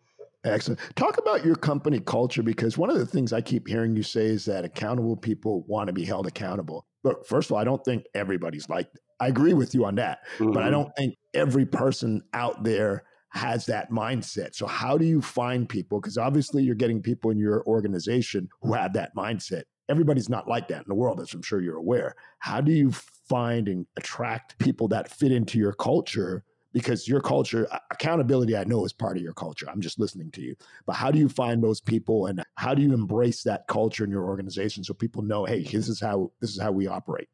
Excellent. 0.44 0.80
Talk 0.96 1.20
about 1.20 1.46
your 1.46 1.56
company 1.56 2.00
culture 2.00 2.42
because 2.42 2.76
one 2.76 2.90
of 2.90 2.98
the 2.98 3.06
things 3.06 3.34
I 3.34 3.42
keep 3.42 3.68
hearing 3.68 3.96
you 3.96 4.02
say 4.02 4.26
is 4.26 4.46
that 4.46 4.66
accountable 4.66 5.16
people 5.16 5.64
want 5.68 5.90
to 5.90 5.94
be 5.94 6.06
held 6.06 6.26
accountable. 6.26 6.88
Look, 7.04 7.28
first 7.28 7.52
of 7.52 7.54
all, 7.54 7.60
I 7.60 7.66
don't 7.66 7.86
think 7.86 8.06
everybody's 8.16 8.68
like 8.68 8.90
I 9.20 9.28
agree 9.28 9.54
with 9.54 9.74
you 9.74 9.86
on 9.86 9.96
that. 9.96 10.20
Mm-hmm. 10.38 10.52
But 10.52 10.64
I 10.64 10.68
mm-hmm. 10.68 10.74
don't 10.74 10.96
think 10.96 11.16
every 11.34 11.66
person 11.66 12.22
out 12.34 12.64
there 12.64 13.04
has 13.32 13.66
that 13.68 13.92
mindset. 13.92 14.56
So, 14.56 14.66
how 14.66 14.98
do 14.98 15.06
you 15.06 15.22
find 15.22 15.68
people? 15.68 16.00
Because 16.00 16.18
obviously, 16.18 16.64
you're 16.64 16.76
getting 16.76 17.02
people 17.02 17.32
in 17.32 17.38
your 17.38 17.64
organization 17.66 18.50
who 18.62 18.74
have 18.74 18.94
that 18.94 19.16
mindset. 19.16 19.64
Everybody's 19.88 20.30
not 20.30 20.48
like 20.48 20.68
that 20.68 20.80
in 20.80 20.86
the 20.88 20.96
world, 20.96 21.20
as 21.20 21.34
I'm 21.34 21.42
sure 21.42 21.62
you're 21.62 21.78
aware. 21.78 22.16
How 22.40 22.62
do 22.62 22.72
you 22.72 22.92
find 23.28 23.68
and 23.68 23.86
attract 23.98 24.58
people 24.60 24.88
that 24.90 25.12
fit 25.12 25.32
into 25.32 25.58
your 25.58 25.74
culture? 25.74 26.44
Because 26.72 27.08
your 27.08 27.22
culture, 27.22 27.68
accountability, 27.90 28.56
I 28.56 28.64
know 28.64 28.86
is 28.86 28.94
part 28.94 29.18
of 29.18 29.24
your 29.24 29.34
culture. 29.34 29.68
I'm 29.68 29.82
just 29.82 30.00
listening 30.00 30.30
to 30.32 30.42
you. 30.42 30.56
But 30.86 30.94
how 30.94 31.10
do 31.10 31.18
you 31.18 31.28
find 31.28 31.64
those 31.64 31.82
people 31.82 32.28
and 32.28 32.44
how 32.56 32.76
do 32.76 32.84
you 32.84 32.94
embrace 32.94 33.42
that 33.44 33.68
culture 33.68 34.04
in 34.04 34.12
your 34.12 34.26
organization 34.26 34.84
so 34.84 34.94
people 34.94 35.24
know, 35.24 35.46
hey, 35.46 35.64
this 35.64 35.90
is 35.90 36.00
how 36.00 36.32
this 36.42 36.52
is 36.52 36.62
how 36.62 36.72
we 36.72 36.86
operate? 36.86 37.28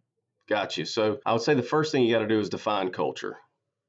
Got 0.48 0.78
you. 0.78 0.86
So 0.86 1.20
I 1.26 1.34
would 1.34 1.42
say 1.42 1.54
the 1.56 1.64
first 1.64 1.92
thing 1.92 2.04
you 2.04 2.14
got 2.14 2.20
to 2.20 2.28
do 2.28 2.40
is 2.40 2.50
define 2.50 2.92
culture. 2.92 3.38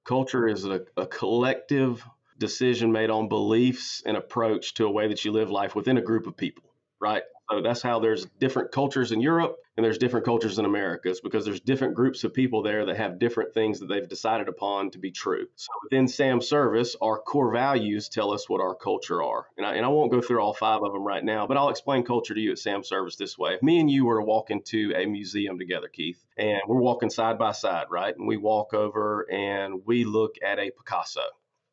Culture 0.05 0.49
is 0.49 0.65
a, 0.65 0.83
a 0.97 1.07
collective 1.07 2.05
decision 2.39 2.93
made 2.93 3.11
on 3.11 3.29
beliefs 3.29 4.03
and 4.07 4.17
approach 4.17 4.75
to 4.75 4.87
a 4.87 4.91
way 4.91 5.09
that 5.09 5.25
you 5.25 5.33
live 5.33 5.51
life 5.51 5.75
within 5.75 5.99
a 5.99 6.03
group 6.03 6.27
of 6.27 6.37
people, 6.37 6.65
right? 7.01 7.23
So 7.51 7.63
that's 7.63 7.83
how 7.83 8.01
there's 8.01 8.27
different 8.41 8.73
cultures 8.73 9.13
in 9.13 9.21
Europe 9.21 9.57
and 9.77 9.85
there's 9.85 9.99
different 9.99 10.25
cultures 10.25 10.59
in 10.59 10.65
America. 10.65 11.11
It's 11.11 11.21
because 11.21 11.45
there's 11.45 11.61
different 11.61 11.95
groups 11.95 12.25
of 12.25 12.35
people 12.35 12.63
there 12.63 12.87
that 12.87 12.97
have 12.97 13.19
different 13.19 13.55
things 13.55 13.81
that 13.81 13.87
they've 13.87 14.09
decided 14.09 14.49
upon 14.49 14.91
to 14.93 14.99
be 14.99 15.11
true. 15.11 15.47
So 15.55 15.69
within 15.85 16.09
Sam 16.09 16.41
Service, 16.41 16.97
our 17.01 17.19
core 17.19 17.53
values 17.53 18.09
tell 18.09 18.33
us 18.33 18.49
what 18.49 18.61
our 18.61 18.75
culture 18.75 19.23
are. 19.23 19.47
And 19.57 19.67
I, 19.67 19.75
and 19.75 19.85
I 19.85 19.89
won't 19.89 20.11
go 20.11 20.21
through 20.21 20.41
all 20.41 20.55
five 20.55 20.83
of 20.83 20.93
them 20.93 21.05
right 21.05 21.23
now, 21.23 21.47
but 21.47 21.57
I'll 21.57 21.69
explain 21.69 22.05
culture 22.05 22.35
to 22.35 22.41
you 22.41 22.53
at 22.53 22.59
Sam 22.59 22.83
Service 22.83 23.17
this 23.17 23.39
way. 23.39 23.55
If 23.55 23.63
me 23.63 23.79
and 23.81 23.91
you 23.91 24.07
were 24.07 24.19
to 24.19 24.25
walk 24.25 24.51
into 24.51 24.93
a 24.97 25.07
museum 25.07 25.59
together, 25.59 25.89
Keith, 25.89 26.25
and 26.37 26.63
we're 26.67 26.81
walking 26.81 27.11
side 27.11 27.39
by 27.39 27.53
side, 27.53 27.87
right? 27.91 28.17
And 28.17 28.27
we 28.27 28.39
walk 28.39 28.75
over 28.75 29.31
and 29.31 29.83
we 29.85 30.05
look 30.05 30.37
at 30.45 30.59
a 30.59 30.71
Picasso. 30.71 31.23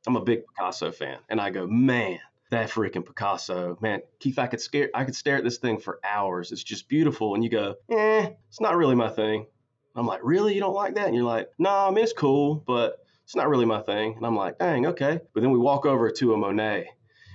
I'm 0.05 0.17
a 0.17 0.21
big 0.21 0.41
Picasso 0.45 0.91
fan. 0.91 1.19
And 1.29 1.39
I 1.39 1.49
go, 1.49 1.65
man, 1.65 2.19
that 2.53 2.69
freaking 2.69 3.05
Picasso, 3.05 3.77
man, 3.81 4.01
Keith, 4.19 4.39
I 4.39 4.47
could 4.47 4.61
stare, 4.61 4.89
I 4.93 5.03
could 5.03 5.15
stare 5.15 5.37
at 5.37 5.43
this 5.43 5.57
thing 5.57 5.79
for 5.79 5.99
hours. 6.03 6.51
It's 6.51 6.63
just 6.63 6.87
beautiful. 6.87 7.35
And 7.35 7.43
you 7.43 7.49
go, 7.49 7.75
eh, 7.89 8.29
it's 8.47 8.61
not 8.61 8.77
really 8.77 8.95
my 8.95 9.09
thing. 9.09 9.47
I'm 9.95 10.07
like, 10.07 10.21
really? 10.23 10.55
You 10.55 10.61
don't 10.61 10.73
like 10.73 10.95
that? 10.95 11.07
And 11.07 11.15
you're 11.15 11.23
like, 11.23 11.49
no, 11.59 11.69
nah, 11.69 11.87
I 11.87 11.91
mean, 11.91 12.03
it's 12.03 12.13
cool, 12.13 12.55
but 12.55 13.05
it's 13.23 13.35
not 13.35 13.49
really 13.49 13.65
my 13.65 13.81
thing. 13.81 14.15
And 14.15 14.25
I'm 14.25 14.35
like, 14.35 14.57
dang, 14.57 14.87
okay. 14.87 15.19
But 15.33 15.41
then 15.41 15.51
we 15.51 15.59
walk 15.59 15.85
over 15.85 16.09
to 16.09 16.33
a 16.33 16.37
Monet 16.37 16.89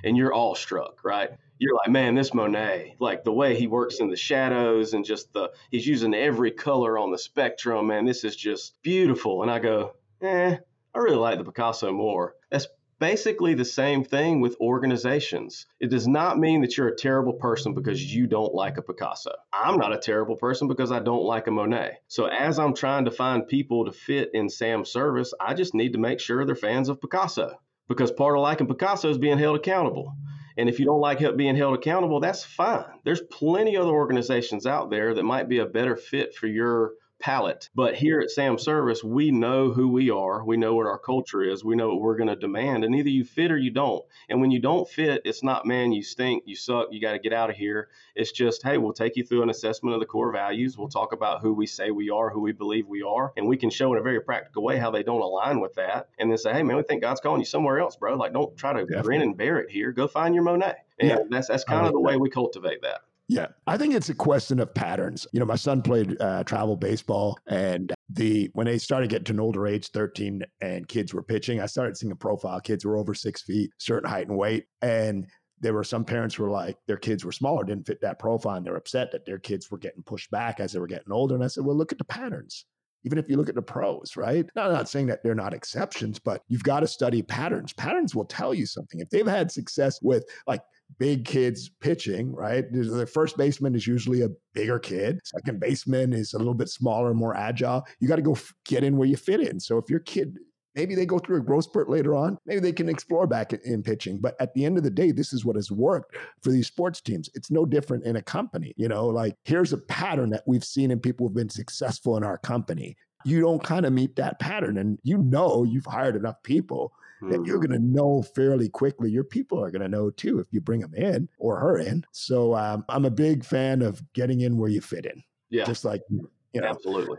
and 0.05 0.17
you're 0.17 0.33
all 0.33 0.55
struck, 0.55 1.05
right? 1.05 1.31
You're 1.59 1.75
like, 1.75 1.91
man, 1.91 2.15
this 2.15 2.35
Monet, 2.35 2.97
like 3.01 3.25
the 3.25 3.33
way 3.33 3.59
he 3.59 3.67
works 3.67 4.01
in 4.01 4.11
the 4.11 4.17
shadows 4.17 4.95
and 4.95 5.05
just 5.05 5.33
the, 5.33 5.51
he's 5.71 5.87
using 5.87 6.15
every 6.15 6.53
color 6.53 6.99
on 6.99 7.11
the 7.11 7.19
spectrum, 7.19 7.89
man, 7.89 8.05
this 8.05 8.25
is 8.25 8.37
just 8.37 8.81
beautiful. 8.83 9.43
And 9.43 9.51
I 9.51 9.59
go, 9.59 9.95
eh, 10.23 10.57
I 10.95 10.99
really 10.99 11.17
like 11.17 11.39
the 11.39 11.45
Picasso 11.45 11.93
more. 11.93 12.35
That's 12.51 12.67
basically 12.99 13.55
the 13.55 13.65
same 13.65 14.05
thing 14.05 14.41
with 14.41 14.57
organizations. 14.61 15.67
It 15.81 15.91
does 15.91 16.07
not 16.09 16.39
mean 16.39 16.63
that 16.63 16.77
you're 16.77 16.89
a 16.89 16.97
terrible 16.97 17.35
person 17.35 17.75
because 17.75 18.03
you 18.15 18.27
don't 18.27 18.55
like 18.55 18.79
a 18.79 18.83
Picasso. 18.83 19.33
I'm 19.53 19.79
not 19.79 19.93
a 19.93 19.99
terrible 19.99 20.37
person 20.37 20.69
because 20.69 20.93
I 20.93 21.01
don't 21.01 21.25
like 21.25 21.47
a 21.47 21.51
Monet. 21.51 21.99
So 22.09 22.27
as 22.27 22.59
I'm 22.59 22.75
trying 22.75 23.05
to 23.05 23.11
find 23.11 23.47
people 23.47 23.85
to 23.85 23.93
fit 23.93 24.31
in 24.35 24.49
Sam's 24.49 24.91
service, 24.91 25.33
I 25.41 25.55
just 25.55 25.75
need 25.75 25.93
to 25.93 25.99
make 25.99 26.21
sure 26.21 26.45
they're 26.45 26.55
fans 26.55 26.89
of 26.89 27.01
Picasso 27.01 27.59
because 27.89 28.11
part 28.11 28.37
of 28.37 28.43
liking 28.43 28.67
Picasso 28.67 29.11
is 29.11 29.19
being 29.19 29.39
held 29.39 29.57
accountable. 29.57 30.15
And 30.57 30.69
if 30.69 30.81
you 30.81 30.87
don't 30.87 31.01
like 31.01 31.21
being 31.37 31.57
held 31.57 31.75
accountable, 31.75 32.19
that's 32.19 32.43
fine. 32.43 32.85
There's 33.05 33.21
plenty 33.21 33.77
other 33.77 33.91
organizations 33.91 34.67
out 34.67 34.91
there 34.91 35.15
that 35.15 35.23
might 35.23 35.49
be 35.49 35.59
a 35.59 35.67
better 35.67 35.95
fit 35.95 36.35
for 36.35 36.49
your 36.49 36.95
palette. 37.21 37.69
But 37.75 37.95
here 37.95 38.21
at 38.21 38.31
Sam 38.31 38.59
Service, 38.59 39.03
we 39.03 39.31
know 39.31 39.73
who 39.73 39.89
we 39.89 40.11
are. 40.11 40.45
We 40.45 40.57
know 40.57 40.75
what 40.75 40.87
our 40.87 40.99
culture 40.99 41.43
is. 41.43 41.65
We 41.65 41.77
know 41.77 41.89
what 41.89 42.01
we're 42.01 42.17
going 42.17 42.29
to 42.29 42.37
demand. 42.37 42.85
And 42.85 42.95
either 42.95 43.09
you 43.09 43.25
fit 43.25 43.51
or 43.51 43.59
you 43.59 43.71
don't. 43.71 44.05
And 44.29 44.41
when 44.41 44.51
you 44.51 44.61
don't 44.61 44.89
fit, 44.89 45.23
it's 45.25 45.43
not, 45.43 45.67
man, 45.67 45.93
you 45.93 46.03
stink, 46.03 46.45
you 46.47 46.57
suck, 46.57 46.89
you 46.91 47.01
got 47.01 47.13
to 47.13 47.19
get 47.19 47.33
out 47.33 47.51
of 47.51 47.57
here. 47.57 47.89
It's 48.15 48.33
just, 48.33 48.63
hey, 48.63 48.79
we'll 48.79 48.93
take 48.93 49.17
you 49.17 49.25
through 49.25 49.43
an 49.43 49.51
assessment 49.51 49.95
of 49.95 50.01
the 50.01 50.07
core 50.07 50.33
values. 50.33 50.79
We'll 50.79 50.89
talk 50.89 51.13
about 51.13 51.41
who 51.41 51.53
we 51.53 51.67
say 51.67 51.91
we 51.91 52.11
are, 52.11 52.31
who 52.31 52.41
we 52.41 52.53
believe 52.53 52.87
we 52.87 53.03
are. 53.03 53.33
And 53.37 53.47
we 53.47 53.57
can 53.57 53.71
show 53.71 53.93
in 53.93 53.99
a 53.99 54.03
very 54.03 54.21
practical 54.21 54.63
way 54.63 54.79
how 54.79 54.91
they 54.91 55.03
don't 55.03 55.21
align 55.21 55.61
with 55.61 55.75
that. 55.75 56.09
And 56.19 56.31
then 56.31 56.39
say, 56.39 56.53
hey, 56.53 56.63
man, 56.63 56.77
we 56.77 56.83
think 56.83 57.03
God's 57.03 57.21
calling 57.21 57.41
you 57.41 57.47
somewhere 57.47 57.81
else, 57.81 57.97
bro. 57.97 58.15
Like, 58.15 58.33
don't 58.33 58.57
try 58.57 58.73
to 58.73 58.81
Definitely. 58.81 59.03
grin 59.03 59.23
and 59.23 59.37
bear 59.37 59.59
it 59.59 59.71
here. 59.71 59.93
Go 59.93 60.07
find 60.07 60.35
your 60.35 60.45
Monet. 60.45 60.75
And 61.01 61.11
yeah. 61.11 61.19
that's, 61.31 61.49
that's 61.49 61.65
kind 61.65 61.87
of 61.87 61.93
the 61.93 62.01
way 62.01 62.17
we 62.17 62.31
cultivate 62.31 62.83
that. 62.83 63.01
Yeah, 63.31 63.49
I 63.67 63.77
think 63.77 63.95
it's 63.95 64.09
a 64.09 64.15
question 64.15 64.59
of 64.59 64.73
patterns. 64.75 65.27
You 65.33 65.41
know, 65.41 65.45
my 65.47 65.57
son 65.57 65.83
played 65.83 66.19
uh, 66.19 66.45
travel 66.45 66.77
baseball, 66.77 67.39
and 67.47 67.93
the 68.09 68.49
when 68.55 68.67
they 68.67 68.79
started 68.79 69.11
getting 69.11 69.27
to 69.27 69.33
an 69.35 69.41
older 69.41 69.67
age, 69.67 69.89
thirteen, 69.89 70.43
and 70.63 70.89
kids 70.89 71.13
were 71.13 71.23
pitching, 71.23 71.61
I 71.61 71.67
started 71.67 71.97
seeing 71.99 72.11
a 72.11 72.17
profile. 72.17 72.59
Kids 72.59 72.87
were 72.87 72.97
over 72.97 73.13
six 73.13 73.43
feet, 73.43 73.71
certain 73.77 74.09
height 74.09 74.29
and 74.29 74.39
weight, 74.39 74.65
and 74.81 75.27
there 75.61 75.75
were 75.75 75.85
some 75.85 76.07
parents 76.07 76.37
who 76.37 76.45
were 76.45 76.51
like 76.51 76.79
their 76.87 76.97
kids 76.97 77.23
were 77.23 77.33
smaller, 77.33 77.65
didn't 77.65 77.87
fit 77.87 78.01
that 78.01 78.19
profile, 78.19 78.57
and 78.57 78.65
they're 78.65 78.77
upset 78.77 79.13
that 79.13 79.27
their 79.27 79.39
kids 79.39 79.71
were 79.71 79.79
getting 79.79 80.03
pushed 80.03 80.31
back 80.31 80.59
as 80.59 80.73
they 80.73 80.79
were 80.79 80.87
getting 80.87 81.13
older. 81.13 81.35
And 81.35 81.45
I 81.45 81.49
said, 81.49 81.67
well, 81.67 81.77
look 81.77 81.93
at 81.93 81.99
the 81.99 82.05
patterns 82.05 82.65
even 83.05 83.19
if 83.19 83.29
you 83.29 83.37
look 83.37 83.49
at 83.49 83.55
the 83.55 83.63
pros, 83.63 84.17
right? 84.17 84.47
Now, 84.55 84.67
I'm 84.67 84.73
not 84.73 84.89
saying 84.89 85.07
that 85.07 85.23
they're 85.23 85.35
not 85.35 85.55
exceptions, 85.55 86.19
but 86.19 86.43
you've 86.49 86.63
got 86.63 86.81
to 86.81 86.87
study 86.87 87.23
patterns. 87.23 87.73
Patterns 87.73 88.15
will 88.15 88.25
tell 88.25 88.55
you 88.55 88.67
something. 88.67 89.01
If 89.01 89.11
they've 89.11 89.27
had 89.27 89.51
success 89.51 90.01
with 90.03 90.25
like 90.47 90.63
big 90.99 91.25
kids 91.25 91.71
pitching, 91.81 92.35
right? 92.35 92.65
The 92.73 93.07
first 93.07 93.37
baseman 93.37 93.75
is 93.75 93.87
usually 93.87 94.23
a 94.23 94.31
bigger 94.55 94.79
kid. 94.79 95.21
Second 95.25 95.61
baseman 95.61 96.13
is 96.13 96.33
a 96.33 96.39
little 96.39 96.55
bit 96.55 96.69
smaller, 96.69 97.15
more 97.15 97.37
agile. 97.37 97.85
You 98.01 98.09
got 98.09 98.17
to 98.17 98.23
go 98.23 98.33
f- 98.33 98.55
get 98.65 98.85
in 98.85 98.97
where 98.97 99.09
you 99.09 99.17
fit 99.17 99.41
in. 99.41 99.61
So 99.61 99.79
if 99.79 99.91
your 99.91 100.01
kid 100.01 100.39
maybe 100.75 100.95
they 100.95 101.07
go 101.07 101.19
through 101.19 101.39
a 101.39 101.45
growth 101.45 101.65
spurt 101.65 101.89
later 101.89 102.15
on. 102.15 102.39
Maybe 102.47 102.61
they 102.61 102.73
can 102.73 102.89
explore 102.89 103.27
back 103.27 103.53
in 103.53 103.83
pitching. 103.83 104.19
But 104.19 104.37
at 104.41 104.55
the 104.55 104.65
end 104.65 104.79
of 104.79 104.85
the 104.85 104.91
day, 104.91 105.11
this 105.11 105.33
is 105.33 105.45
what 105.45 105.57
has 105.57 105.71
worked 105.71 106.17
for 106.43 106.51
these 106.51 106.67
sports 106.67 107.01
teams. 107.01 107.29
It's 107.35 107.51
no 107.51 107.65
different 107.65 108.05
in 108.05 108.17
a 108.17 108.23
company. 108.23 108.75
You 108.77 108.89
know, 108.89 109.07
like 109.07 109.37
here's 109.45 109.73
a 109.73 109.79
pattern 109.79 110.31
that 110.31 110.45
we've 110.47 110.65
seen 110.65 110.91
in 110.91 111.01
people 111.01 111.27
who've 111.27 111.37
been 111.37 111.49
successful 111.49 112.17
in 112.17 112.25
our 112.25 112.39
company. 112.39 112.97
You 113.25 113.41
don't 113.41 113.63
kind 113.63 113.85
of 113.85 113.93
meet 113.93 114.17
that 114.17 114.39
pattern. 114.39 114.79
And 114.79 114.99
you 115.03 115.19
know 115.19 115.65
you've 115.65 115.87
hired 115.87 116.17
enough 116.17 116.43
people 116.43 116.93
mm-hmm. 117.23 117.45
you're 117.45 117.59
going 117.59 117.71
to 117.71 117.79
know 117.79 118.23
fairly 118.23 118.69
quickly. 118.69 119.11
Your 119.11 119.25
people 119.25 119.63
are 119.63 119.71
going 119.71 119.83
to 119.83 119.89
know 119.89 120.11
too 120.11 120.39
if 120.39 120.47
you 120.51 120.61
bring 120.61 120.81
them 120.81 120.95
in 120.95 121.29
or 121.39 121.59
her 121.59 121.79
in. 121.79 122.05
So 122.13 122.55
um, 122.55 122.85
I'm 122.89 123.05
a 123.05 123.11
big 123.11 123.45
fan 123.45 123.83
of 123.83 124.03
getting 124.13 124.41
in 124.43 124.57
where 124.57 124.71
you 124.71 124.81
fit 124.81 125.07
in. 125.07 125.23
Yeah. 125.51 125.65
Just 125.65 125.85
like, 125.85 126.03
you 126.11 126.61
know. 126.61 126.67
Absolutely. 126.67 127.19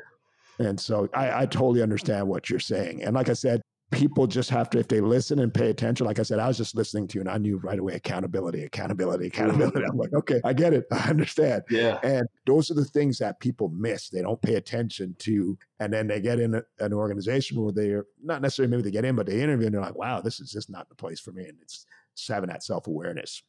And 0.60 0.80
so 0.80 1.10
I, 1.14 1.42
I 1.42 1.46
totally 1.46 1.82
understand 1.82 2.28
what 2.28 2.50
you're 2.50 2.60
saying. 2.60 3.04
And 3.04 3.16
like 3.16 3.30
I 3.30 3.34
said, 3.34 3.62
people 3.92 4.28
just 4.28 4.50
have 4.50 4.70
to, 4.70 4.80
if 4.80 4.88
they 4.88 5.02
listen 5.02 5.40
and 5.40 5.54
pay 5.54 5.70
attention, 5.70 6.06
like 6.06 6.20
I 6.20 6.24
said, 6.24 6.40
I 6.40 6.48
was 6.48 6.58
just 6.58 6.76
listening 6.76 7.08
to 7.08 7.16
you 7.16 7.22
and 7.22 7.30
I 7.30 7.38
knew 7.38 7.58
right 7.58 7.80
away 7.80 7.96
accountability, 7.96 8.64
accountability, 8.64 9.30
mm-hmm. 9.30 9.44
accountability. 9.44 9.86
I'm 9.92 9.98
like, 9.98 10.14
okay, 10.14 10.42
I 10.44 10.54
get 10.54 10.74
it. 10.74 10.86
I 10.92 11.10
understand. 11.10 11.64
Yeah. 11.70 11.98
And 12.04 12.28
those 12.46 12.70
are 12.70 12.76
the 12.76 12.86
things 12.86 13.18
that 13.20 13.40
people 13.40 13.70
miss. 13.70 14.10
They 14.10 14.22
don't 14.22 14.42
pay 14.42 14.56
attention 14.56 15.16
to. 15.20 15.58
And 15.80 15.92
then 15.92 16.08
they 16.08 16.22
get 16.22 16.40
in 16.40 16.56
a, 16.56 16.64
an 16.80 16.94
organization 16.94 17.62
where 17.62 17.72
they're 17.72 18.06
not 18.24 18.42
necessarily 18.42 18.70
maybe 18.70 18.84
they 18.84 18.92
get 18.92 19.06
in, 19.06 19.16
but 19.16 19.26
they 19.26 19.42
interview 19.42 19.68
and 19.68 19.74
they're 19.74 19.82
like, 19.82 19.98
wow, 19.98 20.22
this 20.22 20.40
is 20.40 20.52
just 20.52 20.70
not 20.70 20.90
the 20.90 20.96
place 20.96 21.20
for 21.20 21.32
me. 21.32 21.46
And 21.46 21.58
it's, 21.62 21.86
it's 22.14 22.28
having 22.28 22.50
that 22.50 22.64
self 22.64 22.88
awareness. 22.88 23.42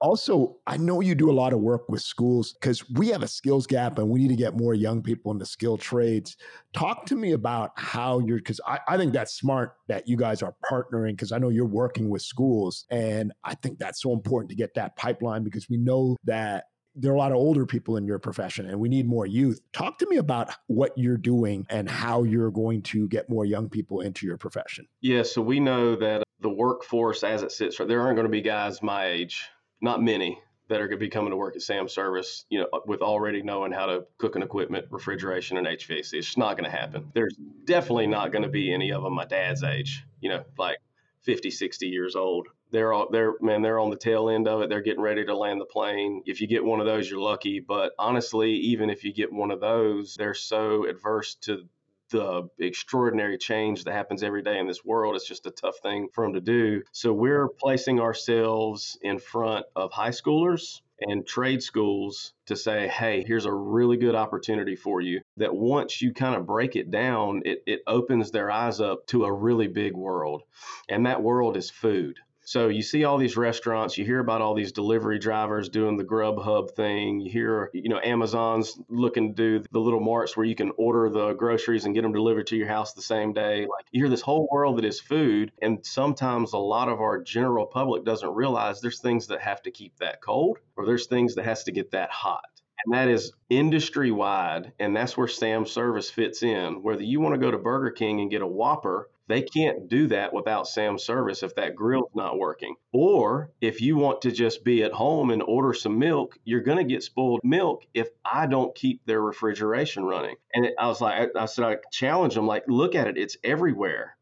Also, 0.00 0.56
I 0.66 0.76
know 0.76 1.00
you 1.00 1.14
do 1.14 1.30
a 1.30 1.32
lot 1.32 1.52
of 1.52 1.60
work 1.60 1.88
with 1.88 2.02
schools 2.02 2.54
because 2.54 2.88
we 2.90 3.08
have 3.08 3.22
a 3.22 3.28
skills 3.28 3.66
gap 3.66 3.98
and 3.98 4.08
we 4.08 4.20
need 4.20 4.28
to 4.28 4.36
get 4.36 4.56
more 4.56 4.74
young 4.74 5.02
people 5.02 5.32
into 5.32 5.46
skill 5.46 5.76
trades. 5.76 6.36
Talk 6.72 7.06
to 7.06 7.16
me 7.16 7.32
about 7.32 7.70
how 7.76 8.20
you're, 8.20 8.38
because 8.38 8.60
I, 8.66 8.78
I 8.88 8.96
think 8.96 9.12
that's 9.12 9.34
smart 9.34 9.74
that 9.88 10.06
you 10.06 10.16
guys 10.16 10.42
are 10.42 10.54
partnering 10.70 11.12
because 11.12 11.32
I 11.32 11.38
know 11.38 11.48
you're 11.48 11.64
working 11.64 12.08
with 12.08 12.22
schools. 12.22 12.84
And 12.90 13.32
I 13.44 13.54
think 13.54 13.78
that's 13.78 14.02
so 14.02 14.12
important 14.12 14.50
to 14.50 14.56
get 14.56 14.74
that 14.74 14.96
pipeline 14.96 15.44
because 15.44 15.68
we 15.68 15.76
know 15.76 16.16
that 16.24 16.64
there 16.98 17.12
are 17.12 17.14
a 17.14 17.18
lot 17.18 17.32
of 17.32 17.38
older 17.38 17.64
people 17.64 17.96
in 17.96 18.06
your 18.06 18.18
profession 18.18 18.66
and 18.66 18.78
we 18.78 18.88
need 18.88 19.06
more 19.06 19.26
youth. 19.26 19.60
Talk 19.72 19.98
to 19.98 20.06
me 20.08 20.16
about 20.16 20.50
what 20.66 20.92
you're 20.96 21.16
doing 21.16 21.66
and 21.70 21.88
how 21.88 22.24
you're 22.24 22.50
going 22.50 22.82
to 22.82 23.08
get 23.08 23.30
more 23.30 23.44
young 23.44 23.68
people 23.68 24.00
into 24.00 24.26
your 24.26 24.36
profession. 24.36 24.86
Yeah, 25.00 25.22
so 25.22 25.40
we 25.40 25.60
know 25.60 25.96
that 25.96 26.24
the 26.40 26.50
workforce 26.50 27.22
as 27.24 27.42
it 27.42 27.52
sits, 27.52 27.78
there 27.78 28.00
aren't 28.00 28.16
going 28.16 28.26
to 28.26 28.32
be 28.32 28.42
guys 28.42 28.82
my 28.82 29.06
age, 29.06 29.48
not 29.80 30.02
many, 30.02 30.38
that 30.68 30.80
are 30.80 30.86
going 30.86 30.98
to 30.98 31.04
be 31.04 31.08
coming 31.08 31.30
to 31.30 31.36
work 31.36 31.56
at 31.56 31.62
Sam 31.62 31.88
Service, 31.88 32.44
you 32.50 32.60
know, 32.60 32.68
with 32.86 33.00
already 33.00 33.42
knowing 33.42 33.72
how 33.72 33.86
to 33.86 34.04
cook 34.18 34.36
an 34.36 34.42
equipment, 34.42 34.86
refrigeration, 34.90 35.56
and 35.56 35.66
HVAC. 35.66 36.12
It's 36.12 36.36
not 36.36 36.58
going 36.58 36.70
to 36.70 36.76
happen. 36.76 37.10
There's 37.14 37.34
definitely 37.64 38.06
not 38.06 38.32
going 38.32 38.42
to 38.42 38.50
be 38.50 38.72
any 38.72 38.92
of 38.92 39.02
them 39.02 39.14
my 39.14 39.24
dad's 39.24 39.62
age, 39.62 40.04
you 40.20 40.28
know, 40.28 40.44
like 40.58 40.76
50, 41.22 41.50
60 41.50 41.86
years 41.86 42.16
old. 42.16 42.48
They're 42.70 42.92
all 42.92 43.08
they're 43.10 43.34
man, 43.40 43.62
they're 43.62 43.78
on 43.78 43.90
the 43.90 43.96
tail 43.96 44.28
end 44.28 44.48
of 44.48 44.62
it. 44.62 44.68
They're 44.68 44.82
getting 44.82 45.02
ready 45.02 45.24
to 45.24 45.36
land 45.36 45.60
the 45.60 45.66
plane. 45.66 46.22
If 46.26 46.40
you 46.40 46.46
get 46.46 46.64
one 46.64 46.80
of 46.80 46.86
those, 46.86 47.08
you're 47.08 47.20
lucky. 47.20 47.60
But 47.60 47.92
honestly, 47.98 48.52
even 48.52 48.90
if 48.90 49.04
you 49.04 49.12
get 49.12 49.32
one 49.32 49.50
of 49.50 49.60
those, 49.60 50.14
they're 50.14 50.34
so 50.34 50.86
adverse 50.86 51.34
to 51.42 51.64
the 52.10 52.48
extraordinary 52.58 53.36
change 53.38 53.84
that 53.84 53.92
happens 53.92 54.22
every 54.22 54.42
day 54.42 54.58
in 54.58 54.66
this 54.66 54.84
world. 54.84 55.14
It's 55.14 55.28
just 55.28 55.46
a 55.46 55.50
tough 55.50 55.78
thing 55.82 56.08
for 56.12 56.24
them 56.24 56.34
to 56.34 56.40
do. 56.40 56.82
So 56.92 57.12
we're 57.12 57.48
placing 57.48 58.00
ourselves 58.00 58.98
in 59.02 59.18
front 59.18 59.66
of 59.76 59.92
high 59.92 60.10
schoolers 60.10 60.80
and 61.00 61.26
trade 61.26 61.62
schools 61.62 62.32
to 62.46 62.56
say, 62.56 62.88
hey, 62.88 63.22
here's 63.24 63.44
a 63.44 63.52
really 63.52 63.96
good 63.96 64.14
opportunity 64.14 64.74
for 64.74 65.00
you. 65.00 65.20
That 65.36 65.54
once 65.54 66.02
you 66.02 66.12
kind 66.12 66.34
of 66.34 66.46
break 66.46 66.76
it 66.76 66.90
down, 66.90 67.42
it, 67.44 67.62
it 67.66 67.82
opens 67.86 68.30
their 68.30 68.50
eyes 68.50 68.80
up 68.80 69.06
to 69.08 69.24
a 69.24 69.32
really 69.32 69.68
big 69.68 69.94
world. 69.94 70.42
And 70.88 71.06
that 71.06 71.22
world 71.22 71.56
is 71.56 71.70
food. 71.70 72.18
So 72.48 72.68
you 72.68 72.80
see 72.80 73.04
all 73.04 73.18
these 73.18 73.36
restaurants, 73.36 73.98
you 73.98 74.06
hear 74.06 74.20
about 74.20 74.40
all 74.40 74.54
these 74.54 74.72
delivery 74.72 75.18
drivers 75.18 75.68
doing 75.68 75.98
the 75.98 76.04
Grubhub 76.04 76.70
thing. 76.70 77.20
You 77.20 77.30
hear, 77.30 77.70
you 77.74 77.90
know, 77.90 78.00
Amazon's 78.02 78.80
looking 78.88 79.34
to 79.34 79.58
do 79.60 79.64
the 79.70 79.78
little 79.78 80.00
marts 80.00 80.34
where 80.34 80.46
you 80.46 80.54
can 80.54 80.72
order 80.78 81.10
the 81.10 81.34
groceries 81.34 81.84
and 81.84 81.94
get 81.94 82.04
them 82.04 82.12
delivered 82.14 82.46
to 82.46 82.56
your 82.56 82.66
house 82.66 82.94
the 82.94 83.02
same 83.02 83.34
day. 83.34 83.66
Like 83.66 83.84
you 83.90 84.00
hear 84.00 84.08
this 84.08 84.22
whole 84.22 84.48
world 84.50 84.78
that 84.78 84.86
is 84.86 84.98
food, 84.98 85.52
and 85.60 85.84
sometimes 85.84 86.54
a 86.54 86.58
lot 86.58 86.88
of 86.88 87.02
our 87.02 87.22
general 87.22 87.66
public 87.66 88.06
doesn't 88.06 88.34
realize 88.34 88.80
there's 88.80 89.00
things 89.00 89.26
that 89.26 89.42
have 89.42 89.60
to 89.64 89.70
keep 89.70 89.98
that 89.98 90.22
cold, 90.22 90.56
or 90.74 90.86
there's 90.86 91.06
things 91.06 91.34
that 91.34 91.44
has 91.44 91.64
to 91.64 91.72
get 91.72 91.90
that 91.90 92.10
hot 92.10 92.46
and 92.86 92.94
that 92.94 93.08
is 93.08 93.32
industry 93.50 94.12
wide 94.12 94.72
and 94.78 94.94
that's 94.94 95.16
where 95.16 95.26
sam's 95.26 95.68
service 95.68 96.08
fits 96.08 96.44
in 96.44 96.80
whether 96.80 97.02
you 97.02 97.18
want 97.18 97.34
to 97.34 97.40
go 97.40 97.50
to 97.50 97.58
burger 97.58 97.90
king 97.90 98.20
and 98.20 98.30
get 98.30 98.40
a 98.40 98.46
whopper 98.46 99.08
They 99.28 99.42
can't 99.42 99.88
do 99.88 100.06
that 100.08 100.32
without 100.32 100.66
Sam's 100.66 101.04
service 101.04 101.42
if 101.42 101.54
that 101.56 101.76
grill's 101.76 102.10
not 102.14 102.38
working. 102.38 102.76
Or 102.92 103.50
if 103.60 103.82
you 103.82 103.96
want 103.96 104.22
to 104.22 104.32
just 104.32 104.64
be 104.64 104.82
at 104.82 104.92
home 104.92 105.30
and 105.30 105.42
order 105.42 105.74
some 105.74 105.98
milk, 105.98 106.38
you're 106.44 106.62
going 106.62 106.78
to 106.78 106.84
get 106.84 107.02
spoiled 107.02 107.40
milk 107.44 107.84
if 107.92 108.08
I 108.24 108.46
don't 108.46 108.74
keep 108.74 109.04
their 109.04 109.20
refrigeration 109.20 110.04
running. 110.04 110.36
And 110.54 110.68
I 110.78 110.86
was 110.86 111.02
like, 111.02 111.30
I, 111.36 111.42
I 111.42 111.44
said, 111.44 111.64
I 111.64 111.76
challenge 111.92 112.34
them, 112.34 112.46
like, 112.46 112.64
look 112.68 112.94
at 112.94 113.06
it, 113.06 113.18
it's 113.18 113.36
everywhere. 113.44 114.16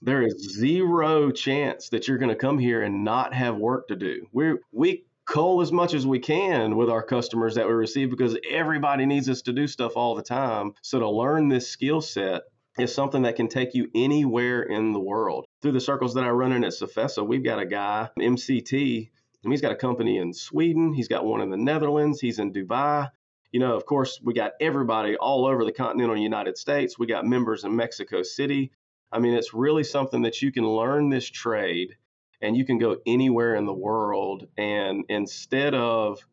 There 0.00 0.22
is 0.22 0.56
zero 0.58 1.30
chance 1.30 1.88
that 1.90 2.06
you're 2.08 2.18
going 2.18 2.28
to 2.28 2.36
come 2.36 2.58
here 2.58 2.82
and 2.82 3.04
not 3.04 3.34
have 3.34 3.56
work 3.56 3.88
to 3.88 3.96
do. 3.96 4.26
We 4.32 4.54
we 4.72 5.04
cull 5.24 5.60
as 5.60 5.70
much 5.70 5.94
as 5.94 6.06
we 6.06 6.18
can 6.18 6.76
with 6.76 6.90
our 6.90 7.02
customers 7.02 7.54
that 7.54 7.66
we 7.66 7.72
receive 7.72 8.10
because 8.10 8.36
everybody 8.50 9.06
needs 9.06 9.28
us 9.28 9.42
to 9.42 9.52
do 9.52 9.66
stuff 9.66 9.96
all 9.96 10.14
the 10.14 10.22
time. 10.22 10.74
So 10.82 10.98
to 10.98 11.08
learn 11.08 11.48
this 11.48 11.68
skill 11.68 12.00
set 12.00 12.42
is 12.78 12.94
something 12.94 13.22
that 13.22 13.36
can 13.36 13.48
take 13.48 13.74
you 13.74 13.88
anywhere 13.94 14.62
in 14.62 14.92
the 14.92 15.00
world. 15.00 15.44
Through 15.60 15.72
the 15.72 15.80
circles 15.80 16.14
that 16.14 16.24
I 16.24 16.30
run 16.30 16.52
in 16.52 16.64
at 16.64 16.72
CFESA, 16.72 17.26
we've 17.26 17.44
got 17.44 17.58
a 17.58 17.66
guy, 17.66 18.08
MCT, 18.18 19.10
and 19.44 19.52
he's 19.52 19.60
got 19.60 19.72
a 19.72 19.76
company 19.76 20.18
in 20.18 20.32
Sweden, 20.32 20.92
he's 20.92 21.08
got 21.08 21.24
one 21.24 21.40
in 21.40 21.50
the 21.50 21.56
Netherlands, 21.56 22.20
he's 22.20 22.38
in 22.38 22.52
Dubai. 22.52 23.10
You 23.50 23.60
know, 23.60 23.74
of 23.74 23.84
course, 23.84 24.18
we 24.22 24.32
got 24.32 24.52
everybody 24.60 25.16
all 25.16 25.44
over 25.44 25.64
the 25.64 25.72
continental 25.72 26.16
United 26.16 26.56
States. 26.56 26.98
We 26.98 27.06
got 27.06 27.26
members 27.26 27.64
in 27.64 27.76
Mexico 27.76 28.22
City. 28.22 28.72
I 29.12 29.18
mean, 29.18 29.34
it's 29.34 29.52
really 29.52 29.84
something 29.84 30.22
that 30.22 30.40
you 30.40 30.50
can 30.50 30.66
learn 30.66 31.10
this 31.10 31.28
trade 31.28 31.96
and 32.40 32.56
you 32.56 32.64
can 32.64 32.78
go 32.78 32.96
anywhere 33.04 33.54
in 33.54 33.66
the 33.66 33.74
world. 33.74 34.48
And 34.56 35.04
instead 35.10 35.74
of 35.74 36.26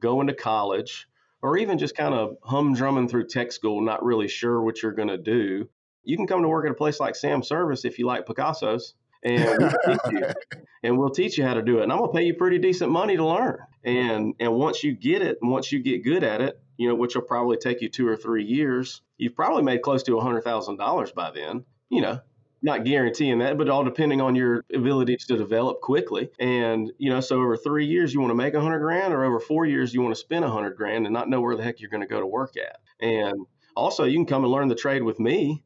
going 0.00 0.26
to 0.26 0.34
college 0.34 1.06
or 1.42 1.56
even 1.58 1.78
just 1.78 1.94
kind 1.94 2.14
of 2.14 2.36
humdrumming 2.40 3.08
through 3.08 3.28
tech 3.28 3.52
school, 3.52 3.80
not 3.80 4.04
really 4.04 4.28
sure 4.28 4.60
what 4.60 4.82
you're 4.82 4.92
going 4.92 5.08
to 5.08 5.18
do, 5.18 5.68
you 6.04 6.16
can 6.16 6.26
come 6.26 6.42
to 6.42 6.48
work 6.48 6.66
at 6.66 6.72
a 6.72 6.74
place 6.74 7.00
like 7.00 7.16
Sam 7.16 7.42
Service 7.42 7.84
if 7.84 7.98
you 7.98 8.06
like 8.06 8.26
Picasso's. 8.26 8.94
And 9.22 9.58
we'll 9.58 9.70
teach 9.70 10.12
you, 10.12 10.26
and 10.82 10.98
we'll 10.98 11.10
teach 11.10 11.38
you 11.38 11.44
how 11.44 11.54
to 11.54 11.62
do 11.62 11.78
it. 11.78 11.84
And 11.84 11.92
I'm 11.92 11.98
gonna 11.98 12.12
pay 12.12 12.24
you 12.24 12.34
pretty 12.34 12.58
decent 12.58 12.90
money 12.90 13.16
to 13.16 13.26
learn. 13.26 13.58
And 13.82 14.34
and 14.38 14.52
once 14.52 14.84
you 14.84 14.92
get 14.92 15.22
it, 15.22 15.38
and 15.40 15.50
once 15.50 15.72
you 15.72 15.82
get 15.82 16.04
good 16.04 16.22
at 16.22 16.42
it, 16.42 16.60
you 16.76 16.88
know, 16.88 16.94
which 16.94 17.14
will 17.14 17.22
probably 17.22 17.56
take 17.56 17.80
you 17.80 17.88
two 17.88 18.06
or 18.06 18.16
three 18.16 18.44
years, 18.44 19.00
you've 19.16 19.34
probably 19.34 19.62
made 19.62 19.80
close 19.80 20.02
to 20.04 20.18
a 20.18 20.20
hundred 20.20 20.42
thousand 20.42 20.76
dollars 20.76 21.10
by 21.10 21.30
then. 21.30 21.64
You 21.88 22.02
know, 22.02 22.20
not 22.64 22.84
guaranteeing 22.84 23.38
that, 23.40 23.58
but 23.58 23.68
all 23.68 23.84
depending 23.84 24.22
on 24.22 24.34
your 24.34 24.64
ability 24.74 25.18
to 25.18 25.36
develop 25.36 25.82
quickly. 25.82 26.30
And, 26.40 26.90
you 26.96 27.10
know, 27.10 27.20
so 27.20 27.36
over 27.36 27.58
three 27.58 27.84
years, 27.84 28.14
you 28.14 28.20
want 28.20 28.30
to 28.30 28.34
make 28.34 28.54
a 28.54 28.60
hundred 28.60 28.80
grand 28.80 29.12
or 29.12 29.22
over 29.22 29.38
four 29.38 29.66
years, 29.66 29.92
you 29.92 30.00
want 30.00 30.14
to 30.14 30.20
spend 30.20 30.46
a 30.46 30.50
hundred 30.50 30.74
grand 30.76 31.06
and 31.06 31.12
not 31.12 31.28
know 31.28 31.42
where 31.42 31.56
the 31.56 31.62
heck 31.62 31.80
you're 31.80 31.90
going 31.90 32.00
to 32.00 32.06
go 32.06 32.20
to 32.20 32.26
work 32.26 32.54
at. 32.56 32.80
And 33.00 33.46
also 33.76 34.04
you 34.04 34.16
can 34.16 34.24
come 34.24 34.44
and 34.44 34.52
learn 34.52 34.68
the 34.68 34.74
trade 34.74 35.02
with 35.02 35.20
me 35.20 35.62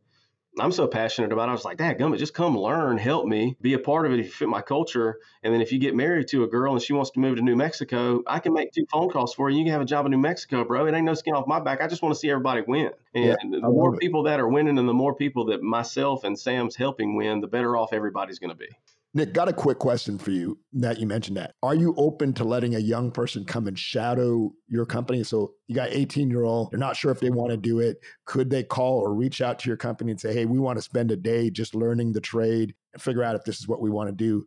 I'm 0.58 0.72
so 0.72 0.86
passionate 0.86 1.32
about 1.32 1.48
it. 1.48 1.50
I 1.50 1.52
was 1.52 1.64
like, 1.64 1.76
Dad, 1.76 1.98
gummit, 1.98 2.18
just 2.18 2.34
come 2.34 2.58
learn, 2.58 2.98
help 2.98 3.26
me, 3.26 3.56
be 3.60 3.74
a 3.74 3.78
part 3.78 4.06
of 4.06 4.12
it 4.12 4.20
if 4.20 4.26
you 4.26 4.32
fit 4.32 4.48
my 4.48 4.60
culture. 4.60 5.20
And 5.42 5.54
then 5.54 5.60
if 5.60 5.72
you 5.72 5.78
get 5.78 5.94
married 5.94 6.28
to 6.28 6.44
a 6.44 6.48
girl 6.48 6.72
and 6.72 6.82
she 6.82 6.92
wants 6.92 7.10
to 7.12 7.20
move 7.20 7.36
to 7.36 7.42
New 7.42 7.54
Mexico, 7.54 8.22
I 8.26 8.40
can 8.40 8.52
make 8.52 8.72
two 8.72 8.86
phone 8.90 9.08
calls 9.08 9.34
for 9.34 9.50
you. 9.50 9.58
You 9.58 9.64
can 9.64 9.72
have 9.72 9.82
a 9.82 9.86
job 9.86 10.06
in 10.06 10.10
New 10.10 10.18
Mexico, 10.18 10.64
bro. 10.64 10.86
It 10.86 10.94
ain't 10.94 11.04
no 11.04 11.14
skin 11.14 11.34
off 11.34 11.46
my 11.46 11.60
back. 11.60 11.80
I 11.80 11.86
just 11.86 12.02
want 12.02 12.14
to 12.14 12.18
see 12.18 12.30
everybody 12.30 12.62
win. 12.66 12.90
And 13.14 13.24
yeah, 13.24 13.36
the 13.42 13.60
more 13.60 13.94
it. 13.94 14.00
people 14.00 14.24
that 14.24 14.40
are 14.40 14.48
winning 14.48 14.78
and 14.78 14.88
the 14.88 14.94
more 14.94 15.14
people 15.14 15.46
that 15.46 15.62
myself 15.62 16.24
and 16.24 16.38
Sam's 16.38 16.76
helping 16.76 17.14
win, 17.16 17.40
the 17.40 17.48
better 17.48 17.76
off 17.76 17.92
everybody's 17.92 18.38
going 18.38 18.50
to 18.50 18.56
be. 18.56 18.68
Nick, 19.14 19.32
got 19.32 19.48
a 19.48 19.54
quick 19.54 19.78
question 19.78 20.18
for 20.18 20.30
you 20.30 20.58
that 20.74 20.98
you 20.98 21.06
mentioned 21.06 21.38
that. 21.38 21.54
Are 21.62 21.74
you 21.74 21.94
open 21.96 22.34
to 22.34 22.44
letting 22.44 22.74
a 22.74 22.78
young 22.78 23.10
person 23.10 23.44
come 23.44 23.66
and 23.66 23.78
shadow 23.78 24.52
your 24.68 24.84
company? 24.84 25.24
So 25.24 25.54
you 25.66 25.74
got 25.74 25.88
18 25.90 26.28
year 26.28 26.44
old, 26.44 26.70
they're 26.70 26.78
not 26.78 26.96
sure 26.96 27.10
if 27.10 27.20
they 27.20 27.30
want 27.30 27.50
to 27.50 27.56
do 27.56 27.80
it. 27.80 27.98
Could 28.26 28.50
they 28.50 28.62
call 28.62 28.98
or 28.98 29.14
reach 29.14 29.40
out 29.40 29.58
to 29.60 29.68
your 29.68 29.78
company 29.78 30.10
and 30.10 30.20
say, 30.20 30.34
hey, 30.34 30.44
we 30.44 30.58
want 30.58 30.76
to 30.76 30.82
spend 30.82 31.10
a 31.10 31.16
day 31.16 31.48
just 31.48 31.74
learning 31.74 32.12
the 32.12 32.20
trade 32.20 32.74
and 32.92 33.02
figure 33.02 33.24
out 33.24 33.34
if 33.34 33.44
this 33.44 33.58
is 33.58 33.66
what 33.66 33.80
we 33.80 33.88
want 33.88 34.10
to 34.10 34.14
do? 34.14 34.46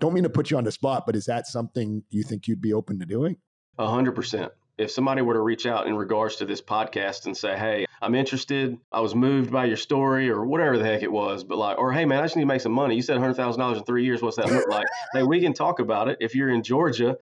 Don't 0.00 0.12
mean 0.12 0.24
to 0.24 0.30
put 0.30 0.50
you 0.50 0.56
on 0.56 0.64
the 0.64 0.72
spot, 0.72 1.04
but 1.06 1.14
is 1.14 1.26
that 1.26 1.46
something 1.46 2.02
you 2.10 2.24
think 2.24 2.48
you'd 2.48 2.60
be 2.60 2.74
open 2.74 2.98
to 2.98 3.06
doing? 3.06 3.36
A 3.78 3.88
hundred 3.88 4.16
percent 4.16 4.52
if 4.76 4.90
somebody 4.90 5.22
were 5.22 5.34
to 5.34 5.40
reach 5.40 5.66
out 5.66 5.86
in 5.86 5.94
regards 5.94 6.36
to 6.36 6.44
this 6.44 6.60
podcast 6.60 7.26
and 7.26 7.36
say, 7.36 7.56
Hey, 7.56 7.86
I'm 8.02 8.14
interested, 8.14 8.76
I 8.90 9.00
was 9.00 9.14
moved 9.14 9.50
by 9.50 9.66
your 9.66 9.76
story 9.76 10.30
or 10.30 10.44
whatever 10.44 10.78
the 10.78 10.84
heck 10.84 11.02
it 11.02 11.12
was, 11.12 11.44
but 11.44 11.58
like, 11.58 11.78
or 11.78 11.92
Hey, 11.92 12.04
man, 12.04 12.20
I 12.20 12.22
just 12.22 12.36
need 12.36 12.42
to 12.42 12.46
make 12.46 12.60
some 12.60 12.72
money. 12.72 12.96
You 12.96 13.02
said 13.02 13.18
$100,000 13.18 13.76
in 13.76 13.84
three 13.84 14.04
years. 14.04 14.22
What's 14.22 14.36
that 14.36 14.50
look 14.50 14.68
like? 14.68 14.86
hey, 15.12 15.22
we 15.22 15.40
can 15.40 15.52
talk 15.52 15.78
about 15.78 16.08
it. 16.08 16.18
If 16.20 16.34
you're 16.34 16.50
in 16.50 16.62
Georgia, 16.62 17.16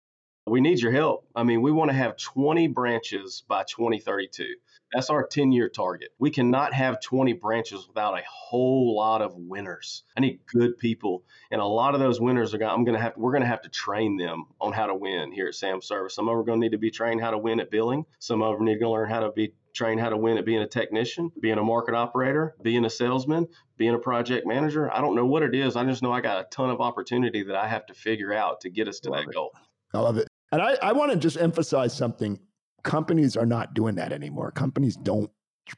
we 0.46 0.60
need 0.60 0.80
your 0.80 0.92
help. 0.92 1.26
I 1.36 1.44
mean, 1.44 1.62
we 1.62 1.70
want 1.70 1.90
to 1.90 1.96
have 1.96 2.16
20 2.16 2.68
branches 2.68 3.44
by 3.46 3.64
2032. 3.64 4.54
That's 4.92 5.10
our 5.10 5.26
10 5.26 5.52
year 5.52 5.68
target. 5.68 6.10
We 6.18 6.30
cannot 6.30 6.72
have 6.74 7.00
20 7.00 7.32
branches 7.34 7.86
without 7.88 8.18
a 8.18 8.22
whole 8.28 8.94
lot 8.96 9.22
of 9.22 9.34
winners. 9.36 10.02
I 10.16 10.20
need 10.20 10.40
good 10.46 10.78
people. 10.78 11.24
And 11.50 11.60
a 11.60 11.66
lot 11.66 11.94
of 11.94 12.00
those 12.00 12.20
winners 12.20 12.54
are 12.54 12.58
going 12.58 12.70
I'm 12.70 12.84
going 12.84 12.96
to 12.96 13.02
have 13.02 13.14
we're 13.16 13.32
going 13.32 13.42
to 13.42 13.48
have 13.48 13.62
to 13.62 13.68
train 13.68 14.16
them 14.16 14.44
on 14.60 14.72
how 14.72 14.86
to 14.86 14.94
win 14.94 15.32
here 15.32 15.48
at 15.48 15.54
Sam 15.54 15.80
Service. 15.80 16.14
Some 16.14 16.28
of 16.28 16.32
them 16.32 16.40
are 16.40 16.44
going 16.44 16.60
to 16.60 16.64
need 16.66 16.72
to 16.72 16.78
be 16.78 16.90
trained 16.90 17.20
how 17.20 17.30
to 17.30 17.38
win 17.38 17.60
at 17.60 17.70
billing. 17.70 18.04
Some 18.18 18.42
of 18.42 18.56
them 18.56 18.66
need 18.66 18.80
to 18.80 18.90
learn 18.90 19.08
how 19.08 19.20
to 19.20 19.30
be 19.30 19.54
trained 19.74 20.00
how 20.00 20.10
to 20.10 20.16
win 20.16 20.36
at 20.36 20.44
being 20.44 20.60
a 20.60 20.68
technician, 20.68 21.32
being 21.40 21.58
a 21.58 21.62
market 21.62 21.94
operator, 21.94 22.54
being 22.62 22.84
a 22.84 22.90
salesman, 22.90 23.48
being 23.78 23.94
a 23.94 23.98
project 23.98 24.46
manager. 24.46 24.92
I 24.92 25.00
don't 25.00 25.14
know 25.14 25.24
what 25.24 25.42
it 25.42 25.54
is. 25.54 25.76
I 25.76 25.84
just 25.84 26.02
know 26.02 26.12
I 26.12 26.20
got 26.20 26.40
a 26.40 26.48
ton 26.50 26.70
of 26.70 26.80
opportunity 26.80 27.42
that 27.44 27.56
I 27.56 27.66
have 27.68 27.86
to 27.86 27.94
figure 27.94 28.34
out 28.34 28.60
to 28.62 28.70
get 28.70 28.88
us 28.88 29.00
to 29.00 29.10
love 29.10 29.22
that 29.22 29.30
it. 29.30 29.34
goal. 29.34 29.52
I 29.94 30.00
love 30.00 30.18
it. 30.18 30.28
And 30.50 30.60
I, 30.60 30.74
I 30.82 30.92
want 30.92 31.12
to 31.12 31.16
just 31.16 31.38
emphasize 31.38 31.96
something 31.96 32.38
companies 32.82 33.36
are 33.36 33.46
not 33.46 33.74
doing 33.74 33.94
that 33.96 34.12
anymore. 34.12 34.50
Companies 34.50 34.96
don't 34.96 35.30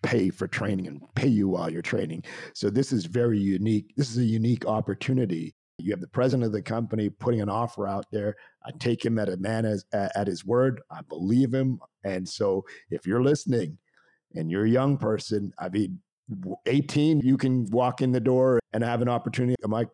pay 0.03 0.31
for 0.31 0.49
training 0.49 0.87
and 0.87 1.03
pay 1.15 1.29
you 1.29 1.49
while 1.49 1.71
you're 1.71 1.83
training. 1.83 2.25
So 2.55 2.71
this 2.71 2.93
is 2.93 3.07
very 3.07 3.39
unique. 3.39 3.95
This 3.97 4.11
is 4.11 4.19
a 4.19 4.25
unique 4.25 4.67
opportunity. 4.67 5.55
You 5.79 5.91
have 5.91 6.01
the 6.01 6.09
president 6.09 6.45
of 6.45 6.53
the 6.53 6.63
company 6.63 7.11
putting 7.11 7.41
an 7.41 7.49
offer 7.49 7.87
out 7.87 8.07
there. 8.13 8.37
I 8.65 8.71
take 8.79 9.05
him 9.05 9.19
at 9.19 9.29
a 9.29 9.37
man 9.37 9.65
as, 9.67 9.85
at 9.93 10.27
his 10.27 10.45
word. 10.45 10.81
I 10.91 11.01
believe 11.09 11.53
him. 11.53 11.81
And 12.05 12.29
so 12.29 12.65
if 12.91 13.07
you're 13.07 13.23
listening 13.23 13.79
and 14.35 14.51
you're 14.51 14.65
a 14.65 14.71
young 14.71 14.97
person, 14.97 15.53
I 15.59 15.69
mean, 15.69 16.01
18, 16.67 17.21
you 17.21 17.37
can 17.37 17.67
walk 17.71 18.01
in 18.01 18.13
the 18.13 18.21
door 18.21 18.61
and 18.73 18.83
have 18.83 19.03
an 19.03 19.09
opportunity. 19.09 19.57
I 19.63 19.85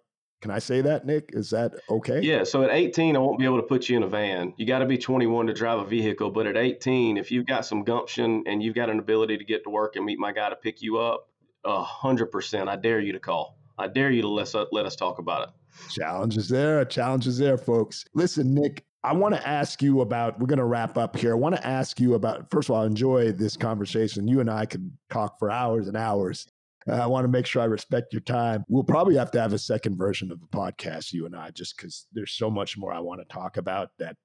can 0.40 0.50
I 0.50 0.59
say 0.59 0.81
that, 0.81 1.05
Nick? 1.05 1.31
Is 1.35 1.50
that 1.50 1.74
okay? 1.90 2.20
Yeah. 2.20 2.44
So 2.44 2.62
at 2.62 2.70
18, 2.70 3.14
I 3.14 3.18
won't 3.18 3.38
be 3.38 3.44
able 3.44 3.59
to 3.59 3.62
put 3.62 3.88
you 3.88 3.96
in 3.96 4.03
a 4.03 4.09
van. 4.09 4.55
You 4.57 4.66
got 4.66 4.79
to 4.79 4.87
be 4.87 4.96
21 4.96 5.48
to 5.48 5.53
drive 5.53 5.79
a 5.79 5.85
vehicle. 5.85 6.31
But 6.31 6.46
at 6.46 6.57
18, 6.57 7.16
if 7.18 7.31
you've 7.31 7.46
got 7.46 7.66
some 7.66 7.85
gumption 7.85 8.44
and 8.46 8.62
you've 8.62 8.74
got 8.74 8.88
an 8.88 8.98
ability 8.98 9.37
to 9.37 9.44
get 9.44 9.64
to 9.64 9.70
work 9.70 9.96
and 9.96 10.05
meet 10.05 10.18
my 10.18 10.33
guy 10.33 10.48
to 10.48 10.57
pick 10.57 10.81
you 10.81 10.98
up, 10.98 11.29
a 11.64 11.83
hundred 11.83 12.26
percent, 12.26 12.68
I 12.68 12.76
dare 12.76 13.00
you 13.00 13.12
to 13.12 13.20
call. 13.20 13.59
I 13.79 13.87
dare 13.87 14.11
you 14.11 14.22
to 14.22 14.29
let 14.29 14.55
us, 14.55 14.66
let 14.72 14.87
us 14.87 14.96
talk 14.96 15.18
about 15.18 15.48
it. 15.48 15.55
Challenge 15.90 16.37
is 16.37 16.48
there. 16.48 16.85
Challenge 16.85 17.26
is 17.26 17.38
there, 17.38 17.59
folks. 17.59 18.07
Listen, 18.14 18.55
Nick, 18.55 18.85
I 19.03 19.12
want 19.12 19.35
to 19.35 19.48
ask 19.48 19.83
you 19.83 20.00
about, 20.00 20.38
we're 20.38 20.46
going 20.46 20.59
to 20.59 20.64
wrap 20.64 20.98
up 20.98 21.16
here. 21.16 21.33
I 21.33 21.38
want 21.38 21.57
to 21.57 21.66
ask 21.66 22.00
you 22.00 22.14
about, 22.14 22.50
first 22.50 22.68
of 22.68 22.74
all, 22.74 22.83
I 22.83 22.87
enjoy 22.87 23.33
this 23.33 23.57
conversation. 23.57 24.29
You 24.29 24.40
and 24.40 24.50
I 24.50 24.66
could 24.66 24.90
talk 25.11 25.38
for 25.38 25.50
hours 25.50 25.88
and 25.88 25.96
hours. 25.96 26.46
I 26.88 27.07
want 27.07 27.25
to 27.25 27.29
make 27.29 27.47
sure 27.47 27.62
I 27.62 27.66
respect 27.66 28.12
your 28.12 28.21
time. 28.21 28.64
We'll 28.69 28.85
probably 28.85 29.16
have 29.16 29.31
to 29.33 29.40
have 29.40 29.53
a 29.53 29.59
second 29.59 29.97
version 29.97 30.33
of 30.33 30.40
the 30.40 30.47
podcast, 30.47 31.12
you 31.12 31.27
and 31.27 31.37
I, 31.37 31.51
just 31.51 31.77
because 31.77 32.07
there's 32.12 32.33
so 32.33 32.51
much 32.51 32.79
more 32.79 32.93
I 32.93 33.01
want 33.01 33.21
to 33.21 33.35
talk 33.35 33.57
about 33.57 33.90
that 33.99 34.16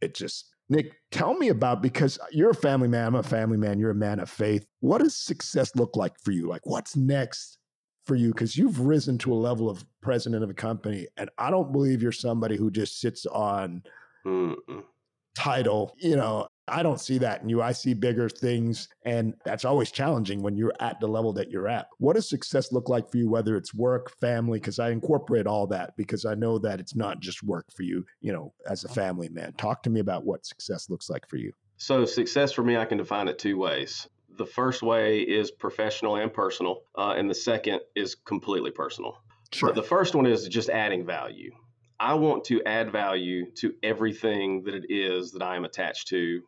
it 0.00 0.14
just. 0.14 0.54
Nick, 0.68 0.92
tell 1.10 1.34
me 1.34 1.48
about 1.48 1.82
because 1.82 2.16
you're 2.30 2.50
a 2.50 2.54
family 2.54 2.86
man. 2.86 3.08
I'm 3.08 3.14
a 3.16 3.24
family 3.24 3.56
man. 3.56 3.80
You're 3.80 3.90
a 3.90 3.94
man 3.94 4.20
of 4.20 4.30
faith. 4.30 4.64
What 4.78 4.98
does 4.98 5.16
success 5.16 5.74
look 5.74 5.96
like 5.96 6.12
for 6.22 6.30
you? 6.30 6.46
Like, 6.46 6.64
what's 6.64 6.94
next 6.94 7.58
for 8.06 8.14
you? 8.14 8.28
Because 8.28 8.56
you've 8.56 8.78
risen 8.78 9.18
to 9.18 9.32
a 9.32 9.34
level 9.34 9.68
of 9.68 9.84
president 10.00 10.44
of 10.44 10.50
a 10.50 10.54
company, 10.54 11.08
and 11.16 11.28
I 11.38 11.50
don't 11.50 11.72
believe 11.72 12.02
you're 12.02 12.12
somebody 12.12 12.56
who 12.56 12.70
just 12.70 13.00
sits 13.00 13.26
on 13.26 13.82
Mm-mm. 14.24 14.84
title. 15.34 15.96
You 15.98 16.14
know, 16.14 16.46
I 16.70 16.82
don't 16.82 17.00
see 17.00 17.18
that 17.18 17.42
in 17.42 17.48
you. 17.48 17.60
I 17.62 17.72
see 17.72 17.94
bigger 17.94 18.28
things. 18.28 18.88
And 19.04 19.34
that's 19.44 19.64
always 19.64 19.90
challenging 19.90 20.42
when 20.42 20.56
you're 20.56 20.74
at 20.80 21.00
the 21.00 21.08
level 21.08 21.32
that 21.34 21.50
you're 21.50 21.68
at. 21.68 21.88
What 21.98 22.14
does 22.14 22.28
success 22.28 22.72
look 22.72 22.88
like 22.88 23.10
for 23.10 23.18
you, 23.18 23.28
whether 23.28 23.56
it's 23.56 23.74
work, 23.74 24.10
family? 24.20 24.58
Because 24.58 24.78
I 24.78 24.90
incorporate 24.90 25.46
all 25.46 25.66
that 25.68 25.96
because 25.96 26.24
I 26.24 26.34
know 26.34 26.58
that 26.58 26.80
it's 26.80 26.94
not 26.94 27.20
just 27.20 27.42
work 27.42 27.66
for 27.74 27.82
you, 27.82 28.04
you 28.20 28.32
know, 28.32 28.52
as 28.68 28.84
a 28.84 28.88
family 28.88 29.28
man. 29.28 29.52
Talk 29.54 29.82
to 29.84 29.90
me 29.90 30.00
about 30.00 30.24
what 30.24 30.46
success 30.46 30.88
looks 30.88 31.10
like 31.10 31.28
for 31.28 31.36
you. 31.36 31.52
So, 31.76 32.04
success 32.04 32.52
for 32.52 32.62
me, 32.62 32.76
I 32.76 32.84
can 32.84 32.98
define 32.98 33.28
it 33.28 33.38
two 33.38 33.56
ways. 33.56 34.06
The 34.36 34.44
first 34.44 34.82
way 34.82 35.20
is 35.20 35.50
professional 35.50 36.16
and 36.16 36.32
personal, 36.32 36.82
uh, 36.96 37.14
and 37.16 37.28
the 37.28 37.34
second 37.34 37.80
is 37.96 38.14
completely 38.14 38.70
personal. 38.70 39.16
Sure. 39.52 39.70
But 39.70 39.76
the 39.76 39.82
first 39.82 40.14
one 40.14 40.26
is 40.26 40.46
just 40.46 40.68
adding 40.68 41.06
value. 41.06 41.52
I 41.98 42.14
want 42.14 42.44
to 42.44 42.62
add 42.64 42.92
value 42.92 43.50
to 43.56 43.74
everything 43.82 44.62
that 44.64 44.74
it 44.74 44.86
is 44.88 45.32
that 45.32 45.42
I 45.42 45.56
am 45.56 45.64
attached 45.64 46.08
to 46.08 46.42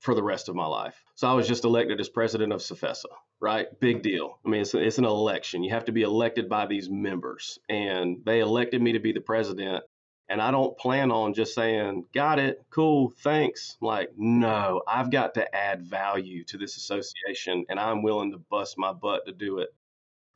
for 0.00 0.14
the 0.14 0.22
rest 0.22 0.48
of 0.48 0.54
my 0.54 0.66
life. 0.66 1.02
So 1.16 1.28
I 1.28 1.34
was 1.34 1.48
just 1.48 1.64
elected 1.64 2.00
as 2.00 2.08
president 2.08 2.52
of 2.52 2.60
CFESA, 2.60 3.06
right? 3.40 3.66
Big 3.80 4.02
deal. 4.02 4.38
I 4.44 4.48
mean, 4.48 4.60
it's, 4.62 4.74
it's 4.74 4.98
an 4.98 5.04
election. 5.04 5.64
You 5.64 5.70
have 5.70 5.86
to 5.86 5.92
be 5.92 6.02
elected 6.02 6.48
by 6.48 6.66
these 6.66 6.88
members, 6.88 7.58
and 7.68 8.18
they 8.24 8.40
elected 8.40 8.80
me 8.80 8.92
to 8.92 9.00
be 9.00 9.12
the 9.12 9.20
president. 9.20 9.84
And 10.28 10.42
I 10.42 10.50
don't 10.50 10.76
plan 10.76 11.10
on 11.10 11.34
just 11.34 11.54
saying, 11.54 12.04
got 12.14 12.38
it, 12.38 12.64
cool, 12.70 13.10
thanks. 13.22 13.76
Like, 13.80 14.10
no, 14.16 14.82
I've 14.86 15.10
got 15.10 15.34
to 15.34 15.56
add 15.56 15.82
value 15.82 16.44
to 16.44 16.58
this 16.58 16.76
association, 16.76 17.64
and 17.68 17.80
I'm 17.80 18.02
willing 18.02 18.32
to 18.32 18.38
bust 18.38 18.76
my 18.78 18.92
butt 18.92 19.26
to 19.26 19.32
do 19.32 19.58
it. 19.58 19.70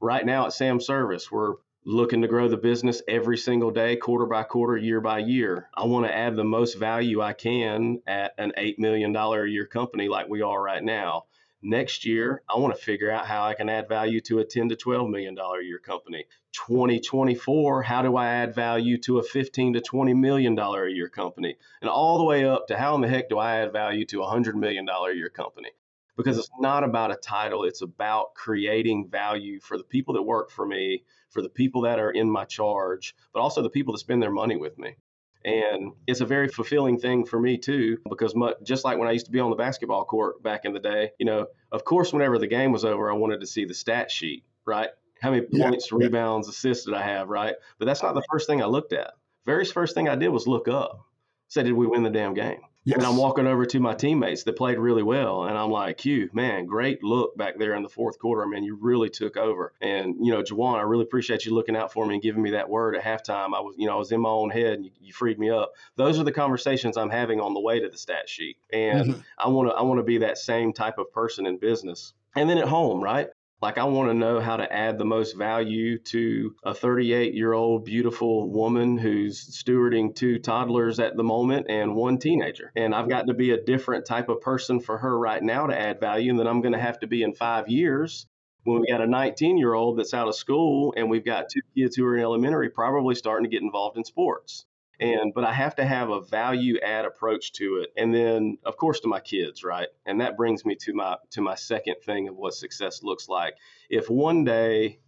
right 0.00 0.26
now 0.26 0.46
at 0.46 0.52
Sam 0.52 0.80
Service, 0.80 1.30
we're 1.30 1.54
looking 1.84 2.22
to 2.22 2.28
grow 2.28 2.48
the 2.48 2.56
business 2.56 3.02
every 3.08 3.36
single 3.36 3.70
day, 3.70 3.96
quarter 3.96 4.26
by 4.26 4.44
quarter, 4.44 4.76
year 4.76 5.00
by 5.00 5.18
year. 5.18 5.68
I 5.74 5.84
want 5.84 6.06
to 6.06 6.14
add 6.14 6.36
the 6.36 6.44
most 6.44 6.74
value 6.74 7.20
I 7.20 7.32
can 7.32 8.00
at 8.06 8.32
an 8.38 8.52
$8 8.56 8.78
million 8.78 9.14
a 9.14 9.44
year 9.46 9.66
company 9.66 10.08
like 10.08 10.28
we 10.28 10.42
are 10.42 10.62
right 10.62 10.82
now. 10.82 11.24
Next 11.64 12.04
year, 12.04 12.42
I 12.52 12.58
want 12.58 12.74
to 12.74 12.82
figure 12.82 13.10
out 13.10 13.26
how 13.26 13.44
I 13.44 13.54
can 13.54 13.68
add 13.68 13.88
value 13.88 14.20
to 14.22 14.40
a 14.40 14.44
10 14.44 14.70
to 14.70 14.76
12 14.76 15.08
million 15.08 15.36
dollar 15.36 15.60
a 15.60 15.64
year 15.64 15.78
company. 15.78 16.24
2024, 16.52 17.82
how 17.82 18.02
do 18.02 18.16
I 18.16 18.28
add 18.28 18.54
value 18.54 18.98
to 19.02 19.18
a 19.18 19.22
15 19.22 19.74
to 19.74 19.80
20 19.80 20.12
million 20.14 20.56
dollar 20.56 20.86
a 20.86 20.92
year 20.92 21.08
company? 21.08 21.56
And 21.80 21.88
all 21.88 22.18
the 22.18 22.24
way 22.24 22.44
up 22.44 22.66
to 22.66 22.76
how 22.76 22.96
in 22.96 23.00
the 23.00 23.08
heck 23.08 23.28
do 23.28 23.38
I 23.38 23.56
add 23.56 23.72
value 23.72 24.04
to 24.06 24.18
a 24.18 24.22
100 24.22 24.56
million 24.56 24.84
dollar 24.84 25.10
a 25.10 25.14
year 25.14 25.30
company? 25.30 25.70
Because 26.16 26.36
it's 26.36 26.50
not 26.58 26.82
about 26.82 27.12
a 27.12 27.16
title, 27.16 27.62
it's 27.62 27.80
about 27.80 28.34
creating 28.34 29.08
value 29.08 29.60
for 29.60 29.78
the 29.78 29.84
people 29.84 30.14
that 30.14 30.22
work 30.22 30.50
for 30.50 30.66
me, 30.66 31.04
for 31.32 31.42
the 31.42 31.48
people 31.48 31.82
that 31.82 31.98
are 31.98 32.10
in 32.10 32.30
my 32.30 32.44
charge, 32.44 33.14
but 33.32 33.40
also 33.40 33.62
the 33.62 33.70
people 33.70 33.92
that 33.92 33.98
spend 33.98 34.22
their 34.22 34.30
money 34.30 34.56
with 34.56 34.78
me. 34.78 34.96
And 35.44 35.92
it's 36.06 36.20
a 36.20 36.26
very 36.26 36.48
fulfilling 36.48 36.98
thing 36.98 37.24
for 37.24 37.40
me 37.40 37.58
too, 37.58 37.98
because 38.08 38.34
much, 38.34 38.56
just 38.62 38.84
like 38.84 38.98
when 38.98 39.08
I 39.08 39.12
used 39.12 39.26
to 39.26 39.32
be 39.32 39.40
on 39.40 39.50
the 39.50 39.56
basketball 39.56 40.04
court 40.04 40.42
back 40.42 40.64
in 40.64 40.72
the 40.72 40.78
day, 40.78 41.10
you 41.18 41.26
know, 41.26 41.46
of 41.72 41.84
course, 41.84 42.12
whenever 42.12 42.38
the 42.38 42.46
game 42.46 42.70
was 42.70 42.84
over, 42.84 43.10
I 43.10 43.14
wanted 43.14 43.40
to 43.40 43.46
see 43.46 43.64
the 43.64 43.74
stat 43.74 44.10
sheet, 44.10 44.44
right? 44.64 44.90
How 45.20 45.30
many 45.30 45.46
yeah, 45.50 45.68
points, 45.68 45.88
yeah. 45.90 45.98
rebounds, 45.98 46.48
assists 46.48 46.84
did 46.84 46.94
I 46.94 47.02
have, 47.02 47.28
right? 47.28 47.54
But 47.78 47.86
that's 47.86 48.02
not 48.02 48.14
the 48.14 48.24
first 48.30 48.46
thing 48.46 48.62
I 48.62 48.66
looked 48.66 48.92
at. 48.92 49.14
Very 49.44 49.64
first 49.64 49.94
thing 49.94 50.08
I 50.08 50.14
did 50.14 50.28
was 50.28 50.46
look 50.46 50.68
up. 50.68 51.06
Say, 51.48 51.64
did 51.64 51.72
we 51.72 51.86
win 51.86 52.04
the 52.04 52.10
damn 52.10 52.34
game? 52.34 52.60
Yes. 52.84 52.98
And 52.98 53.06
I'm 53.06 53.16
walking 53.16 53.46
over 53.46 53.64
to 53.64 53.80
my 53.80 53.94
teammates 53.94 54.42
that 54.42 54.56
played 54.56 54.78
really 54.78 55.04
well. 55.04 55.44
And 55.44 55.56
I'm 55.56 55.70
like, 55.70 55.98
Q, 55.98 56.30
man, 56.32 56.66
great 56.66 57.04
look 57.04 57.36
back 57.36 57.56
there 57.56 57.74
in 57.74 57.82
the 57.84 57.88
fourth 57.88 58.18
quarter. 58.18 58.44
Man, 58.46 58.64
you 58.64 58.74
really 58.74 59.08
took 59.08 59.36
over. 59.36 59.72
And, 59.80 60.16
you 60.20 60.32
know, 60.32 60.42
Juwan, 60.42 60.78
I 60.78 60.82
really 60.82 61.04
appreciate 61.04 61.44
you 61.44 61.54
looking 61.54 61.76
out 61.76 61.92
for 61.92 62.04
me 62.04 62.14
and 62.14 62.22
giving 62.22 62.42
me 62.42 62.50
that 62.50 62.68
word 62.68 62.96
at 62.96 63.04
halftime. 63.04 63.54
I 63.54 63.60
was, 63.60 63.76
you 63.78 63.86
know, 63.86 63.94
I 63.94 63.98
was 63.98 64.10
in 64.10 64.20
my 64.20 64.30
own 64.30 64.50
head 64.50 64.74
and 64.74 64.84
you, 64.84 64.90
you 65.00 65.12
freed 65.12 65.38
me 65.38 65.48
up. 65.50 65.72
Those 65.94 66.18
are 66.18 66.24
the 66.24 66.32
conversations 66.32 66.96
I'm 66.96 67.10
having 67.10 67.40
on 67.40 67.54
the 67.54 67.60
way 67.60 67.78
to 67.78 67.88
the 67.88 67.98
stat 67.98 68.28
sheet. 68.28 68.56
And 68.72 69.12
mm-hmm. 69.12 69.20
I 69.38 69.48
want 69.48 69.70
to, 69.70 69.74
I 69.74 69.82
want 69.82 70.00
to 70.00 70.04
be 70.04 70.18
that 70.18 70.38
same 70.38 70.72
type 70.72 70.98
of 70.98 71.12
person 71.12 71.46
in 71.46 71.58
business. 71.58 72.14
And 72.34 72.50
then 72.50 72.58
at 72.58 72.66
home, 72.66 73.00
right? 73.00 73.28
Like, 73.62 73.78
I 73.78 73.84
want 73.84 74.10
to 74.10 74.14
know 74.14 74.40
how 74.40 74.56
to 74.56 74.70
add 74.72 74.98
the 74.98 75.04
most 75.04 75.36
value 75.36 75.96
to 75.96 76.56
a 76.64 76.74
38 76.74 77.32
year 77.32 77.52
old 77.52 77.84
beautiful 77.84 78.50
woman 78.50 78.98
who's 78.98 79.40
stewarding 79.40 80.16
two 80.16 80.40
toddlers 80.40 80.98
at 80.98 81.16
the 81.16 81.22
moment 81.22 81.66
and 81.68 81.94
one 81.94 82.18
teenager. 82.18 82.72
And 82.74 82.92
I've 82.92 83.08
got 83.08 83.28
to 83.28 83.34
be 83.34 83.52
a 83.52 83.62
different 83.62 84.04
type 84.04 84.28
of 84.28 84.40
person 84.40 84.80
for 84.80 84.98
her 84.98 85.16
right 85.16 85.40
now 85.40 85.68
to 85.68 85.78
add 85.78 86.00
value 86.00 86.30
and 86.30 86.40
then 86.40 86.48
I'm 86.48 86.60
going 86.60 86.72
to 86.72 86.80
have 86.80 86.98
to 87.00 87.06
be 87.06 87.22
in 87.22 87.34
five 87.34 87.68
years 87.68 88.26
when 88.64 88.80
we 88.80 88.88
got 88.88 89.00
a 89.00 89.06
19 89.06 89.56
year 89.58 89.74
old 89.74 89.96
that's 89.96 90.12
out 90.12 90.26
of 90.26 90.34
school 90.34 90.92
and 90.96 91.08
we've 91.08 91.24
got 91.24 91.48
two 91.48 91.62
kids 91.76 91.94
who 91.94 92.04
are 92.04 92.16
in 92.16 92.22
elementary 92.22 92.68
probably 92.68 93.14
starting 93.14 93.48
to 93.48 93.50
get 93.50 93.62
involved 93.62 93.96
in 93.96 94.04
sports 94.04 94.66
and 95.00 95.32
but 95.34 95.44
i 95.44 95.52
have 95.52 95.74
to 95.74 95.84
have 95.84 96.10
a 96.10 96.20
value 96.20 96.78
add 96.80 97.04
approach 97.04 97.52
to 97.52 97.76
it. 97.76 97.92
And 97.96 98.14
then 98.14 98.58
of 98.64 98.76
course 98.76 99.00
to 99.00 99.08
my 99.08 99.20
kids 99.20 99.64
right? 99.64 99.88
And 100.06 100.20
that 100.20 100.36
brings 100.36 100.64
me 100.64 100.74
to 100.76 100.92
my 100.92 101.16
to 101.30 101.40
my 101.40 101.54
second 101.54 101.96
thing 102.04 102.28
of 102.28 102.36
what 102.36 102.54
success 102.54 103.02
looks 103.02 103.28
like. 103.28 103.54
If 103.88 104.10
one 104.10 104.44
day 104.44 104.98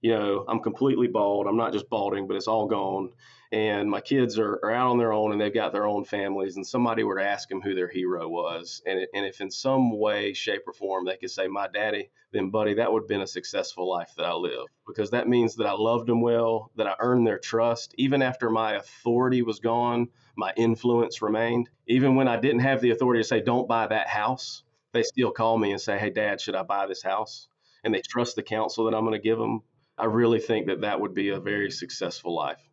you 0.00 0.12
know 0.12 0.44
i'm 0.48 0.60
completely 0.60 1.06
bald 1.06 1.46
i'm 1.46 1.56
not 1.56 1.72
just 1.72 1.90
balding 1.90 2.26
but 2.26 2.36
it's 2.36 2.48
all 2.48 2.66
gone 2.66 3.10
and 3.52 3.90
my 3.90 4.00
kids 4.00 4.38
are, 4.38 4.60
are 4.62 4.70
out 4.70 4.90
on 4.90 4.98
their 4.98 5.12
own 5.12 5.32
and 5.32 5.40
they've 5.40 5.52
got 5.52 5.72
their 5.72 5.86
own 5.86 6.04
families 6.04 6.56
and 6.56 6.66
somebody 6.66 7.02
were 7.02 7.18
to 7.18 7.24
ask 7.24 7.48
them 7.48 7.60
who 7.60 7.74
their 7.74 7.88
hero 7.88 8.28
was 8.28 8.80
and, 8.86 9.00
it, 9.00 9.08
and 9.12 9.26
if 9.26 9.40
in 9.40 9.50
some 9.50 9.98
way 9.98 10.32
shape 10.32 10.62
or 10.66 10.72
form 10.72 11.04
they 11.04 11.16
could 11.16 11.30
say 11.30 11.48
my 11.48 11.66
daddy 11.68 12.10
then 12.32 12.50
buddy 12.50 12.74
that 12.74 12.92
would 12.92 13.02
have 13.02 13.08
been 13.08 13.22
a 13.22 13.26
successful 13.26 13.88
life 13.88 14.12
that 14.16 14.24
i 14.24 14.32
lived 14.32 14.68
because 14.86 15.10
that 15.10 15.28
means 15.28 15.56
that 15.56 15.66
i 15.66 15.72
loved 15.72 16.06
them 16.06 16.20
well 16.20 16.70
that 16.76 16.86
i 16.86 16.94
earned 17.00 17.26
their 17.26 17.38
trust. 17.38 17.94
Even 17.98 18.22
after 18.22 18.50
my 18.50 18.74
authority 18.74 19.42
was 19.42 19.58
gone 19.58 20.08
my 20.36 20.52
influence 20.56 21.20
remained. 21.20 21.68
Even 21.88 22.14
when 22.14 22.28
i 22.28 22.38
didn't 22.38 22.60
have 22.60 22.80
the 22.80 22.90
authority 22.90 23.20
to 23.20 23.26
say 23.26 23.40
don't 23.40 23.68
buy 23.68 23.86
that 23.86 24.06
house 24.06 24.62
they 24.92 25.02
still 25.02 25.30
call 25.30 25.58
me 25.58 25.72
and 25.72 25.80
say 25.80 25.98
hey 25.98 26.10
dad 26.10 26.40
should 26.40 26.54
i 26.54 26.62
buy 26.62 26.86
this 26.86 27.02
house? 27.02 27.48
And 27.82 27.94
they 27.94 28.02
trust 28.02 28.36
the 28.36 28.42
counsel 28.42 28.84
that 28.84 28.94
i'm 28.94 29.04
going 29.04 29.20
to 29.20 29.28
give 29.28 29.38
them 29.38 29.62
i 29.98 30.04
really 30.04 30.38
think 30.38 30.68
that 30.68 30.82
that 30.82 31.00
would 31.00 31.14
be 31.14 31.30
a 31.30 31.40
very 31.40 31.70
successful 31.70 32.34
life 32.34 32.69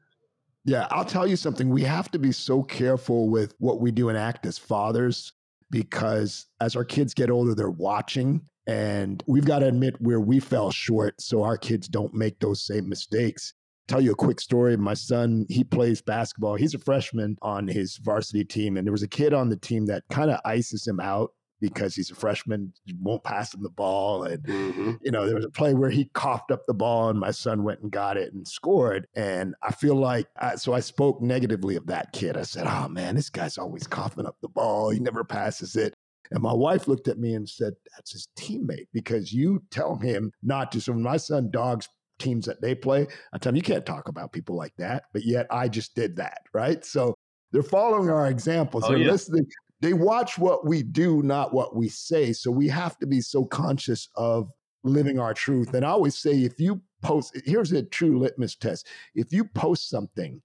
yeah, 0.67 0.85
I'll 0.91 1.05
tell 1.05 1.25
you 1.25 1.37
something. 1.37 1.69
We 1.69 1.83
have 1.83 2.11
to 2.11 2.19
be 2.19 2.33
so 2.33 2.61
careful 2.61 3.29
with 3.29 3.55
what 3.57 3.79
we 3.79 3.89
do 3.89 4.09
and 4.09 4.17
act 4.17 4.45
as 4.45 4.57
fathers 4.57 5.31
because 5.71 6.45
as 6.59 6.75
our 6.75 6.83
kids 6.83 7.13
get 7.13 7.29
older, 7.29 7.55
they're 7.55 7.69
watching. 7.69 8.41
And 8.67 9.23
we've 9.27 9.45
got 9.45 9.59
to 9.59 9.67
admit 9.67 9.95
where 10.01 10.19
we 10.19 10.41
fell 10.41 10.71
short 10.71 11.21
so 11.21 11.41
our 11.41 11.57
kids 11.57 11.87
don't 11.87 12.13
make 12.13 12.41
those 12.41 12.65
same 12.65 12.89
mistakes. 12.89 13.53
Tell 13.87 14.01
you 14.01 14.11
a 14.11 14.15
quick 14.15 14.41
story. 14.41 14.75
My 14.75 14.93
son, 14.93 15.45
he 15.47 15.63
plays 15.63 16.01
basketball. 16.01 16.55
He's 16.55 16.73
a 16.73 16.79
freshman 16.79 17.37
on 17.41 17.69
his 17.69 17.95
varsity 18.03 18.43
team. 18.43 18.75
And 18.75 18.85
there 18.85 18.91
was 18.91 19.03
a 19.03 19.07
kid 19.07 19.33
on 19.33 19.47
the 19.47 19.55
team 19.55 19.85
that 19.85 20.03
kind 20.09 20.29
of 20.29 20.41
ices 20.43 20.85
him 20.85 20.99
out 20.99 21.31
because 21.59 21.95
he's 21.95 22.11
a 22.11 22.15
freshman, 22.15 22.71
won't 23.01 23.23
pass 23.23 23.53
him 23.53 23.63
the 23.63 23.69
ball. 23.69 24.23
And, 24.23 24.43
mm-hmm. 24.43 24.93
you 25.01 25.11
know, 25.11 25.25
there 25.25 25.35
was 25.35 25.45
a 25.45 25.49
play 25.49 25.73
where 25.73 25.89
he 25.89 26.05
coughed 26.13 26.51
up 26.51 26.65
the 26.65 26.73
ball 26.73 27.09
and 27.09 27.19
my 27.19 27.31
son 27.31 27.63
went 27.63 27.81
and 27.81 27.91
got 27.91 28.17
it 28.17 28.33
and 28.33 28.47
scored. 28.47 29.07
And 29.15 29.55
I 29.63 29.71
feel 29.71 29.95
like, 29.95 30.27
I, 30.39 30.55
so 30.55 30.73
I 30.73 30.79
spoke 30.79 31.21
negatively 31.21 31.75
of 31.75 31.87
that 31.87 32.11
kid. 32.11 32.37
I 32.37 32.43
said, 32.43 32.67
oh 32.67 32.87
man, 32.87 33.15
this 33.15 33.29
guy's 33.29 33.57
always 33.57 33.87
coughing 33.87 34.25
up 34.25 34.37
the 34.41 34.49
ball. 34.49 34.89
He 34.89 34.99
never 34.99 35.23
passes 35.23 35.75
it. 35.75 35.93
And 36.31 36.43
my 36.43 36.53
wife 36.53 36.87
looked 36.87 37.07
at 37.07 37.17
me 37.19 37.35
and 37.35 37.47
said, 37.47 37.73
that's 37.95 38.11
his 38.11 38.27
teammate 38.37 38.87
because 38.93 39.33
you 39.33 39.63
tell 39.71 39.95
him 39.95 40.31
not 40.43 40.71
to. 40.73 40.81
So 40.81 40.91
when 40.91 41.01
my 41.01 41.17
son 41.17 41.49
dogs 41.51 41.87
teams 42.19 42.45
that 42.45 42.61
they 42.61 42.75
play, 42.75 43.07
I 43.33 43.37
tell 43.37 43.51
him, 43.51 43.55
you 43.55 43.61
can't 43.61 43.85
talk 43.85 44.09
about 44.09 44.33
people 44.33 44.55
like 44.55 44.75
that. 44.77 45.05
But 45.13 45.23
yet 45.23 45.47
I 45.51 45.69
just 45.69 45.95
did 45.95 46.15
that, 46.17 46.41
right? 46.53 46.83
So 46.83 47.15
they're 47.51 47.63
following 47.63 48.09
our 48.09 48.27
examples. 48.27 48.83
Oh, 48.83 48.89
they're 48.89 48.97
yeah. 48.97 49.11
listening 49.11 49.45
they 49.81 49.93
watch 49.93 50.37
what 50.37 50.65
we 50.65 50.83
do, 50.83 51.21
not 51.21 51.53
what 51.53 51.75
we 51.75 51.87
say. 51.87 52.33
So 52.33 52.49
we 52.51 52.67
have 52.69 52.97
to 52.97 53.05
be 53.05 53.21
so 53.21 53.45
conscious 53.45 54.09
of 54.15 54.49
living 54.83 55.19
our 55.19 55.33
truth. 55.33 55.73
And 55.73 55.85
I 55.85 55.89
always 55.89 56.17
say, 56.17 56.43
if 56.43 56.59
you 56.59 56.81
post, 57.01 57.39
here's 57.45 57.71
a 57.71 57.83
true 57.83 58.19
litmus 58.19 58.55
test. 58.55 58.87
If 59.13 59.31
you 59.31 59.45
post 59.45 59.89
something 59.89 60.41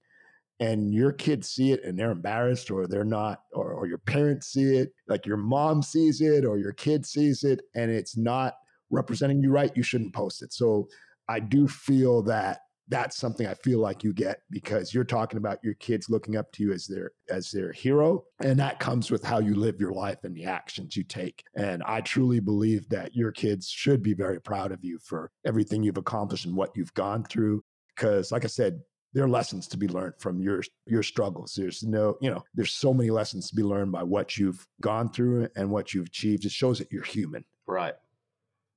and 0.59 0.93
your 0.93 1.11
kids 1.11 1.49
see 1.49 1.71
it 1.71 1.83
and 1.83 1.97
they're 1.97 2.11
embarrassed 2.11 2.69
or 2.69 2.87
they're 2.87 3.03
not, 3.03 3.41
or, 3.53 3.73
or 3.73 3.87
your 3.87 3.97
parents 3.97 4.47
see 4.47 4.75
it, 4.75 4.93
like 5.07 5.25
your 5.25 5.37
mom 5.37 5.81
sees 5.81 6.21
it 6.21 6.45
or 6.45 6.57
your 6.57 6.73
kid 6.73 7.05
sees 7.05 7.43
it, 7.43 7.61
and 7.75 7.89
it's 7.89 8.15
not 8.15 8.53
representing 8.91 9.41
you 9.41 9.51
right, 9.51 9.75
you 9.75 9.83
shouldn't 9.83 10.13
post 10.13 10.43
it. 10.43 10.53
So 10.53 10.87
I 11.27 11.39
do 11.39 11.67
feel 11.67 12.21
that 12.23 12.59
that's 12.93 13.17
something 13.17 13.47
I 13.47 13.55
feel 13.55 13.79
like 13.79 14.03
you 14.03 14.13
get 14.13 14.41
because 14.51 14.93
you're 14.93 15.03
talking 15.03 15.37
about 15.37 15.57
your 15.63 15.73
kids 15.73 16.11
looking 16.11 16.35
up 16.35 16.51
to 16.51 16.63
you 16.63 16.71
as 16.73 16.85
their 16.85 17.11
as 17.27 17.49
their 17.49 17.71
hero 17.71 18.25
and 18.39 18.59
that 18.59 18.79
comes 18.79 19.09
with 19.09 19.23
how 19.23 19.39
you 19.39 19.55
live 19.55 19.79
your 19.79 19.93
life 19.93 20.19
and 20.23 20.35
the 20.35 20.45
actions 20.45 20.95
you 20.95 21.03
take. 21.03 21.43
And 21.55 21.81
I 21.87 22.01
truly 22.01 22.39
believe 22.39 22.87
that 22.89 23.15
your 23.15 23.31
kids 23.31 23.67
should 23.67 24.03
be 24.03 24.13
very 24.13 24.39
proud 24.39 24.71
of 24.71 24.83
you 24.83 24.99
for 24.99 25.31
everything 25.43 25.81
you've 25.81 25.97
accomplished 25.97 26.45
and 26.45 26.55
what 26.55 26.69
you've 26.75 26.93
gone 26.93 27.23
through 27.23 27.63
because 27.95 28.31
like 28.31 28.43
I 28.43 28.47
said 28.47 28.79
there 29.13 29.23
are 29.23 29.29
lessons 29.29 29.67
to 29.69 29.77
be 29.77 29.87
learned 29.87 30.13
from 30.19 30.39
your 30.39 30.61
your 30.85 31.03
struggles. 31.03 31.55
There's 31.57 31.81
no 31.81 32.17
you 32.21 32.29
know 32.29 32.43
there's 32.53 32.73
so 32.73 32.93
many 32.93 33.09
lessons 33.09 33.49
to 33.49 33.55
be 33.55 33.63
learned 33.63 33.91
by 33.91 34.03
what 34.03 34.37
you've 34.37 34.67
gone 34.81 35.11
through 35.11 35.49
and 35.55 35.71
what 35.71 35.95
you've 35.95 36.07
achieved. 36.07 36.45
It 36.45 36.51
shows 36.51 36.77
that 36.77 36.91
you're 36.91 37.03
human. 37.03 37.43
Right 37.65 37.95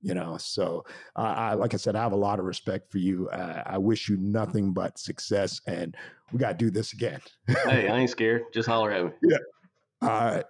you 0.03 0.15
know 0.15 0.37
so 0.37 0.85
uh, 1.17 1.35
I, 1.37 1.55
like 1.55 1.75
i 1.75 1.77
said 1.77 1.97
i 1.97 2.03
have 2.03 2.13
a 2.13 2.17
lot 2.17 2.39
of 2.39 2.45
respect 2.45 2.91
for 2.91 2.99
you 2.99 3.29
uh, 3.31 3.63
i 3.67 3.79
wish 3.79 4.09
you 4.09 4.17
nothing 4.19 4.73
but 4.73 4.99
success 4.99 5.61
and 5.67 5.97
we 6.33 6.39
got 6.39 6.59
to 6.59 6.65
do 6.65 6.71
this 6.71 6.93
again. 6.93 7.21
Hey 7.47 7.89
i 7.89 7.97
ain't 7.97 8.11
scared 8.19 8.45
just 8.53 8.69
holler 8.69 8.91
at 8.91 9.05
me. 9.05 9.11
Yeah 9.23 9.37
all 10.03 10.09
right 10.09 10.45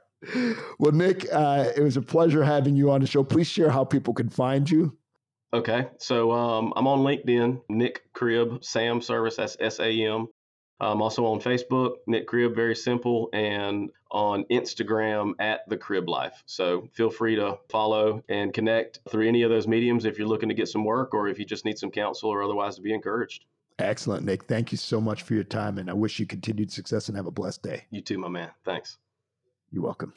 well 0.79 0.93
nick 0.93 1.27
uh, 1.33 1.67
it 1.77 1.83
was 1.83 1.97
a 1.97 2.03
pleasure 2.03 2.43
having 2.43 2.75
you 2.75 2.91
on 2.91 3.01
the 3.01 3.07
show 3.07 3.23
please 3.23 3.47
share 3.47 3.71
how 3.71 3.85
people 3.85 4.15
can 4.15 4.29
find 4.29 4.69
you. 4.71 4.97
Okay 5.53 5.87
so 5.99 6.33
um, 6.33 6.73
i'm 6.77 6.87
on 6.87 7.01
linkedin 7.01 7.61
nick 7.69 8.03
cribb 8.13 8.65
sam 8.65 9.01
service 9.01 9.37
that's 9.37 9.57
s-a-m 9.61 10.27
I'm 10.79 11.01
also 11.01 11.25
on 11.27 11.41
Facebook, 11.41 11.97
Nick 12.07 12.27
Cribb, 12.27 12.55
very 12.55 12.77
simple, 12.77 13.31
and 13.33 13.91
on 14.11 14.45
Instagram 14.51 15.33
at 15.39 15.69
the 15.69 15.77
Crib 15.77 16.09
Life. 16.09 16.43
So 16.47 16.89
feel 16.93 17.11
free 17.11 17.37
to 17.37 17.59
follow 17.69 18.23
and 18.29 18.53
connect 18.53 19.01
through 19.09 19.27
any 19.27 19.43
of 19.43 19.51
those 19.51 19.67
mediums 19.67 20.05
if 20.05 20.19
you're 20.19 20.29
looking 20.29 20.49
to 20.49 20.55
get 20.55 20.69
some 20.69 20.85
work 20.85 21.15
or 21.15 21.29
if 21.29 21.39
you 21.39 21.45
just 21.45 21.65
need 21.65 21.79
some 21.79 21.91
counsel 21.91 22.29
or 22.31 22.43
otherwise 22.43 22.77
to 22.77 22.83
be 22.83 22.93
encouraged. 22.93 23.45
Excellent, 23.79 24.25
Nick. 24.25 24.45
Thank 24.45 24.73
you 24.73 24.79
so 24.79 25.01
much 25.01 25.23
for 25.23 25.35
your 25.35 25.45
time, 25.45 25.79
and 25.79 25.91
I 25.91 25.93
wish 25.93 26.19
you 26.19 26.27
continued 26.27 26.73
success 26.73 27.09
and 27.09 27.17
have 27.17 27.27
a 27.27 27.31
blessed 27.31 27.63
day. 27.63 27.85
You 27.91 28.01
too, 28.01 28.19
my 28.19 28.29
man. 28.29 28.51
Thanks. 28.65 28.99
You're 29.71 29.83
welcome. 29.83 30.13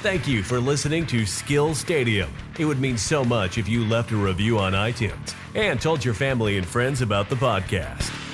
Thank 0.00 0.28
you 0.28 0.42
for 0.42 0.60
listening 0.60 1.06
to 1.08 1.26
Skill 1.26 1.74
Stadium. 1.74 2.30
It 2.58 2.64
would 2.64 2.80
mean 2.80 2.96
so 2.96 3.24
much 3.24 3.58
if 3.58 3.68
you 3.68 3.84
left 3.84 4.12
a 4.12 4.16
review 4.16 4.58
on 4.58 4.72
iTunes 4.72 5.34
and 5.54 5.80
told 5.80 6.04
your 6.04 6.14
family 6.14 6.56
and 6.56 6.66
friends 6.66 7.02
about 7.02 7.28
the 7.28 7.36
podcast. 7.36 8.25